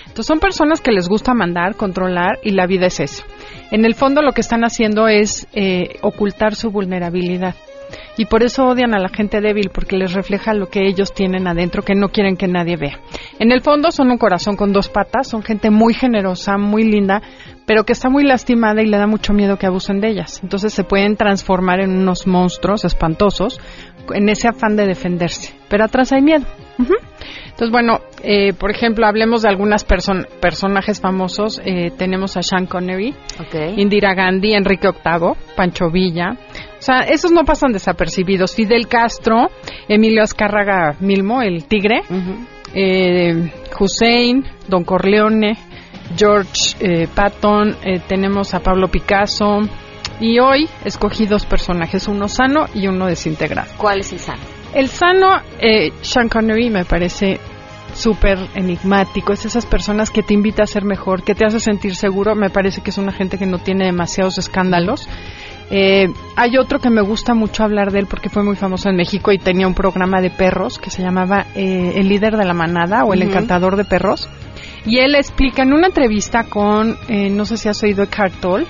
Entonces 0.07 0.25
son 0.25 0.39
personas 0.39 0.81
que 0.81 0.91
les 0.91 1.07
gusta 1.07 1.35
mandar, 1.35 1.75
controlar 1.75 2.39
y 2.41 2.49
la 2.49 2.65
vida 2.65 2.87
es 2.87 2.99
eso. 2.99 3.23
En 3.69 3.85
el 3.85 3.93
fondo 3.93 4.23
lo 4.23 4.31
que 4.31 4.41
están 4.41 4.63
haciendo 4.63 5.07
es 5.07 5.47
eh, 5.53 5.99
ocultar 6.01 6.55
su 6.55 6.71
vulnerabilidad. 6.71 7.53
Y 8.17 8.25
por 8.25 8.43
eso 8.43 8.65
odian 8.65 8.93
a 8.93 8.99
la 8.99 9.09
gente 9.09 9.41
débil, 9.41 9.69
porque 9.73 9.97
les 9.97 10.13
refleja 10.13 10.53
lo 10.53 10.67
que 10.67 10.87
ellos 10.87 11.13
tienen 11.13 11.47
adentro 11.47 11.81
que 11.83 11.95
no 11.95 12.09
quieren 12.09 12.37
que 12.37 12.47
nadie 12.47 12.77
vea. 12.77 12.99
En 13.39 13.51
el 13.51 13.61
fondo 13.61 13.91
son 13.91 14.11
un 14.11 14.17
corazón 14.17 14.55
con 14.55 14.73
dos 14.73 14.89
patas, 14.89 15.27
son 15.27 15.43
gente 15.43 15.69
muy 15.69 15.93
generosa, 15.93 16.57
muy 16.57 16.83
linda, 16.83 17.21
pero 17.65 17.83
que 17.83 17.93
está 17.93 18.09
muy 18.09 18.23
lastimada 18.23 18.81
y 18.81 18.87
le 18.87 18.97
da 18.97 19.07
mucho 19.07 19.33
miedo 19.33 19.57
que 19.57 19.65
abusen 19.65 20.01
de 20.01 20.09
ellas. 20.09 20.41
Entonces 20.43 20.73
se 20.73 20.83
pueden 20.83 21.15
transformar 21.15 21.79
en 21.79 21.91
unos 21.91 22.27
monstruos 22.27 22.85
espantosos 22.85 23.59
en 24.13 24.29
ese 24.29 24.47
afán 24.47 24.75
de 24.75 24.85
defenderse. 24.85 25.53
Pero 25.69 25.85
atrás 25.85 26.11
hay 26.11 26.21
miedo. 26.21 26.45
Entonces, 26.77 27.71
bueno, 27.71 27.99
eh, 28.23 28.53
por 28.53 28.71
ejemplo, 28.71 29.05
hablemos 29.05 29.43
de 29.43 29.49
algunos 29.49 29.83
personajes 29.83 30.99
famosos. 30.99 31.61
Eh, 31.63 31.91
tenemos 31.95 32.35
a 32.37 32.41
Sean 32.41 32.65
Connery, 32.65 33.13
Indira 33.77 34.13
Gandhi, 34.15 34.53
Enrique 34.53 34.89
VIII, 34.89 35.33
Pancho 35.55 35.91
Villa. 35.91 36.37
O 36.81 36.83
sea, 36.83 37.01
esos 37.01 37.31
no 37.31 37.45
pasan 37.45 37.73
desapercibidos. 37.73 38.55
Fidel 38.55 38.87
Castro, 38.87 39.51
Emilio 39.87 40.23
Azcárraga 40.23 40.95
Milmo, 40.99 41.43
el 41.43 41.65
tigre, 41.65 42.01
eh, 42.73 43.51
Hussein, 43.79 44.43
Don 44.67 44.83
Corleone, 44.83 45.55
George 46.17 46.75
eh, 46.79 47.07
Patton, 47.13 47.77
eh, 47.83 48.01
tenemos 48.07 48.55
a 48.55 48.61
Pablo 48.61 48.87
Picasso. 48.87 49.59
Y 50.19 50.39
hoy 50.39 50.67
escogí 50.83 51.27
dos 51.27 51.45
personajes, 51.45 52.07
uno 52.07 52.27
sano 52.27 52.65
y 52.73 52.87
uno 52.87 53.05
desintegrado. 53.05 53.71
¿Cuál 53.77 53.99
es 53.99 54.11
el 54.13 54.19
sano? 54.19 54.41
El 54.73 54.87
sano, 54.89 55.39
eh, 55.59 55.91
Sean 56.01 56.29
Connery 56.29 56.71
me 56.71 56.85
parece 56.85 57.39
súper 57.93 58.39
enigmático. 58.55 59.33
Es 59.33 59.45
esas 59.45 59.67
personas 59.67 60.09
que 60.09 60.23
te 60.23 60.33
invita 60.33 60.63
a 60.63 60.67
ser 60.67 60.83
mejor, 60.83 61.21
que 61.21 61.35
te 61.35 61.45
hace 61.45 61.59
sentir 61.59 61.95
seguro. 61.95 62.33
Me 62.33 62.49
parece 62.49 62.81
que 62.81 62.89
es 62.89 62.97
una 62.97 63.11
gente 63.11 63.37
que 63.37 63.45
no 63.45 63.59
tiene 63.59 63.85
demasiados 63.85 64.39
escándalos. 64.39 65.07
Eh, 65.73 66.07
hay 66.35 66.57
otro 66.57 66.79
que 66.79 66.89
me 66.89 67.01
gusta 67.01 67.33
mucho 67.33 67.63
hablar 67.63 67.91
de 67.91 67.99
él 67.99 68.05
porque 68.05 68.29
fue 68.29 68.43
muy 68.43 68.57
famoso 68.57 68.89
en 68.89 68.97
México 68.97 69.31
y 69.31 69.37
tenía 69.37 69.67
un 69.67 69.73
programa 69.73 70.19
de 70.19 70.29
perros 70.29 70.77
que 70.77 70.89
se 70.89 71.01
llamaba 71.01 71.47
eh, 71.55 71.93
El 71.95 72.09
líder 72.09 72.35
de 72.35 72.43
la 72.43 72.53
manada 72.53 73.05
o 73.05 73.13
El 73.13 73.21
encantador 73.21 73.77
de 73.77 73.85
perros. 73.85 74.29
Y 74.85 74.99
él 74.99 75.15
explica 75.15 75.63
en 75.63 75.71
una 75.71 75.87
entrevista 75.87 76.43
con, 76.43 76.97
eh, 77.07 77.29
no 77.29 77.45
sé 77.45 77.55
si 77.55 77.69
has 77.69 77.81
oído 77.83 78.03
Eckhart 78.03 78.33
Tolle, 78.41 78.67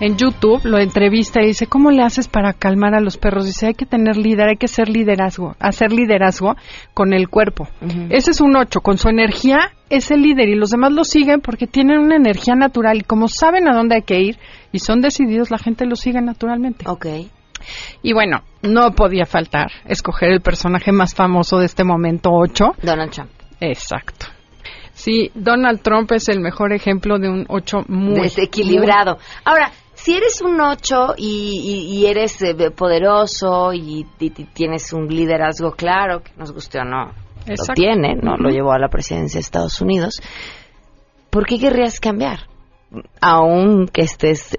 en 0.00 0.16
YouTube 0.16 0.64
lo 0.64 0.78
entrevista 0.78 1.42
y 1.42 1.48
dice, 1.48 1.66
¿cómo 1.66 1.90
le 1.90 2.02
haces 2.02 2.28
para 2.28 2.52
calmar 2.52 2.94
a 2.94 3.00
los 3.00 3.16
perros? 3.16 3.46
Dice, 3.46 3.66
hay 3.66 3.74
que 3.74 3.86
tener 3.86 4.16
líder, 4.16 4.48
hay 4.48 4.56
que 4.56 4.68
ser 4.68 4.88
liderazgo, 4.88 5.56
hacer 5.58 5.92
liderazgo 5.92 6.56
con 6.94 7.12
el 7.12 7.28
cuerpo. 7.28 7.68
Ese 8.10 8.30
es 8.30 8.40
un 8.40 8.56
8, 8.56 8.80
con 8.80 8.98
su 8.98 9.08
energía 9.08 9.72
es 9.90 10.10
el 10.10 10.22
líder 10.22 10.48
y 10.48 10.54
los 10.54 10.70
demás 10.70 10.92
lo 10.92 11.04
siguen 11.04 11.40
porque 11.40 11.66
tienen 11.66 11.98
una 11.98 12.16
energía 12.16 12.54
natural 12.54 12.98
y 12.98 13.02
como 13.02 13.28
saben 13.28 13.68
a 13.68 13.74
dónde 13.74 13.96
hay 13.96 14.02
que 14.02 14.20
ir 14.20 14.38
y 14.70 14.80
son 14.80 15.00
decididos, 15.00 15.50
la 15.50 15.58
gente 15.58 15.86
lo 15.86 15.96
sigue 15.96 16.20
naturalmente. 16.20 16.84
Ok. 16.86 17.06
Y 18.02 18.12
bueno, 18.12 18.42
no 18.62 18.92
podía 18.92 19.24
faltar 19.26 19.68
escoger 19.86 20.30
el 20.30 20.40
personaje 20.40 20.92
más 20.92 21.14
famoso 21.14 21.58
de 21.58 21.66
este 21.66 21.84
momento, 21.84 22.30
8. 22.32 22.76
Donald 22.82 23.10
Trump. 23.10 23.30
Exacto. 23.60 24.26
Sí, 24.92 25.30
Donald 25.34 25.80
Trump 25.80 26.10
es 26.12 26.28
el 26.28 26.40
mejor 26.40 26.72
ejemplo 26.72 27.18
de 27.18 27.28
un 27.28 27.46
8 27.48 27.84
muy 27.88 28.20
Desequilibrado. 28.20 29.18
Ahora, 29.44 29.70
si 30.02 30.14
eres 30.14 30.40
un 30.40 30.60
8 30.60 31.14
y, 31.16 31.60
y- 31.92 31.98
y 31.98 32.06
eres 32.06 32.40
eh, 32.42 32.54
poderoso 32.70 33.72
y, 33.72 34.06
tienes 34.54 34.92
un 34.92 35.06
liderazgo 35.08 35.72
claro, 35.72 36.22
que 36.22 36.30
nos 36.36 36.52
guste 36.52 36.78
o 36.78 36.84
no, 36.84 37.12
lo 37.46 37.74
tiene, 37.74 38.14
no 38.14 38.36
lo 38.36 38.50
llevó 38.50 38.72
a 38.72 38.78
la 38.78 38.88
presidencia 38.88 39.38
de 39.38 39.42
Estados 39.42 39.80
Unidos, 39.80 40.20
¿por 41.30 41.46
qué 41.46 41.58
querrías 41.58 41.98
cambiar? 42.00 42.40
Aunque 43.20 44.02
estés 44.02 44.58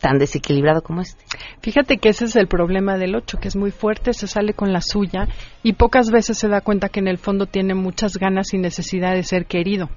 tan 0.00 0.18
desequilibrado 0.18 0.82
como 0.82 1.02
este. 1.02 1.22
Fíjate 1.60 1.98
que 1.98 2.08
ese 2.08 2.24
es 2.24 2.34
el 2.36 2.48
problema 2.48 2.96
del 2.96 3.14
8, 3.14 3.38
que 3.38 3.48
es 3.48 3.56
muy 3.56 3.70
fuerte, 3.70 4.14
se 4.14 4.26
sale 4.26 4.54
con 4.54 4.72
la 4.72 4.80
suya 4.80 5.28
y 5.62 5.74
pocas 5.74 6.10
veces 6.10 6.38
se 6.38 6.48
da 6.48 6.62
cuenta 6.62 6.88
que 6.88 7.00
en 7.00 7.08
el 7.08 7.18
fondo 7.18 7.44
tiene 7.46 7.74
muchas 7.74 8.16
ganas 8.16 8.54
y 8.54 8.58
necesidad 8.58 9.12
de 9.14 9.22
ser 9.22 9.44
querido. 9.46 9.90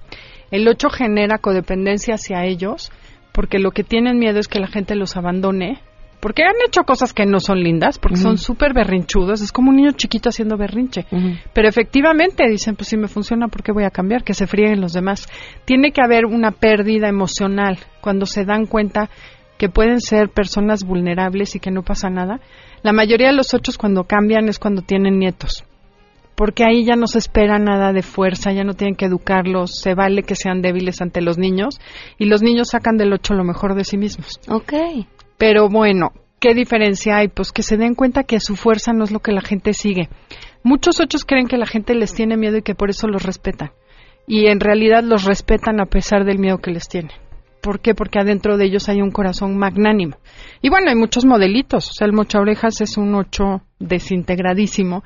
El 0.52 0.68
8 0.68 0.90
genera 0.90 1.38
codependencia 1.38 2.16
hacia 2.16 2.44
ellos 2.46 2.92
porque 3.34 3.60
lo 3.60 3.72
que 3.72 3.84
tienen 3.84 4.20
miedo 4.20 4.40
es 4.40 4.48
que 4.48 4.60
la 4.60 4.68
gente 4.68 4.96
los 4.96 5.18
abandone. 5.18 5.80
Porque 6.22 6.44
han 6.44 6.56
hecho 6.66 6.84
cosas 6.84 7.12
que 7.12 7.26
no 7.26 7.42
son 7.42 7.60
lindas, 7.60 8.00
porque 8.00 8.16
son 8.16 8.38
súper 8.38 8.74
berrinchudos, 8.74 9.42
es 9.42 9.52
como 9.52 9.72
un 9.72 9.76
niño 9.76 9.92
chiquito 9.92 10.30
haciendo 10.30 10.56
berrinche. 10.56 11.06
Pero 11.52 11.68
efectivamente 11.68 12.48
dicen, 12.48 12.78
pues 12.78 12.88
si 12.88 12.96
me 12.96 13.10
funciona, 13.10 13.50
¿por 13.50 13.62
qué 13.62 13.74
voy 13.74 13.84
a 13.84 13.90
cambiar? 13.90 14.24
Que 14.24 14.34
se 14.34 14.48
frieguen 14.48 14.80
los 14.80 14.94
demás. 14.94 15.28
Tiene 15.66 15.92
que 15.92 16.02
haber 16.02 16.26
una 16.26 16.52
pérdida 16.52 17.10
emocional 17.10 17.78
cuando 18.00 18.26
se 18.26 18.46
dan 18.46 18.68
cuenta 18.68 19.10
que 19.58 19.68
pueden 19.68 20.00
ser 20.00 20.30
personas 20.30 20.86
vulnerables 20.86 21.56
y 21.56 21.60
que 21.60 21.72
no 21.72 21.84
pasa 21.84 22.10
nada. 22.10 22.40
La 22.84 22.94
mayoría 22.94 23.28
de 23.28 23.36
los 23.36 23.54
ocho 23.54 23.74
cuando 23.78 24.06
cambian 24.06 24.48
es 24.48 24.60
cuando 24.60 24.82
tienen 24.82 25.20
nietos. 25.20 25.66
Porque 26.36 26.64
ahí 26.64 26.84
ya 26.84 26.96
no 26.96 27.08
se 27.08 27.20
espera 27.20 27.60
nada 27.60 27.94
de 27.94 28.02
fuerza, 28.02 28.52
ya 28.52 28.64
no 28.64 28.74
tienen 28.74 28.96
que 28.96 29.06
educarlos, 29.06 29.80
se 29.80 29.94
vale 29.94 30.24
que 30.24 30.36
sean 30.36 30.62
débiles 30.62 31.02
ante 31.02 31.22
los 31.22 31.38
niños 31.38 31.80
y 32.18 32.26
los 32.26 32.42
niños 32.42 32.70
sacan 32.70 32.98
del 32.98 33.14
ocho 33.14 33.34
lo 33.34 33.44
mejor 33.44 33.76
de 33.76 33.84
sí 33.84 33.98
mismos. 33.98 34.40
Ok. 34.48 34.74
Pero 35.38 35.70
bueno, 35.70 36.12
¿qué 36.40 36.54
diferencia 36.54 37.18
hay? 37.18 37.28
Pues 37.28 37.52
que 37.52 37.62
se 37.62 37.78
den 37.78 37.96
cuenta 37.96 38.24
que 38.24 38.40
su 38.40 38.56
fuerza 38.56 38.94
no 38.94 39.04
es 39.04 39.12
lo 39.12 39.20
que 39.20 39.32
la 39.32 39.42
gente 39.42 39.74
sigue. 39.74 40.10
Muchos 40.64 41.00
ochos 41.00 41.26
creen 41.26 41.48
que 41.48 41.58
la 41.58 41.68
gente 41.68 41.94
les 41.94 42.14
tiene 42.14 42.38
miedo 42.38 42.58
y 42.58 42.62
que 42.64 42.76
por 42.76 42.90
eso 42.90 43.08
los 43.08 43.24
respetan. 43.24 43.72
Y 44.26 44.48
en 44.48 44.60
realidad 44.60 45.04
los 45.04 45.26
respetan 45.26 45.82
a 45.82 45.86
pesar 45.86 46.24
del 46.24 46.40
miedo 46.40 46.60
que 46.60 46.72
les 46.72 46.88
tienen. 46.88 47.12
¿Por 47.62 47.80
qué? 47.80 47.94
Porque 47.96 48.20
adentro 48.20 48.58
de 48.58 48.66
ellos 48.66 48.90
hay 48.90 49.02
un 49.02 49.12
corazón 49.12 49.58
magnánimo. 49.58 50.18
Y 50.62 50.70
bueno, 50.70 50.90
hay 50.90 50.96
muchos 50.96 51.24
modelitos. 51.24 51.90
O 51.90 51.94
sea, 51.94 52.08
el 52.08 52.14
mocha 52.14 52.40
orejas 52.40 52.82
es 52.82 52.98
un 52.98 53.16
ocho 53.16 53.62
desintegradísimo. 53.80 55.04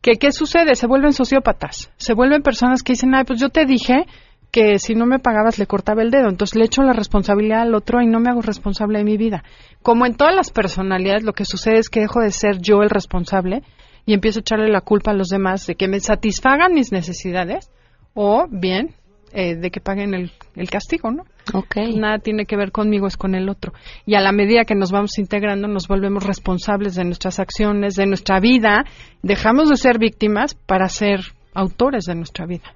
¿Que, 0.00 0.12
¿Qué 0.12 0.32
sucede? 0.32 0.74
Se 0.74 0.86
vuelven 0.86 1.12
sociópatas. 1.12 1.92
Se 1.96 2.14
vuelven 2.14 2.42
personas 2.42 2.82
que 2.82 2.92
dicen, 2.94 3.14
ay, 3.14 3.24
pues 3.24 3.40
yo 3.40 3.50
te 3.50 3.66
dije 3.66 4.06
que 4.50 4.78
si 4.78 4.94
no 4.94 5.06
me 5.06 5.18
pagabas 5.18 5.58
le 5.58 5.66
cortaba 5.66 6.02
el 6.02 6.10
dedo. 6.10 6.28
Entonces 6.28 6.56
le 6.56 6.64
echo 6.64 6.82
la 6.82 6.92
responsabilidad 6.92 7.62
al 7.62 7.74
otro 7.74 8.00
y 8.00 8.06
no 8.06 8.20
me 8.20 8.30
hago 8.30 8.42
responsable 8.42 8.98
de 8.98 9.04
mi 9.04 9.16
vida. 9.16 9.44
Como 9.82 10.06
en 10.06 10.14
todas 10.14 10.34
las 10.34 10.50
personalidades, 10.50 11.22
lo 11.22 11.32
que 11.32 11.44
sucede 11.44 11.78
es 11.78 11.88
que 11.88 12.00
dejo 12.00 12.20
de 12.20 12.30
ser 12.30 12.58
yo 12.60 12.82
el 12.82 12.90
responsable 12.90 13.62
y 14.06 14.14
empiezo 14.14 14.40
a 14.40 14.40
echarle 14.40 14.68
la 14.68 14.80
culpa 14.80 15.12
a 15.12 15.14
los 15.14 15.28
demás 15.28 15.66
de 15.66 15.76
que 15.76 15.88
me 15.88 16.00
satisfagan 16.00 16.74
mis 16.74 16.92
necesidades 16.92 17.70
o 18.14 18.46
bien 18.50 18.94
eh, 19.32 19.54
de 19.54 19.70
que 19.70 19.80
paguen 19.80 20.14
el, 20.14 20.32
el 20.56 20.70
castigo, 20.70 21.10
¿no? 21.10 21.24
Okay. 21.52 21.96
Nada 21.96 22.18
tiene 22.18 22.46
que 22.46 22.56
ver 22.56 22.72
conmigo, 22.72 23.06
es 23.06 23.16
con 23.16 23.34
el 23.34 23.48
otro. 23.48 23.72
Y 24.06 24.14
a 24.14 24.20
la 24.20 24.32
medida 24.32 24.64
que 24.64 24.74
nos 24.74 24.90
vamos 24.92 25.18
integrando, 25.18 25.68
nos 25.68 25.88
volvemos 25.88 26.24
responsables 26.24 26.94
de 26.94 27.04
nuestras 27.04 27.38
acciones, 27.38 27.94
de 27.94 28.06
nuestra 28.06 28.40
vida, 28.40 28.84
dejamos 29.22 29.68
de 29.68 29.76
ser 29.76 29.98
víctimas 29.98 30.54
para 30.54 30.88
ser 30.88 31.20
autores 31.54 32.04
de 32.04 32.14
nuestra 32.14 32.46
vida. 32.46 32.74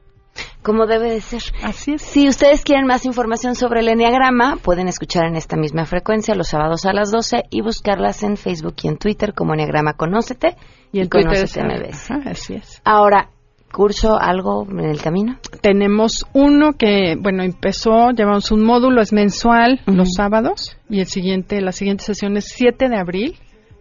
Como 0.63 0.87
debe 0.87 1.11
de 1.11 1.21
ser. 1.21 1.43
Así 1.63 1.93
es. 1.93 2.03
Si 2.03 2.27
ustedes 2.29 2.65
quieren 2.65 2.87
más 2.87 3.07
información 3.07 3.55
sobre 3.55 3.81
el 3.81 3.89
Enneagrama, 3.89 4.57
pueden 4.57 4.89
escuchar 4.89 5.27
en 5.27 5.37
esta 5.37 5.57
misma 5.57 5.85
frecuencia 5.87 6.35
los 6.35 6.49
sábados 6.49 6.87
a 6.87 6.93
las 6.93 7.13
12 7.13 7.45
y 7.51 7.61
buscarlas 7.61 8.25
en 8.25 8.37
Facebook 8.37 8.75
y 8.83 8.89
en 8.89 8.97
Twitter 8.99 9.33
como 9.33 9.55
Enneagrama 9.55 9.93
Conócete 9.93 10.57
Y 10.91 11.07
Twitter 11.07 11.45
es- 11.45 11.55
Conócete 11.55 11.63
MBS. 11.89 12.11
Ajá, 12.11 12.31
así 12.31 12.55
es. 12.55 12.83
Ahora, 12.85 13.29
curso, 13.75 14.19
algo 14.19 14.67
en 14.71 14.81
el 14.81 15.03
camino? 15.03 15.39
Tenemos 15.61 16.25
uno 16.33 16.73
que, 16.79 17.17
bueno, 17.21 17.43
empezó, 17.43 18.11
llevamos 18.11 18.51
un 18.51 18.63
módulo, 18.65 19.03
es 19.03 19.13
mensual, 19.13 19.81
los 19.87 20.15
sábados, 20.17 20.77
y 20.89 21.01
el 21.01 21.07
siguiente, 21.07 21.61
la 21.61 21.73
siguiente 21.73 22.05
sesión 22.05 22.37
es 22.37 22.47
7 22.47 22.89
de 22.89 22.97
abril, 22.97 23.37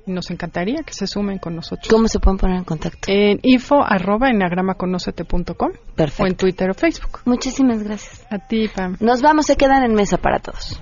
y 0.06 0.12
nos 0.12 0.30
encantaría 0.32 0.84
que 0.86 0.94
se 0.94 1.08
sumen 1.08 1.38
con 1.38 1.56
nosotros. 1.56 1.88
¿Cómo 1.90 2.08
se 2.08 2.20
pueden 2.20 2.38
poner 2.38 2.58
en 2.58 2.64
contacto? 2.66 3.00
En 3.08 3.40
info 3.42 3.82
arroba 3.84 4.30
enagramaconocete.com 4.30 5.72
Perfecto. 5.96 6.24
o 6.24 6.28
en 6.28 6.36
Twitter 6.36 6.70
o 6.70 6.74
Facebook. 6.74 7.22
Muchísimas 7.26 7.84
gracias. 7.84 8.26
A 8.30 8.40
ti, 8.40 8.68
Pam. 8.68 8.98
Nos 9.00 9.22
vamos, 9.22 9.46
se 9.46 9.56
quedan 9.56 9.84
en 9.84 9.94
mesa 9.94 10.18
para 10.18 10.40
todos. 10.40 10.82